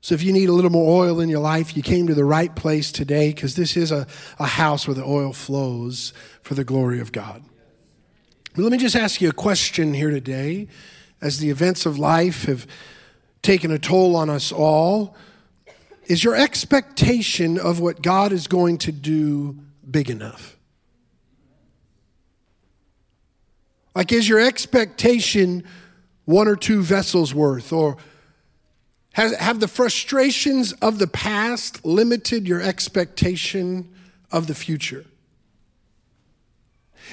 So 0.00 0.16
if 0.16 0.22
you 0.24 0.32
need 0.32 0.48
a 0.48 0.52
little 0.52 0.72
more 0.72 1.04
oil 1.04 1.20
in 1.20 1.28
your 1.28 1.38
life, 1.38 1.76
you 1.76 1.82
came 1.84 2.08
to 2.08 2.14
the 2.14 2.24
right 2.24 2.52
place 2.56 2.90
today 2.90 3.28
because 3.32 3.54
this 3.54 3.76
is 3.76 3.92
a, 3.92 4.08
a 4.40 4.46
house 4.46 4.88
where 4.88 4.96
the 4.96 5.04
oil 5.04 5.32
flows 5.32 6.12
for 6.42 6.54
the 6.54 6.64
glory 6.64 6.98
of 6.98 7.12
God. 7.12 7.44
But 8.56 8.62
let 8.62 8.72
me 8.72 8.78
just 8.78 8.96
ask 8.96 9.20
you 9.20 9.28
a 9.28 9.32
question 9.32 9.94
here 9.94 10.10
today. 10.10 10.66
As 11.20 11.38
the 11.38 11.50
events 11.50 11.86
of 11.86 12.00
life 12.00 12.46
have 12.46 12.66
taken 13.42 13.70
a 13.70 13.78
toll 13.78 14.16
on 14.16 14.28
us 14.28 14.50
all, 14.50 15.14
is 16.06 16.24
your 16.24 16.34
expectation 16.34 17.60
of 17.60 17.78
what 17.78 18.02
God 18.02 18.32
is 18.32 18.48
going 18.48 18.78
to 18.78 18.90
do 18.90 19.60
big 19.90 20.10
enough? 20.10 20.56
Like, 23.94 24.10
is 24.12 24.28
your 24.28 24.40
expectation 24.40 25.64
one 26.24 26.48
or 26.48 26.56
two 26.56 26.82
vessels 26.82 27.32
worth? 27.34 27.72
Or 27.72 27.96
has, 29.12 29.34
have 29.36 29.60
the 29.60 29.68
frustrations 29.68 30.72
of 30.74 30.98
the 30.98 31.06
past 31.06 31.84
limited 31.84 32.48
your 32.48 32.60
expectation 32.60 33.92
of 34.32 34.48
the 34.48 34.54
future? 34.54 35.04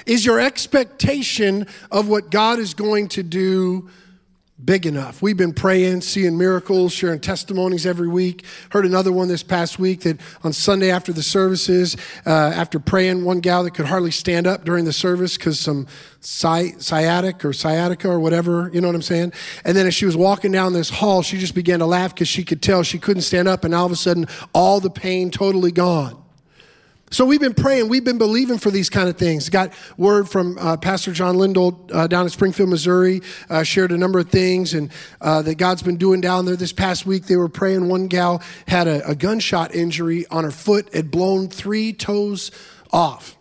Is 0.06 0.26
your 0.26 0.40
expectation 0.40 1.68
of 1.92 2.08
what 2.08 2.32
God 2.32 2.58
is 2.58 2.74
going 2.74 3.10
to 3.10 3.24
do 3.24 3.90
big 4.64 4.86
enough. 4.86 5.22
We've 5.22 5.38
been 5.38 5.54
praying, 5.54 6.02
seeing 6.02 6.38
miracles, 6.38 6.94
sharing 6.94 7.20
testimonies 7.20 7.86
every 7.86 8.08
week. 8.08 8.46
Heard 8.70 8.86
another 8.86 9.12
one 9.12 9.28
this 9.28 9.44
past 9.44 9.80
week 9.80 10.02
that 10.02 10.20
on 10.44 10.54
Sunday 10.54 10.92
after 10.92 11.12
the 11.12 11.24
services, 11.24 11.98
uh, 12.26 12.30
after 12.30 12.80
praying, 12.80 13.24
one 13.24 13.40
gal 13.40 13.64
that 13.64 13.72
could 13.72 13.88
hardly 13.88 14.12
stand 14.12 14.48
up 14.48 14.64
during 14.64 14.86
the 14.86 14.94
service 14.94 15.38
because 15.38 15.60
some 15.60 15.88
sci- 16.20 16.76
sciatic 16.78 17.44
or 17.44 17.54
sciatica 17.54 18.10
or 18.10 18.20
whatever, 18.20 18.70
you 18.74 18.82
know 18.82 18.88
what 18.88 18.96
I'm 18.96 19.02
saying? 19.02 19.34
And 19.66 19.76
then 19.76 19.88
as 19.88 19.96
she 19.96 20.06
was 20.06 20.16
walking 20.16 20.52
down 20.52 20.74
this 20.74 20.90
hall, 20.90 21.22
she 21.24 21.38
just 21.38 21.56
began 21.56 21.80
to 21.80 21.86
laugh 21.86 22.14
because 22.14 22.28
she 22.28 22.44
could 22.44 22.62
tell 22.62 22.84
she 22.84 23.00
couldn't 23.00 23.24
stand 23.24 23.48
up, 23.48 23.64
and 23.64 23.74
all 23.74 23.86
of 23.86 23.92
a 23.92 23.96
sudden, 23.96 24.28
all 24.54 24.80
the 24.80 24.92
pain 24.92 25.32
totally 25.32 25.72
gone. 25.72 26.21
So 27.14 27.26
we've 27.26 27.42
been 27.42 27.54
praying, 27.54 27.90
we've 27.90 28.06
been 28.06 28.18
believing 28.18 28.58
for 28.58 28.72
these 28.72 28.90
kind 28.90 29.10
of 29.10 29.18
things. 29.18 29.50
Got 29.50 29.74
word 29.98 30.30
from 30.30 30.58
uh, 30.58 30.78
Pastor 30.78 31.12
John 31.12 31.38
Lindell 31.38 31.86
uh, 31.92 32.08
down 32.08 32.24
in 32.24 32.30
Springfield, 32.30 32.70
Missouri, 32.70 33.22
uh, 33.50 33.64
shared 33.64 33.92
a 33.92 33.98
number 33.98 34.18
of 34.18 34.30
things 34.30 34.74
and 34.74 34.90
uh, 35.20 35.42
that 35.42 35.56
God's 35.56 35.84
been 35.84 35.98
doing 35.98 36.22
down 36.22 36.46
there. 36.46 36.56
This 36.56 36.72
past 36.72 37.06
week, 37.06 37.26
they 37.26 37.36
were 37.36 37.50
praying. 37.50 37.90
One 37.90 38.08
gal 38.08 38.42
had 38.66 38.88
a, 38.88 39.06
a 39.10 39.14
gunshot 39.14 39.76
injury 39.76 40.26
on 40.28 40.46
her 40.46 40.52
foot, 40.52 40.94
had 40.94 41.12
blown 41.12 41.50
three 41.50 41.92
toes 41.92 42.50
off. 42.94 43.36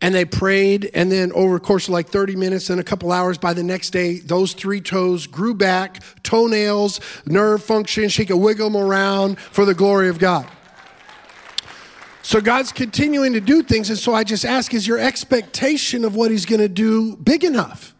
And 0.00 0.14
they 0.14 0.24
prayed, 0.24 0.90
and 0.94 1.12
then 1.12 1.32
over 1.32 1.56
a 1.56 1.60
course 1.60 1.88
of 1.88 1.92
like 1.92 2.08
30 2.08 2.34
minutes 2.34 2.70
and 2.70 2.80
a 2.80 2.84
couple 2.84 3.12
hours, 3.12 3.36
by 3.36 3.52
the 3.52 3.62
next 3.62 3.90
day, 3.90 4.20
those 4.20 4.54
three 4.54 4.80
toes 4.80 5.26
grew 5.26 5.54
back, 5.54 6.02
toenails, 6.22 7.00
nerve 7.26 7.62
function. 7.62 8.08
She 8.08 8.24
could 8.24 8.38
wiggle 8.38 8.70
them 8.70 8.82
around 8.82 9.38
for 9.38 9.66
the 9.66 9.74
glory 9.74 10.08
of 10.08 10.18
God. 10.18 10.48
So 12.24 12.40
God's 12.40 12.72
continuing 12.72 13.34
to 13.34 13.40
do 13.40 13.62
things. 13.62 13.90
And 13.90 13.98
so 13.98 14.14
I 14.14 14.24
just 14.24 14.46
ask 14.46 14.72
is 14.72 14.88
your 14.88 14.98
expectation 14.98 16.06
of 16.06 16.16
what 16.16 16.30
He's 16.30 16.46
going 16.46 16.62
to 16.62 16.70
do 16.70 17.16
big 17.16 17.44
enough? 17.44 17.94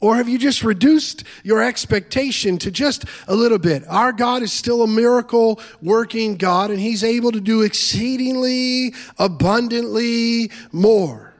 Or 0.00 0.16
have 0.16 0.28
you 0.28 0.38
just 0.38 0.64
reduced 0.64 1.22
your 1.44 1.62
expectation 1.62 2.58
to 2.58 2.72
just 2.72 3.04
a 3.28 3.34
little 3.36 3.60
bit? 3.60 3.84
Our 3.88 4.12
God 4.12 4.42
is 4.42 4.52
still 4.52 4.82
a 4.82 4.88
miracle 4.88 5.60
working 5.80 6.36
God, 6.36 6.72
and 6.72 6.80
He's 6.80 7.04
able 7.04 7.30
to 7.30 7.40
do 7.40 7.62
exceedingly 7.62 8.92
abundantly 9.18 10.50
more. 10.72 11.32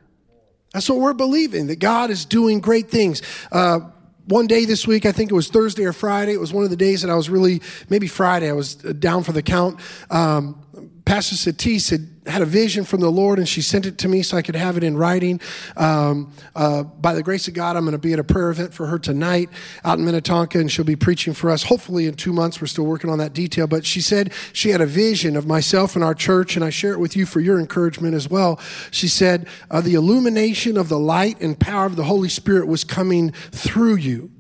That's 0.73 0.89
what 0.89 1.01
we're 1.01 1.15
believing, 1.15 1.67
that 1.67 1.81
God 1.81 2.11
is 2.11 2.25
doing 2.25 2.61
great 2.61 2.91
things. 2.91 3.23
Uh, 3.51 3.81
one 4.27 4.47
day 4.47 4.67
this 4.67 4.87
week, 4.87 5.05
I 5.05 5.11
think 5.11 5.33
it 5.33 5.35
was 5.35 5.49
Thursday 5.49 5.85
or 5.85 5.93
Friday, 5.93 6.33
it 6.33 6.41
was 6.41 6.53
one 6.53 6.63
of 6.63 6.71
the 6.71 6.77
days 6.77 7.03
that 7.03 7.11
I 7.11 7.17
was 7.17 7.29
really, 7.29 7.61
maybe 7.91 8.07
Friday, 8.07 8.49
I 8.49 8.53
was 8.53 8.77
down 8.77 9.25
for 9.25 9.33
the 9.33 9.43
count. 9.43 9.81
Um, 10.11 10.61
Pastor 11.05 11.37
Satis 11.37 11.91
had 11.91 12.09
had 12.27 12.43
a 12.43 12.47
vision 12.47 12.85
from 12.85 13.01
the 13.01 13.11
Lord, 13.11 13.39
and 13.39 13.49
she 13.49 13.61
sent 13.61 13.87
it 13.87 13.99
to 13.99 14.09
me 14.09 14.23
so 14.23 14.37
I 14.37 14.43
could 14.43 14.57
have 14.57 14.77
it 14.77 14.85
in 14.85 14.97
writing. 14.97 15.41
Um, 15.77 16.33
uh, 16.55 16.83
by 16.83 17.15
the 17.15 17.23
grace 17.23 17.49
of 17.49 17.55
God, 17.55 17.77
I'm 17.77 17.85
going 17.85 17.93
to 17.93 17.99
be 17.99 18.13
at 18.13 18.19
a 18.19 18.25
prayer 18.25 18.51
event 18.51 18.73
for 18.73 18.87
her 18.87 18.99
tonight 18.99 19.51
out 19.85 19.99
in 19.99 20.05
Minnetonka, 20.05 20.59
and 20.59 20.71
she'll 20.71 20.85
be 20.85 20.97
preaching 20.97 21.35
for 21.35 21.51
us. 21.51 21.65
Hopefully, 21.65 22.07
in 22.07 22.15
two 22.15 22.33
months, 22.33 22.61
we're 22.61 22.67
still 22.67 22.87
working 22.87 23.11
on 23.11 23.19
that 23.19 23.35
detail. 23.35 23.67
But 23.67 23.85
she 23.85 24.01
said 24.01 24.33
she 24.53 24.71
had 24.71 24.81
a 24.81 24.87
vision 24.87 25.37
of 25.37 25.47
myself 25.47 25.95
and 25.95 26.05
our 26.05 26.15
church, 26.15 26.57
and 26.57 26.65
I 26.65 26.71
share 26.71 26.93
it 26.93 26.99
with 26.99 27.17
you 27.17 27.27
for 27.27 27.41
your 27.41 27.61
encouragement 27.61 28.15
as 28.15 28.29
well. 28.31 28.59
She 28.91 29.09
said 29.09 29.47
uh, 29.71 29.81
the 29.81 29.95
illumination 29.95 30.77
of 30.77 30.89
the 30.89 30.99
light 30.99 31.41
and 31.41 31.59
power 31.59 31.87
of 31.87 31.97
the 31.97 32.05
Holy 32.05 32.29
Spirit 32.29 32.67
was 32.67 32.85
coming 32.85 33.33
through 33.33 33.97
you 33.97 34.31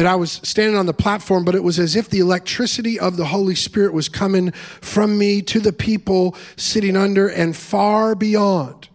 that 0.00 0.06
I 0.06 0.16
was 0.16 0.40
standing 0.42 0.78
on 0.78 0.86
the 0.86 0.94
platform, 0.94 1.44
but 1.44 1.54
it 1.54 1.62
was 1.62 1.78
as 1.78 1.94
if 1.94 2.08
the 2.08 2.20
electricity 2.20 2.98
of 2.98 3.18
the 3.18 3.26
Holy 3.26 3.54
Spirit 3.54 3.92
was 3.92 4.08
coming 4.08 4.50
from 4.50 5.18
me 5.18 5.42
to 5.42 5.60
the 5.60 5.74
people 5.74 6.34
sitting 6.56 6.96
under 6.96 7.28
and 7.28 7.54
far 7.54 8.14
beyond. 8.14 8.88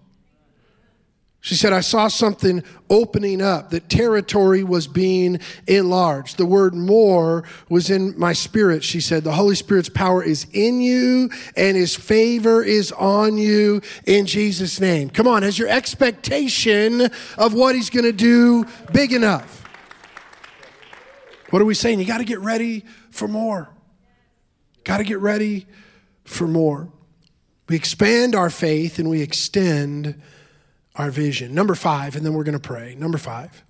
She 1.42 1.54
said, 1.54 1.74
I 1.74 1.82
saw 1.82 2.08
something 2.08 2.64
opening 2.90 3.40
up, 3.40 3.70
that 3.70 3.88
territory 3.88 4.64
was 4.64 4.88
being 4.88 5.42
enlarged. 5.68 6.38
The 6.38 6.46
word 6.48 6.74
more 6.74 7.44
was 7.70 7.92
in 7.92 8.18
my 8.18 8.34
spirit. 8.34 8.84
She 8.84 9.00
said, 9.00 9.24
The 9.24 9.34
Holy 9.34 9.54
Spirit's 9.54 9.90
power 9.90 10.24
is 10.24 10.48
in 10.54 10.82
you 10.82 11.30
and 11.56 11.78
his 11.78 11.96
favor 11.96 12.64
is 12.64 12.92
on 12.94 13.38
you 13.38 13.82
in 14.08 14.26
Jesus' 14.26 14.80
name. 14.80 15.12
Come 15.12 15.28
on, 15.28 15.44
has 15.44 15.60
your 15.60 15.70
expectation 15.70 17.12
of 17.38 17.54
what 17.54 17.76
he's 17.76 17.92
going 17.92 18.06
to 18.06 18.12
do 18.12 18.66
big 18.92 19.14
enough? 19.14 19.65
What 21.50 21.62
are 21.62 21.66
we 21.66 21.74
saying? 21.74 22.00
You 22.00 22.06
got 22.06 22.18
to 22.18 22.26
get 22.26 22.40
ready 22.40 22.84
for 23.12 23.28
more. 23.28 23.70
Got 24.84 24.98
to 24.98 25.04
get 25.04 25.20
ready 25.20 25.68
for 26.24 26.48
more. 26.48 26.92
We 27.68 27.76
expand 27.76 28.36
our 28.36 28.50
faith 28.50 29.00
and 29.00 29.10
we 29.10 29.22
extend 29.22 30.22
our 30.96 31.10
vision. 31.10 31.54
Number 31.54 31.76
five, 31.76 32.16
and 32.16 32.26
then 32.26 32.34
we're 32.34 32.44
going 32.44 32.54
to 32.54 32.60
pray. 32.60 32.96
Number 32.96 33.18
five, 33.18 33.64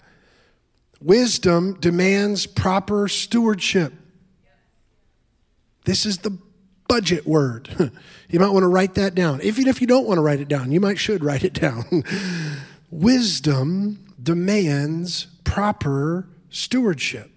wisdom 1.01 1.79
demands 1.79 2.45
proper 2.45 3.07
stewardship. 3.07 3.93
This 5.85 6.05
is 6.05 6.19
the 6.19 6.37
budget 6.87 7.25
word. 7.25 7.69
you 8.29 8.39
might 8.39 8.49
want 8.49 8.63
to 8.63 8.67
write 8.67 8.95
that 8.95 9.15
down. 9.15 9.41
Even 9.41 9.67
if 9.67 9.81
you 9.81 9.87
don't 9.87 10.07
want 10.07 10.17
to 10.17 10.21
write 10.21 10.39
it 10.39 10.47
down, 10.47 10.71
you 10.71 10.79
might 10.79 10.99
should 10.99 11.23
write 11.23 11.43
it 11.43 11.53
down. 11.53 12.03
wisdom 12.91 14.13
demands 14.21 15.27
proper 15.43 16.27
stewardship. 16.49 17.34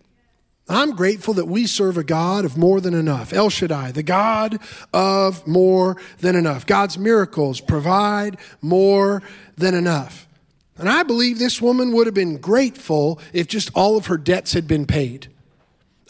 I'm 0.69 0.95
grateful 0.95 1.35
that 1.35 1.47
we 1.47 1.66
serve 1.66 1.97
a 1.97 2.05
God 2.05 2.45
of 2.45 2.59
more 2.59 2.81
than 2.81 2.93
enough. 2.93 3.33
El 3.33 3.49
Shaddai, 3.49 3.93
the 3.93 4.03
God 4.03 4.59
of 4.93 5.47
more 5.47 5.97
than 6.19 6.37
enough. 6.37 6.66
God's 6.66 6.99
miracles 6.99 7.61
provide 7.61 8.37
more 8.61 9.23
than 9.57 9.75
enough. 9.75 10.29
And 10.77 10.89
I 10.89 11.03
believe 11.03 11.39
this 11.39 11.61
woman 11.62 11.93
would 11.93 12.07
have 12.07 12.14
been 12.14 12.39
grateful 12.39 13.19
if 13.33 13.49
just 13.49 13.71
all 13.75 13.97
of 13.97 14.07
her 14.07 14.19
debts 14.19 14.53
had 14.53 14.69
been 14.69 14.87
paid. 14.87 15.29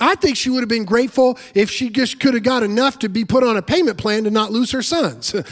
I 0.01 0.15
think 0.15 0.37
she 0.37 0.51
would 0.51 0.61
have 0.61 0.69
been 0.69 0.85
grateful 0.85 1.39
if 1.55 1.71
she 1.71 1.91
just 1.91 2.21
could 2.21 2.35
have 2.35 2.43
got 2.43 2.63
enough 2.63 2.99
to 3.01 3.09
be 3.09 3.25
put 3.25 3.43
on 3.43 3.57
a 3.57 3.63
payment 3.63 3.99
plan 3.99 4.25
to 4.25 4.31
not 4.31 4.53
lose 4.53 4.71
her 4.73 4.83
sons. 4.83 5.35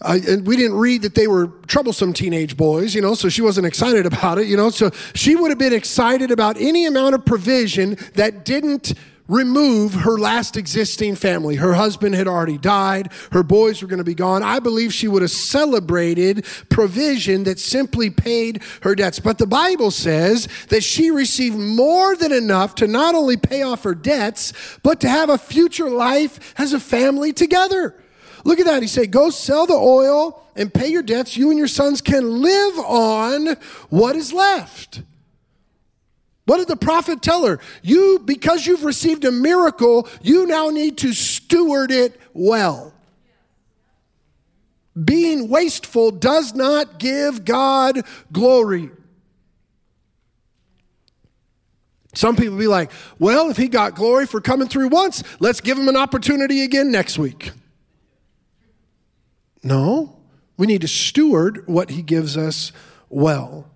And 0.00 0.46
we 0.46 0.56
didn't 0.56 0.76
read 0.76 1.02
that 1.02 1.14
they 1.14 1.26
were 1.26 1.48
troublesome 1.66 2.12
teenage 2.12 2.56
boys, 2.56 2.94
you 2.94 3.00
know, 3.00 3.14
so 3.14 3.28
she 3.28 3.42
wasn't 3.42 3.66
excited 3.66 4.06
about 4.12 4.38
it, 4.38 4.46
you 4.46 4.56
know. 4.56 4.70
So 4.70 4.90
she 5.14 5.36
would 5.36 5.50
have 5.50 5.58
been 5.58 5.72
excited 5.72 6.30
about 6.30 6.56
any 6.58 6.86
amount 6.86 7.14
of 7.14 7.24
provision 7.24 7.96
that 8.14 8.44
didn't 8.44 8.94
remove 9.28 9.92
her 9.92 10.18
last 10.18 10.56
existing 10.56 11.16
family. 11.16 11.56
Her 11.56 11.74
husband 11.74 12.14
had 12.14 12.28
already 12.28 12.58
died, 12.58 13.12
her 13.32 13.42
boys 13.42 13.82
were 13.82 13.88
going 13.88 13.98
to 13.98 14.04
be 14.04 14.14
gone. 14.14 14.42
I 14.42 14.60
believe 14.60 14.92
she 14.92 15.08
would 15.08 15.22
have 15.22 15.30
celebrated 15.30 16.44
provision 16.68 17.44
that 17.44 17.58
simply 17.58 18.10
paid 18.10 18.62
her 18.82 18.94
debts. 18.94 19.18
But 19.18 19.38
the 19.38 19.46
Bible 19.46 19.90
says 19.90 20.48
that 20.68 20.84
she 20.84 21.10
received 21.10 21.56
more 21.56 22.14
than 22.14 22.32
enough 22.32 22.76
to 22.76 22.86
not 22.86 23.14
only 23.14 23.36
pay 23.36 23.62
off 23.62 23.82
her 23.82 23.94
debts, 23.94 24.52
but 24.82 25.00
to 25.00 25.08
have 25.08 25.28
a 25.28 25.38
future 25.38 25.90
life 25.90 26.54
as 26.58 26.72
a 26.72 26.80
family 26.80 27.32
together. 27.32 27.96
Look 28.46 28.60
at 28.60 28.66
that. 28.66 28.80
He 28.80 28.86
said, 28.86 29.10
Go 29.10 29.30
sell 29.30 29.66
the 29.66 29.74
oil 29.74 30.40
and 30.54 30.72
pay 30.72 30.86
your 30.86 31.02
debts. 31.02 31.36
You 31.36 31.50
and 31.50 31.58
your 31.58 31.66
sons 31.66 32.00
can 32.00 32.42
live 32.42 32.78
on 32.78 33.56
what 33.90 34.14
is 34.14 34.32
left. 34.32 35.02
What 36.44 36.58
did 36.58 36.68
the 36.68 36.76
prophet 36.76 37.22
tell 37.22 37.44
her? 37.44 37.58
You, 37.82 38.20
because 38.24 38.64
you've 38.64 38.84
received 38.84 39.24
a 39.24 39.32
miracle, 39.32 40.08
you 40.22 40.46
now 40.46 40.70
need 40.70 40.96
to 40.98 41.12
steward 41.12 41.90
it 41.90 42.20
well. 42.34 42.94
Being 45.04 45.48
wasteful 45.48 46.12
does 46.12 46.54
not 46.54 47.00
give 47.00 47.44
God 47.44 48.02
glory. 48.30 48.90
Some 52.14 52.36
people 52.36 52.56
be 52.56 52.68
like, 52.68 52.92
well, 53.18 53.50
if 53.50 53.56
he 53.56 53.66
got 53.66 53.96
glory 53.96 54.24
for 54.24 54.40
coming 54.40 54.68
through 54.68 54.88
once, 54.88 55.24
let's 55.40 55.60
give 55.60 55.76
him 55.76 55.88
an 55.88 55.96
opportunity 55.96 56.62
again 56.62 56.92
next 56.92 57.18
week. 57.18 57.50
No, 59.66 60.14
we 60.56 60.68
need 60.68 60.82
to 60.82 60.88
steward 60.88 61.66
what 61.66 61.90
He 61.90 62.00
gives 62.00 62.36
us 62.36 62.70
well. 63.08 63.68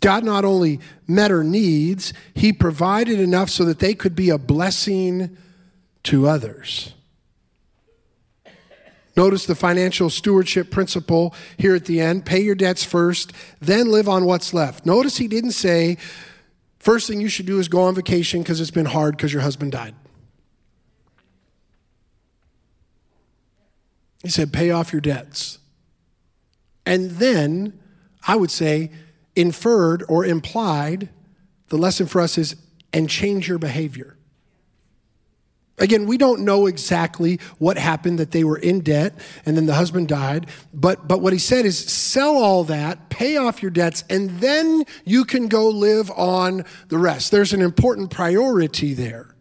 God 0.00 0.24
not 0.24 0.46
only 0.46 0.80
met 1.06 1.30
her 1.30 1.44
needs, 1.44 2.14
He 2.32 2.54
provided 2.54 3.20
enough 3.20 3.50
so 3.50 3.66
that 3.66 3.80
they 3.80 3.92
could 3.92 4.16
be 4.16 4.30
a 4.30 4.38
blessing 4.38 5.36
to 6.04 6.26
others. 6.26 6.94
Notice 9.14 9.44
the 9.44 9.54
financial 9.54 10.08
stewardship 10.08 10.70
principle 10.70 11.34
here 11.58 11.74
at 11.74 11.84
the 11.84 12.00
end 12.00 12.24
pay 12.24 12.40
your 12.40 12.54
debts 12.54 12.82
first, 12.82 13.34
then 13.60 13.90
live 13.90 14.08
on 14.08 14.24
what's 14.24 14.54
left. 14.54 14.86
Notice 14.86 15.18
he 15.18 15.28
didn't 15.28 15.50
say, 15.50 15.98
first 16.78 17.08
thing 17.08 17.20
you 17.20 17.28
should 17.28 17.44
do 17.44 17.58
is 17.58 17.68
go 17.68 17.82
on 17.82 17.94
vacation 17.94 18.40
because 18.40 18.58
it's 18.58 18.70
been 18.70 18.86
hard 18.86 19.18
because 19.18 19.34
your 19.34 19.42
husband 19.42 19.72
died. 19.72 19.94
He 24.22 24.30
said, 24.30 24.52
pay 24.52 24.70
off 24.70 24.92
your 24.92 25.00
debts. 25.00 25.58
And 26.84 27.12
then, 27.12 27.78
I 28.26 28.36
would 28.36 28.50
say, 28.50 28.90
inferred 29.36 30.04
or 30.08 30.24
implied, 30.24 31.08
the 31.68 31.76
lesson 31.76 32.06
for 32.06 32.20
us 32.20 32.38
is, 32.38 32.56
and 32.92 33.08
change 33.08 33.48
your 33.48 33.58
behavior. 33.58 34.16
Again, 35.78 36.06
we 36.06 36.18
don't 36.18 36.40
know 36.40 36.66
exactly 36.66 37.38
what 37.58 37.78
happened 37.78 38.18
that 38.18 38.32
they 38.32 38.42
were 38.42 38.58
in 38.58 38.80
debt 38.80 39.14
and 39.46 39.56
then 39.56 39.66
the 39.66 39.74
husband 39.74 40.08
died, 40.08 40.48
but, 40.74 41.06
but 41.06 41.20
what 41.20 41.32
he 41.32 41.38
said 41.38 41.64
is 41.64 41.78
sell 41.78 42.36
all 42.36 42.64
that, 42.64 43.10
pay 43.10 43.36
off 43.36 43.62
your 43.62 43.70
debts, 43.70 44.02
and 44.10 44.30
then 44.40 44.84
you 45.04 45.24
can 45.24 45.46
go 45.46 45.68
live 45.68 46.10
on 46.10 46.64
the 46.88 46.98
rest. 46.98 47.30
There's 47.30 47.52
an 47.52 47.62
important 47.62 48.10
priority 48.10 48.92
there. 48.92 49.36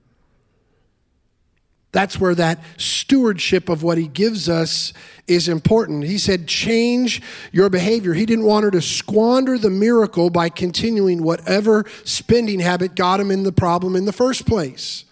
That's 1.94 2.20
where 2.20 2.36
that 2.36 2.62
stewardship 2.78 3.70
of 3.70 3.82
what 3.82 3.98
he 3.98 4.08
gives 4.08 4.50
us 4.50 4.94
is 5.26 5.48
important. 5.48 6.04
He 6.04 6.18
said, 6.18 6.48
change 6.48 7.22
your 7.52 7.70
behavior. 7.70 8.14
He 8.14 8.26
didn't 8.26 8.46
want 8.46 8.66
her 8.66 8.72
to 8.72 8.82
squander 8.82 9.58
the 9.58 9.70
miracle 9.70 10.30
by 10.30 10.50
continuing 10.50 11.24
whatever 11.24 11.86
spending 12.04 12.60
habit 12.60 12.96
got 12.96 13.20
him 13.20 13.32
in 13.32 13.44
the 13.44 13.52
problem 13.52 13.96
in 13.96 14.06
the 14.06 14.14
first 14.14 14.46
place. 14.46 15.06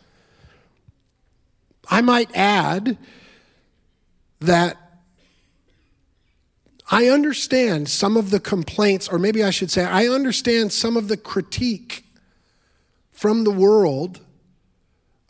I 1.89 2.01
might 2.01 2.35
add 2.35 2.97
that 4.41 4.77
I 6.91 7.07
understand 7.07 7.89
some 7.89 8.17
of 8.17 8.29
the 8.31 8.39
complaints, 8.39 9.07
or 9.07 9.17
maybe 9.17 9.43
I 9.43 9.49
should 9.49 9.71
say, 9.71 9.83
I 9.85 10.07
understand 10.07 10.71
some 10.71 10.97
of 10.97 11.07
the 11.07 11.17
critique 11.17 12.05
from 13.11 13.43
the 13.43 13.51
world 13.51 14.19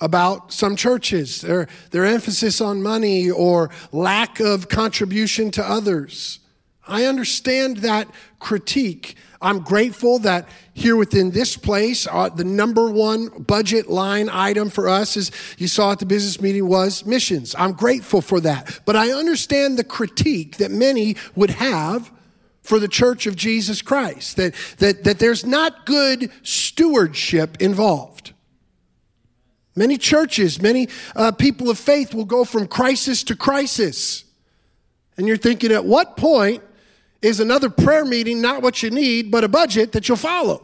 about 0.02 0.52
some 0.52 0.76
churches, 0.76 1.41
their, 1.41 1.68
their 1.91 2.06
emphasis 2.06 2.60
on 2.60 2.82
money 2.82 3.30
or 3.30 3.70
lack 3.91 4.39
of 4.39 4.68
contribution 4.68 5.52
to 5.52 5.64
others. 5.64 6.39
I 6.88 7.06
understand 7.06 7.78
that 7.78 8.08
critique. 8.39 9.16
I'm 9.41 9.60
grateful 9.60 10.20
that 10.20 10.48
here 10.74 10.96
within 10.96 11.32
this 11.32 11.56
place, 11.58 12.08
uh, 12.10 12.30
the 12.30 12.43
number 12.43 12.91
one 12.91 13.30
budget 13.30 13.89
line 13.89 14.30
item 14.30 14.70
for 14.70 14.88
us, 14.89 15.18
as 15.18 15.32
you 15.58 15.68
saw 15.68 15.93
at 15.93 16.00
the 16.00 16.06
business 16.06 16.41
meeting, 16.41 16.68
was 16.68 17.06
missions. 17.06 17.56
I'm 17.58 17.74
grateful 17.74 18.22
for 18.22 18.39
that. 18.41 18.82
But 18.86 18.96
I 18.96 19.12
understand 19.12 19.78
the 19.78 19.84
critique 19.84 20.58
that 20.58 20.72
many 20.72 21.16
would 21.36 21.52
have 21.52 22.12
for 22.62 22.80
the 22.80 22.88
church 22.88 23.28
of 23.28 23.36
Jesus 23.36 23.82
Christ, 23.82 24.38
that, 24.38 24.54
that, 24.80 25.04
that 25.04 25.20
there's 25.20 25.46
not 25.46 25.86
good 25.86 26.32
stewardship 26.41 27.62
involved. 27.62 28.34
Many 29.76 29.97
churches, 29.97 30.61
many 30.61 30.88
uh, 31.15 31.32
people 31.32 31.69
of 31.69 31.78
faith 31.78 32.13
will 32.13 32.26
go 32.26 32.45
from 32.45 32.67
crisis 32.67 33.23
to 33.26 33.36
crisis. 33.36 34.23
And 35.17 35.28
you're 35.28 35.38
thinking, 35.38 35.71
at 35.71 35.86
what 35.86 36.15
point 36.15 36.63
is 37.21 37.39
another 37.39 37.69
prayer 37.69 38.05
meeting 38.05 38.41
not 38.41 38.61
what 38.61 38.82
you 38.84 38.89
need, 38.89 39.32
but 39.32 39.43
a 39.43 39.47
budget 39.49 39.91
that 39.91 40.07
you'll 40.07 40.17
follow? 40.17 40.61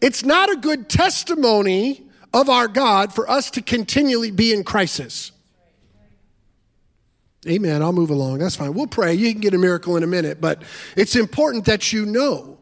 It's 0.00 0.24
not 0.24 0.50
a 0.50 0.56
good 0.56 0.88
testimony 0.88 2.02
of 2.34 2.50
our 2.50 2.68
God 2.68 3.14
for 3.14 3.30
us 3.30 3.50
to 3.52 3.62
continually 3.62 4.30
be 4.30 4.52
in 4.52 4.64
crisis. 4.64 5.32
Amen. 7.48 7.80
I'll 7.80 7.92
move 7.92 8.10
along. 8.10 8.38
That's 8.38 8.56
fine. 8.56 8.74
We'll 8.74 8.88
pray. 8.88 9.14
You 9.14 9.30
can 9.32 9.40
get 9.40 9.54
a 9.54 9.58
miracle 9.58 9.96
in 9.96 10.02
a 10.02 10.06
minute, 10.06 10.40
but 10.40 10.62
it's 10.96 11.14
important 11.14 11.64
that 11.66 11.92
you 11.92 12.04
know 12.04 12.58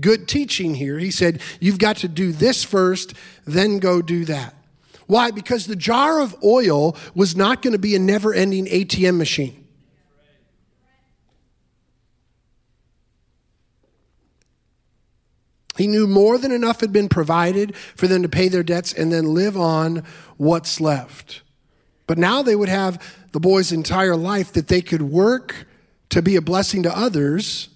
good 0.00 0.28
teaching 0.28 0.74
here. 0.74 0.98
He 0.98 1.10
said, 1.10 1.40
You've 1.60 1.78
got 1.78 1.96
to 1.98 2.08
do 2.08 2.32
this 2.32 2.64
first, 2.64 3.14
then 3.44 3.78
go 3.78 4.02
do 4.02 4.24
that. 4.26 4.54
Why? 5.06 5.30
Because 5.30 5.66
the 5.66 5.76
jar 5.76 6.20
of 6.20 6.36
oil 6.42 6.96
was 7.14 7.36
not 7.36 7.62
going 7.62 7.72
to 7.72 7.78
be 7.78 7.94
a 7.94 7.98
never 7.98 8.34
ending 8.34 8.66
ATM 8.66 9.16
machine. 9.16 9.66
He 15.76 15.86
knew 15.86 16.06
more 16.06 16.38
than 16.38 16.52
enough 16.52 16.80
had 16.80 16.92
been 16.92 17.08
provided 17.08 17.76
for 17.76 18.06
them 18.08 18.22
to 18.22 18.28
pay 18.28 18.48
their 18.48 18.62
debts 18.62 18.92
and 18.92 19.12
then 19.12 19.34
live 19.34 19.56
on 19.56 20.04
what's 20.38 20.80
left. 20.80 21.42
But 22.06 22.18
now 22.18 22.42
they 22.42 22.56
would 22.56 22.68
have 22.68 23.02
the 23.32 23.40
boy's 23.40 23.72
entire 23.72 24.16
life 24.16 24.52
that 24.52 24.68
they 24.68 24.80
could 24.80 25.02
work 25.02 25.66
to 26.08 26.22
be 26.22 26.36
a 26.36 26.40
blessing 26.40 26.82
to 26.84 26.96
others 26.96 27.68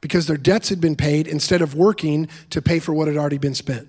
because 0.00 0.26
their 0.26 0.36
debts 0.36 0.68
had 0.68 0.80
been 0.80 0.96
paid 0.96 1.26
instead 1.26 1.62
of 1.62 1.74
working 1.74 2.28
to 2.50 2.62
pay 2.62 2.78
for 2.78 2.92
what 2.92 3.08
had 3.08 3.16
already 3.16 3.38
been 3.38 3.54
spent. 3.54 3.88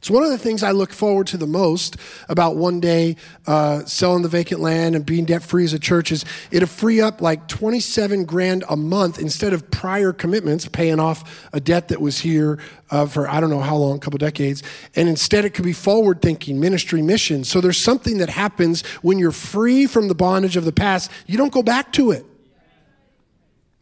It's 0.00 0.10
one 0.10 0.22
of 0.22 0.30
the 0.30 0.38
things 0.38 0.62
I 0.62 0.70
look 0.70 0.94
forward 0.94 1.26
to 1.26 1.36
the 1.36 1.46
most 1.46 1.98
about 2.30 2.56
one 2.56 2.80
day 2.80 3.16
uh, 3.46 3.84
selling 3.84 4.22
the 4.22 4.30
vacant 4.30 4.62
land 4.62 4.96
and 4.96 5.04
being 5.04 5.26
debt 5.26 5.42
free 5.42 5.62
as 5.62 5.74
a 5.74 5.78
church 5.78 6.10
is 6.10 6.24
it'll 6.50 6.68
free 6.68 7.02
up 7.02 7.20
like 7.20 7.48
27 7.48 8.24
grand 8.24 8.64
a 8.70 8.76
month 8.76 9.18
instead 9.18 9.52
of 9.52 9.70
prior 9.70 10.14
commitments, 10.14 10.66
paying 10.66 10.98
off 10.98 11.46
a 11.52 11.60
debt 11.60 11.88
that 11.88 12.00
was 12.00 12.18
here 12.18 12.58
uh, 12.90 13.04
for 13.04 13.28
I 13.28 13.40
don't 13.40 13.50
know 13.50 13.60
how 13.60 13.76
long, 13.76 13.98
a 13.98 14.00
couple 14.00 14.16
decades. 14.16 14.62
And 14.96 15.06
instead, 15.06 15.44
it 15.44 15.50
could 15.50 15.66
be 15.66 15.74
forward 15.74 16.22
thinking, 16.22 16.58
ministry, 16.58 17.02
mission. 17.02 17.44
So 17.44 17.60
there's 17.60 17.76
something 17.76 18.16
that 18.18 18.30
happens 18.30 18.80
when 19.02 19.18
you're 19.18 19.32
free 19.32 19.86
from 19.86 20.08
the 20.08 20.14
bondage 20.14 20.56
of 20.56 20.64
the 20.64 20.72
past, 20.72 21.10
you 21.26 21.36
don't 21.36 21.52
go 21.52 21.62
back 21.62 21.92
to 21.92 22.10
it. 22.10 22.24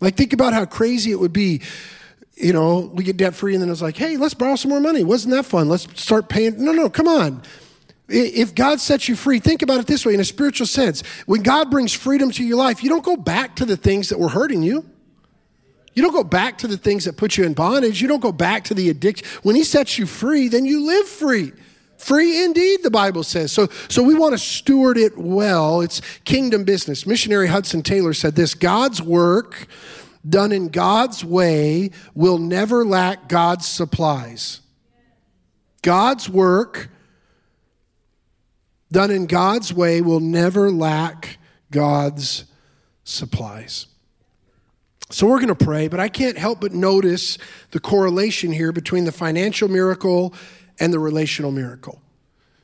Like, 0.00 0.16
think 0.16 0.32
about 0.32 0.52
how 0.52 0.64
crazy 0.64 1.10
it 1.10 1.18
would 1.20 1.32
be 1.32 1.62
you 2.40 2.52
know, 2.52 2.90
we 2.94 3.04
get 3.04 3.16
debt 3.16 3.34
free, 3.34 3.54
and 3.54 3.62
then 3.62 3.70
it's 3.70 3.82
like, 3.82 3.96
hey, 3.96 4.16
let's 4.16 4.34
borrow 4.34 4.56
some 4.56 4.70
more 4.70 4.80
money. 4.80 5.02
Wasn't 5.02 5.34
that 5.34 5.44
fun? 5.44 5.68
Let's 5.68 5.88
start 6.00 6.28
paying. 6.28 6.62
No, 6.62 6.72
no, 6.72 6.88
come 6.88 7.08
on. 7.08 7.42
If 8.08 8.54
God 8.54 8.80
sets 8.80 9.08
you 9.08 9.16
free, 9.16 9.38
think 9.38 9.60
about 9.60 9.80
it 9.80 9.86
this 9.86 10.06
way 10.06 10.14
in 10.14 10.20
a 10.20 10.24
spiritual 10.24 10.66
sense. 10.66 11.02
When 11.26 11.42
God 11.42 11.70
brings 11.70 11.92
freedom 11.92 12.30
to 12.32 12.44
your 12.44 12.56
life, 12.56 12.82
you 12.82 12.88
don't 12.88 13.04
go 13.04 13.16
back 13.16 13.56
to 13.56 13.66
the 13.66 13.76
things 13.76 14.08
that 14.08 14.18
were 14.18 14.30
hurting 14.30 14.62
you. 14.62 14.88
You 15.94 16.02
don't 16.02 16.14
go 16.14 16.24
back 16.24 16.58
to 16.58 16.68
the 16.68 16.78
things 16.78 17.04
that 17.04 17.16
put 17.16 17.36
you 17.36 17.44
in 17.44 17.54
bondage. 17.54 18.00
You 18.00 18.08
don't 18.08 18.20
go 18.20 18.32
back 18.32 18.64
to 18.64 18.74
the 18.74 18.88
addiction. 18.88 19.26
When 19.42 19.56
He 19.56 19.64
sets 19.64 19.98
you 19.98 20.06
free, 20.06 20.48
then 20.48 20.64
you 20.64 20.86
live 20.86 21.06
free. 21.06 21.52
Free 21.98 22.44
indeed, 22.44 22.84
the 22.84 22.90
Bible 22.90 23.24
says. 23.24 23.50
So, 23.52 23.68
so 23.88 24.02
we 24.02 24.14
want 24.14 24.32
to 24.32 24.38
steward 24.38 24.96
it 24.96 25.18
well. 25.18 25.80
It's 25.80 26.00
kingdom 26.24 26.64
business. 26.64 27.06
Missionary 27.06 27.48
Hudson 27.48 27.82
Taylor 27.82 28.14
said 28.14 28.36
this 28.36 28.54
God's 28.54 29.02
work 29.02 29.66
done 30.26 30.52
in 30.52 30.68
God's 30.68 31.24
way 31.24 31.90
will 32.14 32.38
never 32.38 32.84
lack 32.84 33.28
God's 33.28 33.66
supplies. 33.66 34.60
God's 35.82 36.28
work 36.28 36.88
done 38.90 39.10
in 39.10 39.26
God's 39.26 39.72
way 39.72 40.00
will 40.00 40.20
never 40.20 40.70
lack 40.70 41.38
God's 41.70 42.44
supplies. 43.04 43.86
So 45.10 45.26
we're 45.26 45.38
going 45.38 45.48
to 45.48 45.54
pray, 45.54 45.88
but 45.88 46.00
I 46.00 46.08
can't 46.08 46.36
help 46.36 46.60
but 46.60 46.72
notice 46.72 47.38
the 47.70 47.80
correlation 47.80 48.52
here 48.52 48.72
between 48.72 49.04
the 49.04 49.12
financial 49.12 49.68
miracle 49.68 50.34
and 50.80 50.92
the 50.92 50.98
relational 50.98 51.50
miracle. 51.50 52.00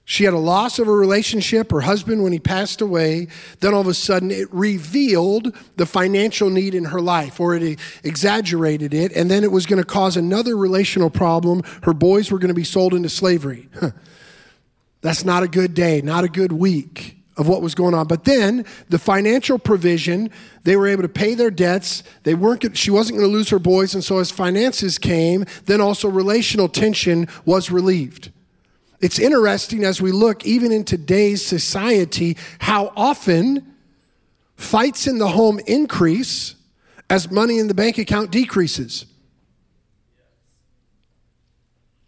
She 0.06 0.24
had 0.24 0.34
a 0.34 0.38
loss 0.38 0.78
of 0.78 0.86
a 0.86 0.92
relationship, 0.92 1.70
her 1.70 1.80
husband, 1.80 2.22
when 2.22 2.32
he 2.32 2.38
passed 2.38 2.82
away. 2.82 3.28
Then 3.60 3.72
all 3.72 3.80
of 3.80 3.86
a 3.86 3.94
sudden, 3.94 4.30
it 4.30 4.52
revealed 4.52 5.56
the 5.76 5.86
financial 5.86 6.50
need 6.50 6.74
in 6.74 6.86
her 6.86 7.00
life, 7.00 7.40
or 7.40 7.54
it 7.54 7.78
exaggerated 8.02 8.92
it. 8.92 9.12
And 9.12 9.30
then 9.30 9.44
it 9.44 9.50
was 9.50 9.64
going 9.64 9.80
to 9.80 9.86
cause 9.86 10.18
another 10.18 10.58
relational 10.58 11.08
problem. 11.08 11.62
Her 11.84 11.94
boys 11.94 12.30
were 12.30 12.38
going 12.38 12.48
to 12.48 12.54
be 12.54 12.64
sold 12.64 12.92
into 12.92 13.08
slavery. 13.08 13.70
That's 15.00 15.24
not 15.24 15.42
a 15.42 15.48
good 15.48 15.72
day, 15.72 16.02
not 16.02 16.24
a 16.24 16.28
good 16.28 16.52
week 16.52 17.23
of 17.36 17.48
what 17.48 17.62
was 17.62 17.74
going 17.74 17.94
on. 17.94 18.06
But 18.06 18.24
then 18.24 18.64
the 18.88 18.98
financial 18.98 19.58
provision, 19.58 20.30
they 20.62 20.76
were 20.76 20.86
able 20.86 21.02
to 21.02 21.08
pay 21.08 21.34
their 21.34 21.50
debts. 21.50 22.02
They 22.22 22.34
weren't, 22.34 22.76
she 22.76 22.90
wasn't 22.90 23.18
going 23.18 23.28
to 23.28 23.36
lose 23.36 23.48
her 23.50 23.58
boys. 23.58 23.94
And 23.94 24.04
so 24.04 24.18
as 24.18 24.30
finances 24.30 24.98
came, 24.98 25.44
then 25.66 25.80
also 25.80 26.08
relational 26.08 26.68
tension 26.68 27.28
was 27.44 27.70
relieved. 27.70 28.30
It's 29.00 29.18
interesting 29.18 29.84
as 29.84 30.00
we 30.00 30.12
look, 30.12 30.46
even 30.46 30.72
in 30.72 30.84
today's 30.84 31.44
society, 31.44 32.36
how 32.60 32.92
often 32.96 33.74
fights 34.56 35.06
in 35.06 35.18
the 35.18 35.28
home 35.28 35.60
increase 35.66 36.54
as 37.10 37.30
money 37.30 37.58
in 37.58 37.68
the 37.68 37.74
bank 37.74 37.98
account 37.98 38.30
decreases. 38.30 39.06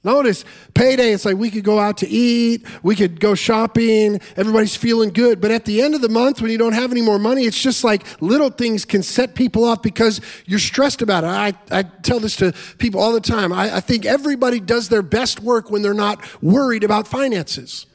Notice 0.06 0.44
payday, 0.72 1.10
it's 1.12 1.24
like 1.24 1.36
we 1.36 1.50
could 1.50 1.64
go 1.64 1.80
out 1.80 1.96
to 1.96 2.08
eat, 2.08 2.64
we 2.84 2.94
could 2.94 3.18
go 3.18 3.34
shopping, 3.34 4.20
everybody's 4.36 4.76
feeling 4.76 5.10
good. 5.10 5.40
But 5.40 5.50
at 5.50 5.64
the 5.64 5.82
end 5.82 5.96
of 5.96 6.00
the 6.00 6.08
month, 6.08 6.40
when 6.40 6.52
you 6.52 6.58
don't 6.58 6.74
have 6.74 6.92
any 6.92 7.02
more 7.02 7.18
money, 7.18 7.42
it's 7.42 7.60
just 7.60 7.82
like 7.82 8.04
little 8.22 8.50
things 8.50 8.84
can 8.84 9.02
set 9.02 9.34
people 9.34 9.64
off 9.64 9.82
because 9.82 10.20
you're 10.44 10.60
stressed 10.60 11.02
about 11.02 11.24
it. 11.24 11.26
I, 11.26 11.54
I 11.72 11.82
tell 11.82 12.20
this 12.20 12.36
to 12.36 12.52
people 12.78 13.00
all 13.00 13.12
the 13.12 13.20
time. 13.20 13.52
I, 13.52 13.78
I 13.78 13.80
think 13.80 14.06
everybody 14.06 14.60
does 14.60 14.88
their 14.88 15.02
best 15.02 15.40
work 15.40 15.72
when 15.72 15.82
they're 15.82 15.92
not 15.92 16.22
worried 16.40 16.84
about 16.84 17.08
finances. 17.08 17.86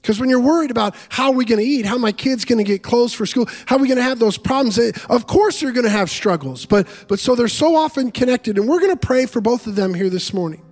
Because 0.00 0.18
when 0.18 0.30
you're 0.30 0.40
worried 0.40 0.70
about 0.70 0.96
how 1.10 1.30
are 1.30 1.34
we 1.34 1.44
going 1.44 1.60
to 1.60 1.66
eat, 1.66 1.84
how 1.84 1.98
my 1.98 2.12
kid's 2.12 2.44
going 2.44 2.58
to 2.58 2.64
get 2.64 2.82
clothes 2.82 3.12
for 3.12 3.26
school, 3.26 3.46
how 3.66 3.76
are 3.76 3.78
we 3.80 3.86
going 3.86 3.98
to 3.98 4.02
have 4.02 4.18
those 4.18 4.38
problems, 4.38 4.78
eh, 4.78 4.92
of 5.10 5.26
course 5.26 5.60
you're 5.60 5.72
going 5.72 5.84
to 5.84 5.90
have 5.90 6.08
struggles. 6.08 6.64
But, 6.64 6.88
but 7.08 7.18
so 7.18 7.34
they're 7.34 7.48
so 7.48 7.76
often 7.76 8.10
connected. 8.10 8.56
And 8.56 8.66
we're 8.66 8.80
going 8.80 8.96
to 8.96 9.06
pray 9.06 9.26
for 9.26 9.40
both 9.40 9.66
of 9.66 9.76
them 9.76 9.92
here 9.92 10.08
this 10.08 10.32
morning. 10.32 10.62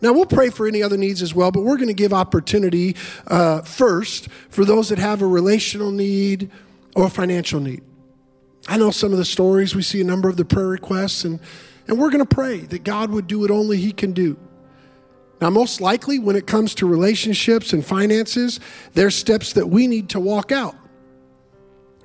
Now, 0.00 0.12
we'll 0.12 0.26
pray 0.26 0.50
for 0.50 0.66
any 0.66 0.82
other 0.82 0.96
needs 0.96 1.22
as 1.22 1.32
well, 1.32 1.52
but 1.52 1.62
we're 1.62 1.76
going 1.76 1.88
to 1.88 1.94
give 1.94 2.12
opportunity 2.12 2.96
uh, 3.28 3.62
first 3.62 4.28
for 4.48 4.64
those 4.64 4.88
that 4.88 4.98
have 4.98 5.22
a 5.22 5.26
relational 5.26 5.92
need 5.92 6.50
or 6.96 7.06
a 7.06 7.10
financial 7.10 7.60
need. 7.60 7.82
I 8.66 8.78
know 8.78 8.90
some 8.90 9.12
of 9.12 9.18
the 9.18 9.24
stories, 9.24 9.76
we 9.76 9.82
see 9.82 10.00
a 10.00 10.04
number 10.04 10.28
of 10.28 10.36
the 10.36 10.44
prayer 10.44 10.66
requests, 10.66 11.24
and, 11.24 11.38
and 11.86 11.98
we're 11.98 12.10
going 12.10 12.24
to 12.24 12.34
pray 12.34 12.58
that 12.58 12.82
God 12.82 13.10
would 13.10 13.28
do 13.28 13.40
what 13.40 13.52
only 13.52 13.76
He 13.76 13.92
can 13.92 14.12
do. 14.12 14.36
Now, 15.42 15.50
most 15.50 15.80
likely, 15.80 16.20
when 16.20 16.36
it 16.36 16.46
comes 16.46 16.72
to 16.76 16.86
relationships 16.86 17.72
and 17.72 17.84
finances, 17.84 18.60
there's 18.94 19.16
steps 19.16 19.54
that 19.54 19.66
we 19.66 19.88
need 19.88 20.10
to 20.10 20.20
walk 20.20 20.52
out. 20.52 20.76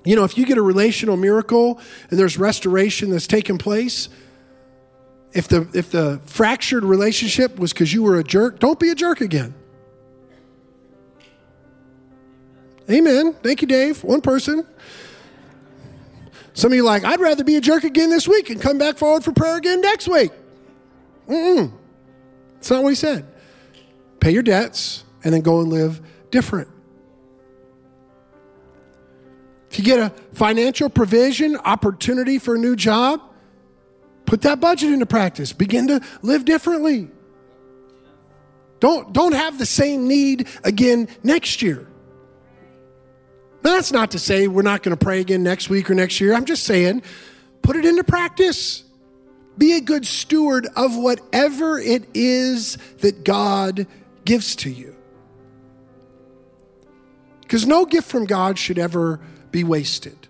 You 0.03 0.15
know, 0.15 0.23
if 0.23 0.39
you 0.39 0.45
get 0.47 0.57
a 0.57 0.61
relational 0.63 1.17
miracle 1.17 1.79
and 2.09 2.17
there's 2.17 2.39
restoration 2.39 3.11
that's 3.11 3.27
taken 3.27 3.59
place, 3.59 4.09
if 5.33 5.47
the 5.49 5.69
if 5.75 5.91
the 5.91 6.19
fractured 6.25 6.83
relationship 6.83 7.59
was 7.59 7.73
because 7.73 7.93
you 7.93 8.01
were 8.01 8.17
a 8.17 8.23
jerk, 8.23 8.57
don't 8.57 8.79
be 8.79 8.89
a 8.89 8.95
jerk 8.95 9.21
again. 9.21 9.53
Amen. 12.89 13.35
Thank 13.43 13.61
you, 13.61 13.67
Dave. 13.67 14.03
One 14.03 14.21
person. 14.21 14.65
Some 16.55 16.71
of 16.71 16.75
you 16.75 16.83
like, 16.83 17.05
I'd 17.05 17.19
rather 17.19 17.43
be 17.43 17.57
a 17.57 17.61
jerk 17.61 17.83
again 17.83 18.09
this 18.09 18.27
week 18.27 18.49
and 18.49 18.59
come 18.59 18.79
back 18.79 18.97
forward 18.97 19.23
for 19.23 19.31
prayer 19.31 19.57
again 19.57 19.81
next 19.81 20.07
week. 20.07 20.31
Mm-mm. 21.29 21.71
That's 22.58 22.72
not 22.72 22.84
what 22.84 22.89
he 22.89 22.95
said. 22.95 23.26
Pay 24.20 24.32
your 24.32 24.43
debts 24.43 25.03
and 25.24 25.34
then 25.34 25.41
go 25.41 25.62
and 25.62 25.70
live 25.70 26.01
different. 26.32 26.68
If 29.70 29.80
you 29.80 29.86
get 29.86 29.99
a 29.99 30.10
financial 30.34 30.89
provision, 30.89 31.58
opportunity 31.58 32.39
for 32.39 32.55
a 32.55 32.58
new 32.58 32.76
job, 32.76 33.22
put 34.26 34.41
that 34.41 34.60
budget 34.60 34.91
into 34.91 35.05
practice. 35.05 35.53
Begin 35.53 35.88
to 35.88 36.01
live 36.22 36.45
differently. 36.45 37.10
Don't, 38.80 39.12
don't 39.14 39.34
have 39.34 39.58
the 39.58 39.66
same 39.66 40.08
need 40.08 40.47
again 40.64 41.08
next 41.24 41.62
year. 41.62 41.88
Now, 43.64 43.74
that's 43.74 43.91
not 43.91 44.12
to 44.12 44.20
say 44.20 44.47
we're 44.47 44.62
not 44.62 44.84
going 44.84 44.95
to 44.95 45.03
pray 45.03 45.20
again 45.20 45.43
next 45.43 45.70
week 45.70 45.89
or 45.89 45.95
next 45.95 46.22
year. 46.22 46.34
I'm 46.34 46.45
just 46.45 46.64
saying, 46.64 47.01
put 47.62 47.76
it 47.76 47.86
into 47.86 48.03
practice. 48.03 48.84
Be 49.58 49.74
a 49.74 49.82
good 49.82 50.05
steward 50.05 50.68
of 50.76 50.95
whatever 50.95 51.80
it 51.80 52.08
is 52.14 52.78
that 52.99 53.24
God 53.24 53.88
gives 54.26 54.55
to 54.58 54.70
you. 54.70 54.95
Because 57.41 57.66
no 57.66 57.86
gift 57.86 58.10
from 58.10 58.26
God 58.26 58.60
should 58.60 58.78
ever 58.78 59.20
be 59.51 59.64
wasted. 59.64 60.28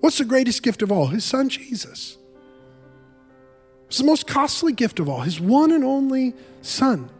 What's 0.00 0.18
the 0.18 0.24
greatest 0.24 0.62
gift 0.62 0.82
of 0.82 0.92
all? 0.92 1.06
His 1.06 1.24
son 1.24 1.48
Jesus. 1.48 2.18
It's 3.86 3.98
the 3.98 4.04
most 4.04 4.26
costly 4.26 4.72
gift 4.72 5.00
of 5.00 5.08
all, 5.08 5.20
his 5.20 5.40
one 5.40 5.70
and 5.70 5.84
only 5.84 6.34
son. 6.60 7.10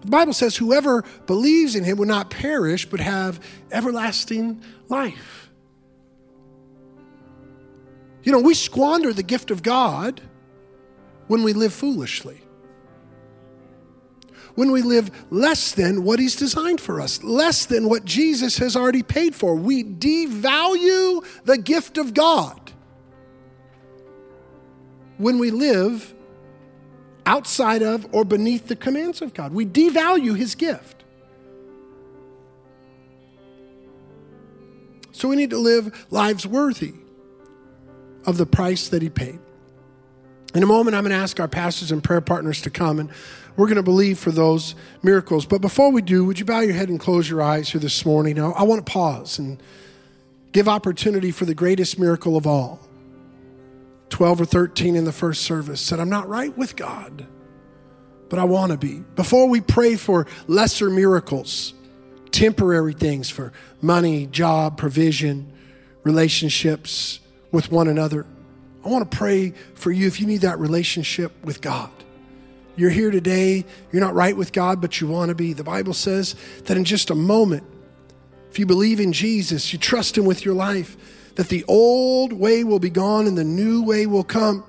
The 0.00 0.10
Bible 0.10 0.32
says, 0.32 0.56
whoever 0.56 1.04
believes 1.26 1.74
in 1.74 1.84
him 1.84 1.98
will 1.98 2.06
not 2.06 2.30
perish, 2.30 2.86
but 2.86 3.00
have 3.00 3.40
everlasting 3.70 4.62
life. 4.88 5.47
You 8.22 8.32
know, 8.32 8.40
we 8.40 8.54
squander 8.54 9.12
the 9.12 9.22
gift 9.22 9.50
of 9.50 9.62
God 9.62 10.20
when 11.28 11.42
we 11.42 11.52
live 11.52 11.72
foolishly. 11.72 12.42
When 14.54 14.72
we 14.72 14.82
live 14.82 15.10
less 15.30 15.72
than 15.72 16.02
what 16.02 16.18
He's 16.18 16.34
designed 16.34 16.80
for 16.80 17.00
us, 17.00 17.22
less 17.22 17.64
than 17.64 17.88
what 17.88 18.04
Jesus 18.04 18.58
has 18.58 18.74
already 18.74 19.04
paid 19.04 19.34
for. 19.34 19.54
We 19.54 19.84
devalue 19.84 21.24
the 21.44 21.58
gift 21.58 21.96
of 21.96 22.12
God 22.12 22.72
when 25.18 25.38
we 25.38 25.50
live 25.52 26.14
outside 27.24 27.82
of 27.82 28.06
or 28.12 28.24
beneath 28.24 28.66
the 28.66 28.76
commands 28.76 29.22
of 29.22 29.32
God. 29.32 29.52
We 29.52 29.64
devalue 29.64 30.36
His 30.36 30.56
gift. 30.56 31.04
So 35.12 35.28
we 35.28 35.36
need 35.36 35.50
to 35.50 35.58
live 35.58 36.06
lives 36.10 36.46
worthy 36.46 36.94
of 38.28 38.36
the 38.36 38.44
price 38.44 38.88
that 38.88 39.00
he 39.00 39.08
paid. 39.08 39.38
In 40.54 40.62
a 40.62 40.66
moment, 40.66 40.94
I'm 40.94 41.02
going 41.02 41.16
to 41.16 41.20
ask 41.20 41.40
our 41.40 41.48
pastors 41.48 41.90
and 41.90 42.04
prayer 42.04 42.20
partners 42.20 42.60
to 42.62 42.70
come, 42.70 42.98
and 42.98 43.10
we're 43.56 43.66
going 43.66 43.76
to 43.76 43.82
believe 43.82 44.18
for 44.18 44.30
those 44.30 44.74
miracles. 45.02 45.46
But 45.46 45.62
before 45.62 45.90
we 45.90 46.02
do, 46.02 46.26
would 46.26 46.38
you 46.38 46.44
bow 46.44 46.60
your 46.60 46.74
head 46.74 46.90
and 46.90 47.00
close 47.00 47.28
your 47.28 47.40
eyes 47.40 47.70
here 47.70 47.80
this 47.80 48.04
morning? 48.04 48.38
I 48.38 48.62
want 48.64 48.84
to 48.84 48.92
pause 48.92 49.38
and 49.38 49.62
give 50.52 50.68
opportunity 50.68 51.30
for 51.30 51.46
the 51.46 51.54
greatest 51.54 51.98
miracle 51.98 52.36
of 52.36 52.46
all. 52.46 52.80
12 54.10 54.42
or 54.42 54.44
13 54.44 54.94
in 54.94 55.04
the 55.04 55.12
first 55.12 55.42
service 55.42 55.80
said, 55.80 55.98
I'm 55.98 56.10
not 56.10 56.28
right 56.28 56.56
with 56.56 56.76
God, 56.76 57.26
but 58.28 58.38
I 58.38 58.44
want 58.44 58.72
to 58.72 58.78
be. 58.78 59.00
Before 59.16 59.48
we 59.48 59.62
pray 59.62 59.96
for 59.96 60.26
lesser 60.46 60.90
miracles, 60.90 61.72
temporary 62.30 62.92
things 62.92 63.30
for 63.30 63.54
money, 63.80 64.26
job, 64.26 64.76
provision, 64.76 65.50
relationships 66.04 67.20
with 67.50 67.70
one 67.70 67.88
another, 67.88 68.26
I 68.84 68.88
want 68.88 69.10
to 69.10 69.16
pray 69.16 69.52
for 69.74 69.90
you 69.90 70.06
if 70.06 70.20
you 70.20 70.26
need 70.26 70.42
that 70.42 70.58
relationship 70.58 71.32
with 71.44 71.60
God. 71.60 71.90
You're 72.76 72.90
here 72.90 73.10
today, 73.10 73.64
you're 73.90 74.00
not 74.00 74.14
right 74.14 74.36
with 74.36 74.52
God, 74.52 74.80
but 74.80 75.00
you 75.00 75.08
want 75.08 75.30
to 75.30 75.34
be. 75.34 75.52
The 75.52 75.64
Bible 75.64 75.94
says 75.94 76.36
that 76.64 76.76
in 76.76 76.84
just 76.84 77.10
a 77.10 77.14
moment, 77.14 77.64
if 78.50 78.58
you 78.58 78.66
believe 78.66 79.00
in 79.00 79.12
Jesus, 79.12 79.72
you 79.72 79.78
trust 79.78 80.16
Him 80.16 80.24
with 80.24 80.44
your 80.44 80.54
life, 80.54 80.96
that 81.34 81.48
the 81.48 81.64
old 81.66 82.32
way 82.32 82.64
will 82.64 82.78
be 82.78 82.90
gone 82.90 83.26
and 83.26 83.36
the 83.36 83.44
new 83.44 83.82
way 83.82 84.06
will 84.06 84.24
come. 84.24 84.64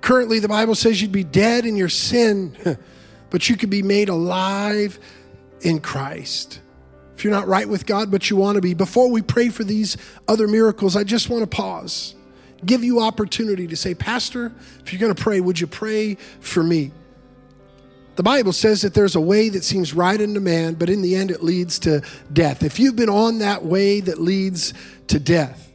Currently, 0.00 0.38
the 0.38 0.48
Bible 0.48 0.74
says 0.74 1.02
you'd 1.02 1.12
be 1.12 1.24
dead 1.24 1.66
in 1.66 1.76
your 1.76 1.88
sin, 1.88 2.56
but 3.30 3.48
you 3.48 3.56
could 3.56 3.70
be 3.70 3.82
made 3.82 4.08
alive 4.08 4.98
in 5.60 5.80
Christ. 5.80 6.60
If 7.16 7.24
you're 7.24 7.32
not 7.32 7.48
right 7.48 7.68
with 7.68 7.86
God, 7.86 8.10
but 8.10 8.28
you 8.28 8.36
want 8.36 8.56
to 8.56 8.60
be, 8.60 8.74
before 8.74 9.10
we 9.10 9.22
pray 9.22 9.48
for 9.48 9.64
these 9.64 9.96
other 10.28 10.46
miracles, 10.46 10.96
I 10.96 11.02
just 11.02 11.30
want 11.30 11.42
to 11.42 11.46
pause 11.46 12.14
give 12.64 12.82
you 12.82 13.00
opportunity 13.00 13.66
to 13.66 13.76
say, 13.76 13.94
Pastor, 13.94 14.52
if 14.80 14.92
you're 14.92 15.00
going 15.00 15.14
to 15.14 15.22
pray, 15.22 15.40
would 15.40 15.60
you 15.60 15.66
pray 15.66 16.14
for 16.40 16.62
me? 16.62 16.90
The 18.16 18.22
Bible 18.22 18.52
says 18.52 18.80
that 18.82 18.94
there's 18.94 19.14
a 19.14 19.20
way 19.20 19.50
that 19.50 19.62
seems 19.62 19.92
right 19.92 20.18
unto 20.18 20.40
man, 20.40 20.74
but 20.74 20.88
in 20.88 21.02
the 21.02 21.16
end 21.16 21.30
it 21.30 21.42
leads 21.42 21.78
to 21.80 22.02
death. 22.32 22.62
If 22.62 22.78
you've 22.78 22.96
been 22.96 23.10
on 23.10 23.40
that 23.40 23.64
way 23.64 24.00
that 24.00 24.20
leads 24.20 24.72
to 25.08 25.20
death, 25.20 25.70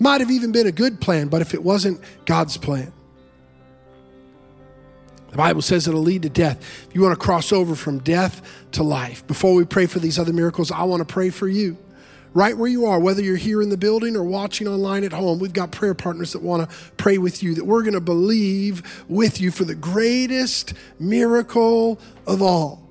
might 0.00 0.20
have 0.20 0.30
even 0.30 0.50
been 0.50 0.66
a 0.66 0.72
good 0.72 1.00
plan, 1.00 1.28
but 1.28 1.42
if 1.42 1.54
it 1.54 1.62
wasn't 1.62 2.00
God's 2.24 2.56
plan, 2.56 2.92
the 5.36 5.42
Bible 5.42 5.60
says 5.60 5.86
it'll 5.86 6.00
lead 6.00 6.22
to 6.22 6.30
death. 6.30 6.58
If 6.88 6.94
you 6.94 7.02
want 7.02 7.12
to 7.12 7.22
cross 7.22 7.52
over 7.52 7.74
from 7.74 7.98
death 7.98 8.40
to 8.72 8.82
life, 8.82 9.26
before 9.26 9.52
we 9.52 9.66
pray 9.66 9.84
for 9.84 9.98
these 9.98 10.18
other 10.18 10.32
miracles, 10.32 10.72
I 10.72 10.84
want 10.84 11.06
to 11.06 11.12
pray 11.12 11.28
for 11.28 11.46
you 11.46 11.76
right 12.32 12.56
where 12.56 12.68
you 12.68 12.86
are, 12.86 12.98
whether 12.98 13.22
you're 13.22 13.36
here 13.36 13.60
in 13.60 13.68
the 13.68 13.76
building 13.76 14.16
or 14.16 14.24
watching 14.24 14.66
online 14.66 15.04
at 15.04 15.12
home, 15.12 15.38
we've 15.38 15.52
got 15.52 15.72
prayer 15.72 15.92
partners 15.92 16.32
that 16.32 16.40
want 16.40 16.68
to 16.68 16.76
pray 16.96 17.18
with 17.18 17.42
you, 17.42 17.54
that 17.54 17.64
we're 17.64 17.82
going 17.82 17.94
to 17.94 18.00
believe 18.00 19.04
with 19.08 19.38
you 19.38 19.50
for 19.50 19.64
the 19.64 19.74
greatest 19.74 20.72
miracle 20.98 21.98
of 22.26 22.40
all. 22.40 22.82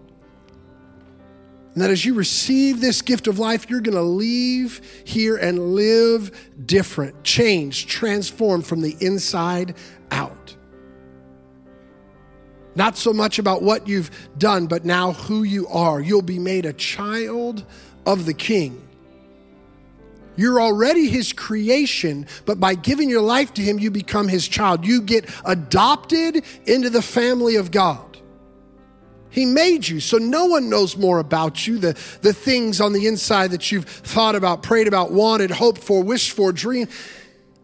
And 1.73 1.81
that 1.81 1.89
as 1.89 2.05
you 2.05 2.13
receive 2.13 2.79
this 2.79 3.01
gift 3.01 3.27
of 3.27 3.39
life, 3.39 3.71
you're 3.71 3.81
going 3.81 3.97
to 3.97 4.01
leave 4.03 4.81
here 5.03 5.37
and 5.37 5.73
live 5.73 6.31
different, 6.63 7.23
changed, 7.23 7.89
transformed 7.89 8.67
from 8.67 8.81
the 8.81 8.95
inside 8.99 9.75
out. 10.11 10.55
Not 12.75 12.97
so 12.97 13.13
much 13.13 13.39
about 13.39 13.61
what 13.61 13.87
you've 13.87 14.11
done, 14.37 14.67
but 14.67 14.83
now 14.83 15.13
who 15.13 15.43
you 15.43 15.67
are. 15.67 16.01
You'll 16.01 16.21
be 16.21 16.39
made 16.39 16.65
a 16.65 16.73
child 16.73 17.65
of 18.05 18.25
the 18.25 18.33
King. 18.33 18.81
You're 20.35 20.61
already 20.61 21.07
his 21.07 21.31
creation, 21.31 22.27
but 22.45 22.59
by 22.59 22.75
giving 22.75 23.09
your 23.09 23.21
life 23.21 23.53
to 23.53 23.61
him, 23.61 23.79
you 23.79 23.89
become 23.89 24.27
his 24.27 24.47
child. 24.47 24.85
You 24.85 25.01
get 25.01 25.29
adopted 25.45 26.43
into 26.65 26.89
the 26.89 27.01
family 27.01 27.55
of 27.55 27.71
God. 27.71 28.01
He 29.29 29.45
made 29.45 29.87
you, 29.87 29.99
so 29.99 30.17
no 30.17 30.45
one 30.45 30.69
knows 30.69 30.95
more 30.95 31.19
about 31.19 31.67
you, 31.67 31.77
the, 31.77 31.93
the 32.21 32.33
things 32.33 32.79
on 32.79 32.93
the 32.93 33.07
inside 33.07 33.51
that 33.51 33.69
you've 33.71 33.85
thought 33.85 34.35
about, 34.35 34.63
prayed 34.63 34.87
about, 34.87 35.11
wanted, 35.11 35.51
hoped 35.51 35.81
for, 35.81 36.03
wished 36.03 36.31
for, 36.31 36.53
dreamed. 36.53 36.89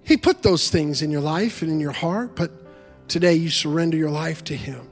He 0.03 0.17
put 0.17 0.43
those 0.43 0.69
things 0.69 1.01
in 1.01 1.11
your 1.11 1.21
life 1.21 1.61
and 1.61 1.71
in 1.71 1.79
your 1.79 1.93
heart, 1.93 2.35
but 2.35 2.51
today 3.07 3.35
you 3.35 3.49
surrender 3.49 3.95
your 3.95 4.09
life 4.09 4.43
to 4.45 4.55
him. 4.55 4.90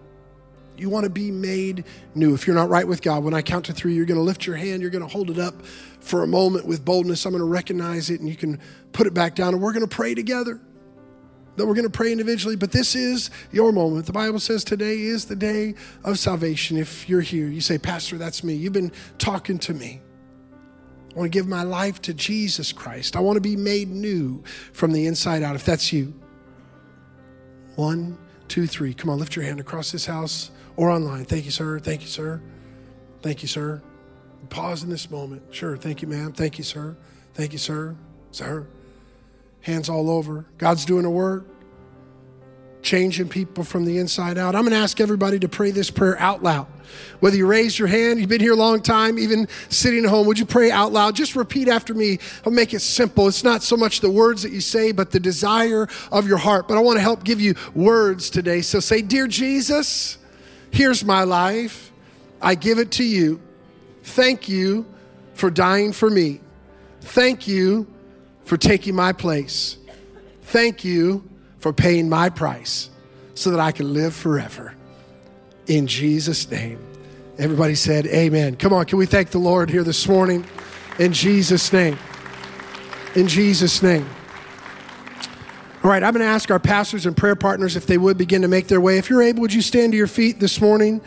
You 0.80 0.90
want 0.90 1.04
to 1.04 1.10
be 1.10 1.30
made 1.32 1.84
new. 2.16 2.34
If 2.34 2.48
you're 2.48 2.56
not 2.56 2.70
right 2.70 2.88
with 2.88 3.02
God, 3.02 3.24
when 3.24 3.34
I 3.34 3.42
count 3.42 3.66
to 3.66 3.74
three, 3.74 3.94
you're 3.94 4.06
going 4.06 4.18
to 4.20 4.24
lift 4.24 4.46
your 4.48 4.56
hand, 4.56 4.82
you're 4.82 4.92
going 4.92 5.04
to 5.04 5.08
hold 5.08 5.30
it 5.30 5.38
up 5.38 5.66
for 6.00 6.24
a 6.24 6.28
moment 6.28 6.66
with 6.66 6.86
boldness. 6.86 7.26
I'm 7.26 7.34
going 7.34 7.42
to 7.42 7.46
recognize 7.46 8.10
it 8.10 8.20
and 8.20 8.30
you 8.30 8.36
can 8.36 8.60
put 8.94 9.06
it 9.08 9.14
back 9.14 9.36
down 9.36 9.54
and 9.54 9.62
we're 9.62 9.74
going 9.74 9.88
to 9.88 9.94
pray 9.94 10.16
together. 10.16 10.60
That 11.58 11.66
we're 11.66 11.74
going 11.74 11.84
to 11.84 11.90
pray 11.90 12.14
individually, 12.14 12.56
but 12.56 12.72
this 12.72 12.96
is 12.96 13.30
your 13.52 13.74
moment. 13.74 14.06
The 14.06 14.14
Bible 14.14 14.40
says 14.40 14.64
today 14.64 15.02
is 15.02 15.26
the 15.26 15.36
day 15.36 15.76
of 16.06 16.18
salvation. 16.18 16.78
If 16.78 17.10
you're 17.10 17.20
here, 17.20 17.48
you 17.48 17.60
say, 17.60 17.78
Pastor, 17.78 18.18
that's 18.18 18.46
me. 18.46 18.54
You've 18.54 18.72
been 18.72 18.94
talking 19.18 19.60
to 19.60 19.74
me. 19.74 20.00
I 21.14 21.20
want 21.20 21.34
to 21.34 21.38
give 21.38 21.48
my 21.48 21.64
life 21.64 22.02
to 22.04 22.14
Jesus 22.14 22.72
Christ. 22.72 23.18
I 23.18 23.20
want 23.20 23.36
to 23.36 23.42
be 23.42 23.58
made 23.58 23.90
new 23.90 24.42
from 24.72 24.94
the 24.94 25.06
inside 25.06 25.44
out. 25.44 25.56
If 25.56 25.66
that's 25.66 25.92
you, 25.92 26.14
one, 27.76 28.18
two, 28.48 28.66
three. 28.66 28.94
Come 28.94 29.10
on, 29.10 29.20
lift 29.20 29.36
your 29.36 29.44
hand 29.44 29.60
across 29.60 29.92
this 29.92 30.06
house 30.06 30.52
or 30.80 30.90
online. 30.90 31.26
Thank 31.26 31.44
you, 31.44 31.52
sir. 31.52 31.78
Thank 31.78 32.04
you, 32.04 32.08
sir. 32.08 32.42
Thank 33.22 33.42
you, 33.42 33.50
sir. 33.50 33.82
Pause 34.50 34.84
in 34.84 34.90
this 34.90 35.12
moment. 35.12 35.44
Sure. 35.52 35.76
Thank 35.76 36.02
you, 36.02 36.08
ma'am. 36.08 36.32
Thank 36.32 36.58
you, 36.58 36.64
sir. 36.64 36.96
Thank 37.34 37.52
you, 37.52 37.60
sir. 37.60 37.98
Sir. 38.32 38.66
Hands 39.60 39.90
all 39.90 40.10
over. 40.10 40.46
God's 40.58 40.86
doing 40.86 41.04
a 41.04 41.12
work, 41.12 41.46
changing 42.82 43.28
people 43.28 43.66
from 43.66 43.84
the 43.84 43.98
inside 43.98 44.38
out. 44.38 44.56
I'm 44.56 44.62
going 44.62 44.72
to 44.72 44.80
ask 44.80 45.02
everybody 45.02 45.38
to 45.40 45.50
pray 45.50 45.72
this 45.72 45.92
prayer 45.92 46.18
out 46.18 46.44
loud. 46.44 46.68
Whether 47.20 47.36
you 47.36 47.46
raise 47.46 47.78
your 47.78 47.90
hand, 47.90 48.22
you've 48.22 48.30
been 48.30 48.40
here 48.40 48.54
a 48.54 48.56
long 48.56 48.82
time, 48.82 49.20
even 49.20 49.50
sitting 49.68 50.06
at 50.06 50.10
home, 50.10 50.28
would 50.28 50.40
you 50.40 50.46
pray 50.46 50.72
out 50.72 50.94
loud? 50.94 51.14
Just 51.14 51.36
repeat 51.36 51.68
after 51.68 51.94
me. 51.94 52.20
I'll 52.46 52.54
make 52.54 52.74
it 52.74 52.80
simple. 52.80 53.28
It's 53.28 53.44
not 53.44 53.64
so 53.64 53.76
much 53.76 54.00
the 54.00 54.10
words 54.10 54.44
that 54.44 54.54
you 54.54 54.62
say, 54.62 54.94
but 54.94 55.12
the 55.12 55.20
desire 55.20 55.90
of 56.10 56.26
your 56.26 56.38
heart. 56.38 56.70
But 56.70 56.78
I 56.78 56.80
want 56.80 56.96
to 56.96 57.02
help 57.02 57.26
give 57.26 57.42
you 57.42 57.56
words 57.76 58.30
today. 58.30 58.62
So 58.62 58.80
say, 58.80 59.02
Dear 59.02 59.28
Jesus, 59.28 60.18
here's 60.72 61.04
my 61.04 61.24
life. 61.24 61.92
I 62.42 62.56
give 62.56 62.80
it 62.80 62.92
to 62.94 63.04
you. 63.04 63.42
Thank 64.04 64.50
you 64.50 64.86
for 65.34 65.50
dying 65.50 65.92
for 65.92 66.10
me. 66.10 66.42
Thank 67.02 67.48
you 67.48 67.88
for 68.46 68.58
taking 68.58 68.96
my 68.96 69.14
place. 69.14 69.78
Thank 70.44 70.84
you 70.84 71.28
for 71.60 71.74
paying 71.74 72.10
my 72.10 72.30
price 72.30 72.90
so 73.36 73.52
that 73.52 73.60
I 73.60 73.72
can 73.72 73.94
live 73.94 74.14
forever. 74.14 74.74
In 75.68 75.88
Jesus' 75.88 76.50
name. 76.50 76.80
Everybody 77.38 77.76
said, 77.76 78.06
Amen. 78.08 78.56
Come 78.58 78.74
on, 78.74 78.86
can 78.86 78.98
we 78.98 79.06
thank 79.06 79.30
the 79.30 79.38
Lord 79.38 79.70
here 79.70 79.84
this 79.84 80.08
morning? 80.08 80.46
In 80.98 81.14
Jesus' 81.14 81.72
name. 81.72 81.98
In 83.16 83.28
Jesus' 83.28 83.82
name. 83.82 84.06
All 85.82 85.90
right, 85.90 86.04
I'm 86.04 86.14
going 86.14 86.26
to 86.26 86.30
ask 86.30 86.52
our 86.52 86.60
pastors 86.60 87.06
and 87.06 87.16
prayer 87.16 87.38
partners 87.38 87.78
if 87.78 87.86
they 87.86 87.98
would 87.98 88.18
begin 88.18 88.42
to 88.42 88.50
make 88.50 88.68
their 88.68 88.82
way. 88.82 88.98
If 88.98 89.10
you're 89.10 89.22
able, 89.22 89.40
would 89.42 89.54
you 89.54 89.62
stand 89.62 89.94
to 89.94 89.98
your 89.98 90.08
feet 90.08 90.42
this 90.42 90.60
morning? 90.60 91.00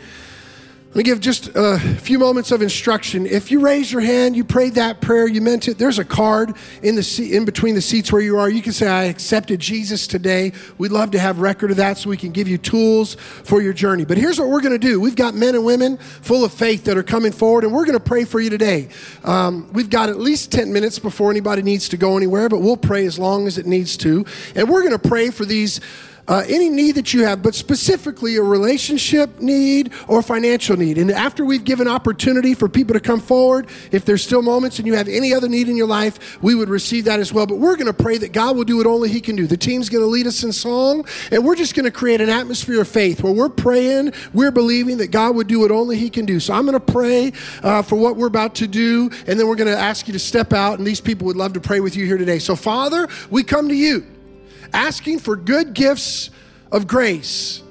Let 0.93 0.97
me 0.97 1.03
give 1.05 1.21
just 1.21 1.49
a 1.55 1.79
few 1.79 2.19
moments 2.19 2.51
of 2.51 2.61
instruction. 2.61 3.25
If 3.25 3.49
you 3.49 3.61
raise 3.61 3.91
your 3.91 4.01
hand, 4.01 4.35
you 4.35 4.43
prayed 4.43 4.75
that 4.75 5.01
prayer, 5.01 5.25
you 5.27 5.41
meant 5.41 5.67
it. 5.67 5.79
There's 5.79 5.97
a 5.97 6.05
card 6.05 6.53
in 6.83 6.93
the 6.93 7.01
seat, 7.01 7.31
in 7.31 7.45
between 7.45 7.73
the 7.73 7.81
seats 7.81 8.11
where 8.11 8.21
you 8.21 8.37
are. 8.37 8.47
You 8.47 8.61
can 8.61 8.73
say, 8.73 8.87
"I 8.87 9.05
accepted 9.05 9.59
Jesus 9.59 10.05
today." 10.05 10.51
We'd 10.77 10.91
love 10.91 11.09
to 11.09 11.19
have 11.19 11.39
record 11.39 11.71
of 11.71 11.77
that, 11.77 11.97
so 11.97 12.11
we 12.11 12.17
can 12.17 12.31
give 12.31 12.47
you 12.47 12.59
tools 12.59 13.15
for 13.43 13.59
your 13.59 13.73
journey. 13.73 14.05
But 14.05 14.19
here's 14.19 14.37
what 14.37 14.49
we're 14.49 14.61
going 14.61 14.79
to 14.79 14.87
do: 14.87 15.01
We've 15.01 15.15
got 15.15 15.33
men 15.33 15.55
and 15.55 15.65
women 15.65 15.97
full 15.97 16.45
of 16.45 16.53
faith 16.53 16.83
that 16.83 16.95
are 16.95 17.01
coming 17.01 17.31
forward, 17.31 17.63
and 17.63 17.73
we're 17.73 17.85
going 17.85 17.97
to 17.97 17.99
pray 17.99 18.23
for 18.23 18.39
you 18.39 18.51
today. 18.51 18.89
Um, 19.23 19.69
we've 19.73 19.89
got 19.89 20.09
at 20.09 20.19
least 20.19 20.51
ten 20.51 20.71
minutes 20.71 20.99
before 20.99 21.31
anybody 21.31 21.63
needs 21.63 21.89
to 21.89 21.97
go 21.97 22.17
anywhere, 22.17 22.49
but 22.49 22.59
we'll 22.59 22.77
pray 22.77 23.07
as 23.07 23.17
long 23.17 23.47
as 23.47 23.57
it 23.57 23.65
needs 23.65 23.97
to, 23.97 24.27
and 24.55 24.69
we're 24.69 24.81
going 24.81 24.91
to 24.91 25.09
pray 25.09 25.31
for 25.31 25.43
these 25.43 25.81
uh, 26.27 26.43
any 26.47 26.69
need 26.69 26.95
that 26.95 27.13
you 27.13 27.25
have, 27.25 27.41
but 27.41 27.53
specifically 27.53 28.37
a 28.37 28.41
relationship 28.41 29.39
need 29.39 29.91
or 30.07 30.21
financial 30.21 30.77
need. 30.77 30.97
And 30.97 31.11
after 31.11 31.43
we've 31.43 31.63
given 31.63 31.87
opportunity 31.87 32.53
for 32.53 32.69
people 32.69 32.93
to 32.93 32.99
come 32.99 33.19
forward, 33.19 33.67
if 33.91 34.05
there's 34.05 34.23
still 34.23 34.41
moments 34.41 34.79
and 34.79 34.87
you 34.87 34.93
have 34.93 35.07
any 35.07 35.33
other 35.33 35.49
need 35.49 35.67
in 35.67 35.75
your 35.75 35.87
life, 35.87 36.41
we 36.41 36.55
would 36.55 36.69
receive 36.69 37.05
that 37.05 37.19
as 37.19 37.33
well. 37.33 37.45
But 37.45 37.57
we're 37.57 37.75
going 37.75 37.87
to 37.87 37.93
pray 37.93 38.17
that 38.19 38.31
God 38.31 38.55
will 38.55 38.63
do 38.63 38.77
what 38.77 38.87
only 38.87 39.09
He 39.09 39.19
can 39.19 39.35
do. 39.35 39.47
The 39.47 39.57
team's 39.57 39.89
going 39.89 40.03
to 40.03 40.07
lead 40.07 40.27
us 40.27 40.43
in 40.43 40.53
song, 40.53 41.05
and 41.31 41.43
we're 41.43 41.55
just 41.55 41.75
going 41.75 41.85
to 41.85 41.91
create 41.91 42.21
an 42.21 42.29
atmosphere 42.29 42.81
of 42.81 42.87
faith 42.87 43.21
where 43.21 43.33
we're 43.33 43.49
praying, 43.49 44.13
we're 44.33 44.51
believing 44.51 44.97
that 44.97 45.11
God 45.11 45.35
would 45.35 45.47
do 45.47 45.59
what 45.59 45.71
only 45.71 45.97
He 45.97 46.09
can 46.09 46.25
do. 46.25 46.39
So 46.39 46.53
I'm 46.53 46.65
going 46.65 46.73
to 46.73 46.79
pray 46.79 47.33
uh, 47.61 47.81
for 47.81 47.97
what 47.97 48.15
we're 48.15 48.27
about 48.27 48.55
to 48.55 48.67
do, 48.67 49.09
and 49.27 49.39
then 49.39 49.47
we're 49.47 49.55
going 49.55 49.71
to 49.71 49.77
ask 49.77 50.07
you 50.07 50.13
to 50.13 50.19
step 50.19 50.53
out, 50.53 50.77
and 50.77 50.87
these 50.87 51.01
people 51.01 51.27
would 51.27 51.37
love 51.37 51.53
to 51.53 51.61
pray 51.61 51.81
with 51.81 51.95
you 51.97 52.05
here 52.05 52.17
today. 52.17 52.39
So, 52.39 52.55
Father, 52.55 53.07
we 53.29 53.43
come 53.43 53.67
to 53.67 53.75
you 53.75 54.12
asking 54.73 55.19
for 55.19 55.35
good 55.35 55.73
gifts 55.73 56.29
of 56.71 56.87
grace 56.87 57.61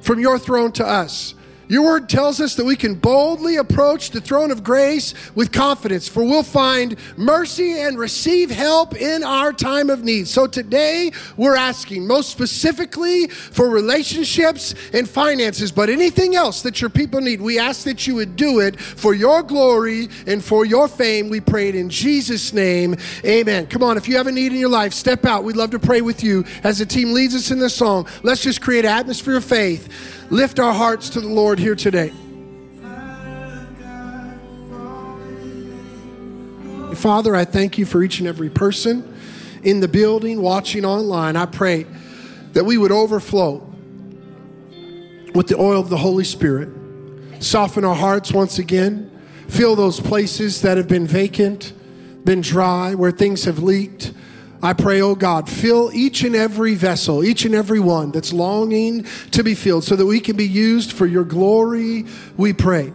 from 0.00 0.20
your 0.20 0.38
throne 0.38 0.72
to 0.72 0.86
us. 0.86 1.34
Your 1.68 1.82
word 1.84 2.08
tells 2.08 2.40
us 2.40 2.54
that 2.56 2.64
we 2.64 2.76
can 2.76 2.94
boldly 2.94 3.56
approach 3.56 4.10
the 4.10 4.20
throne 4.20 4.50
of 4.50 4.62
grace 4.62 5.14
with 5.34 5.52
confidence, 5.52 6.08
for 6.08 6.22
we'll 6.22 6.42
find 6.42 6.96
mercy 7.16 7.80
and 7.80 7.98
receive 7.98 8.50
help 8.50 8.94
in 8.94 9.24
our 9.24 9.52
time 9.52 9.90
of 9.90 10.04
need. 10.04 10.28
So 10.28 10.46
today, 10.46 11.12
we're 11.36 11.56
asking 11.56 12.06
most 12.06 12.30
specifically 12.30 13.28
for 13.28 13.70
relationships 13.70 14.74
and 14.92 15.08
finances, 15.08 15.72
but 15.72 15.88
anything 15.88 16.36
else 16.36 16.62
that 16.62 16.80
your 16.80 16.90
people 16.90 17.20
need, 17.20 17.40
we 17.40 17.58
ask 17.58 17.84
that 17.84 18.06
you 18.06 18.14
would 18.16 18.36
do 18.36 18.60
it 18.60 18.78
for 18.78 19.14
your 19.14 19.42
glory 19.42 20.08
and 20.26 20.44
for 20.44 20.64
your 20.64 20.88
fame. 20.88 21.28
We 21.28 21.40
pray 21.40 21.68
it 21.68 21.74
in 21.74 21.88
Jesus' 21.88 22.52
name. 22.52 22.96
Amen. 23.24 23.66
Come 23.66 23.82
on, 23.82 23.96
if 23.96 24.06
you 24.06 24.16
have 24.16 24.26
a 24.26 24.32
need 24.32 24.52
in 24.52 24.58
your 24.58 24.68
life, 24.68 24.92
step 24.92 25.24
out. 25.24 25.44
We'd 25.44 25.56
love 25.56 25.70
to 25.70 25.78
pray 25.78 26.02
with 26.02 26.22
you 26.22 26.44
as 26.62 26.78
the 26.78 26.86
team 26.86 27.12
leads 27.12 27.34
us 27.34 27.50
in 27.50 27.58
this 27.58 27.74
song. 27.74 28.06
Let's 28.22 28.42
just 28.42 28.60
create 28.60 28.84
an 28.84 28.90
atmosphere 28.90 29.36
of 29.36 29.44
faith 29.44 30.23
lift 30.30 30.58
our 30.58 30.72
hearts 30.72 31.10
to 31.10 31.20
the 31.20 31.28
Lord 31.28 31.58
here 31.58 31.74
today. 31.74 32.12
Father, 36.94 37.34
I 37.34 37.44
thank 37.44 37.76
you 37.76 37.84
for 37.84 38.02
each 38.02 38.20
and 38.20 38.28
every 38.28 38.48
person 38.48 39.14
in 39.62 39.80
the 39.80 39.88
building, 39.88 40.40
watching 40.40 40.84
online. 40.84 41.36
I 41.36 41.46
pray 41.46 41.86
that 42.52 42.64
we 42.64 42.78
would 42.78 42.92
overflow 42.92 43.68
with 45.34 45.48
the 45.48 45.56
oil 45.58 45.80
of 45.80 45.90
the 45.90 45.96
Holy 45.96 46.24
Spirit. 46.24 46.68
Soften 47.40 47.84
our 47.84 47.94
hearts 47.94 48.32
once 48.32 48.58
again. 48.58 49.10
Fill 49.48 49.76
those 49.76 50.00
places 50.00 50.62
that 50.62 50.76
have 50.76 50.88
been 50.88 51.06
vacant, 51.06 51.72
been 52.24 52.40
dry, 52.40 52.94
where 52.94 53.10
things 53.10 53.44
have 53.44 53.58
leaked. 53.58 54.12
I 54.64 54.72
pray, 54.72 55.02
oh 55.02 55.14
God, 55.14 55.46
fill 55.46 55.92
each 55.92 56.24
and 56.24 56.34
every 56.34 56.74
vessel, 56.74 57.22
each 57.22 57.44
and 57.44 57.54
every 57.54 57.80
one 57.80 58.12
that's 58.12 58.32
longing 58.32 59.04
to 59.32 59.44
be 59.44 59.54
filled 59.54 59.84
so 59.84 59.94
that 59.94 60.06
we 60.06 60.20
can 60.20 60.36
be 60.36 60.48
used 60.48 60.94
for 60.94 61.04
your 61.04 61.24
glory, 61.24 62.06
we 62.38 62.54
pray. 62.54 62.90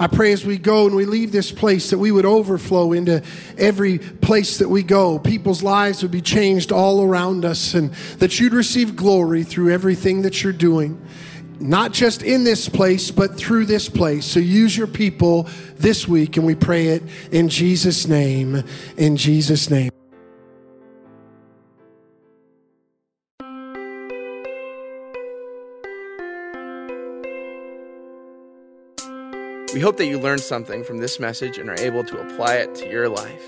I 0.00 0.08
pray 0.08 0.32
as 0.32 0.44
we 0.44 0.58
go 0.58 0.86
and 0.86 0.96
we 0.96 1.04
leave 1.04 1.30
this 1.30 1.52
place 1.52 1.90
that 1.90 1.98
we 1.98 2.10
would 2.10 2.26
overflow 2.26 2.92
into 2.92 3.22
every 3.56 3.98
place 3.98 4.58
that 4.58 4.68
we 4.68 4.82
go. 4.82 5.20
People's 5.20 5.62
lives 5.62 6.02
would 6.02 6.10
be 6.10 6.20
changed 6.20 6.72
all 6.72 7.00
around 7.04 7.44
us 7.44 7.74
and 7.74 7.92
that 8.18 8.40
you'd 8.40 8.52
receive 8.52 8.96
glory 8.96 9.44
through 9.44 9.70
everything 9.70 10.22
that 10.22 10.42
you're 10.42 10.52
doing. 10.52 11.00
Not 11.60 11.92
just 11.92 12.24
in 12.24 12.42
this 12.42 12.68
place, 12.68 13.12
but 13.12 13.36
through 13.36 13.66
this 13.66 13.88
place. 13.88 14.26
So 14.26 14.40
use 14.40 14.76
your 14.76 14.88
people 14.88 15.48
this 15.76 16.08
week 16.08 16.36
and 16.36 16.44
we 16.44 16.56
pray 16.56 16.88
it 16.88 17.04
in 17.30 17.48
Jesus' 17.48 18.08
name. 18.08 18.64
In 18.96 19.16
Jesus' 19.16 19.70
name. 19.70 19.95
We 29.76 29.82
hope 29.82 29.98
that 29.98 30.06
you 30.06 30.18
learned 30.18 30.40
something 30.40 30.82
from 30.84 30.96
this 30.96 31.20
message 31.20 31.58
and 31.58 31.68
are 31.68 31.78
able 31.78 32.02
to 32.02 32.18
apply 32.18 32.54
it 32.54 32.74
to 32.76 32.88
your 32.88 33.10
life. 33.10 33.44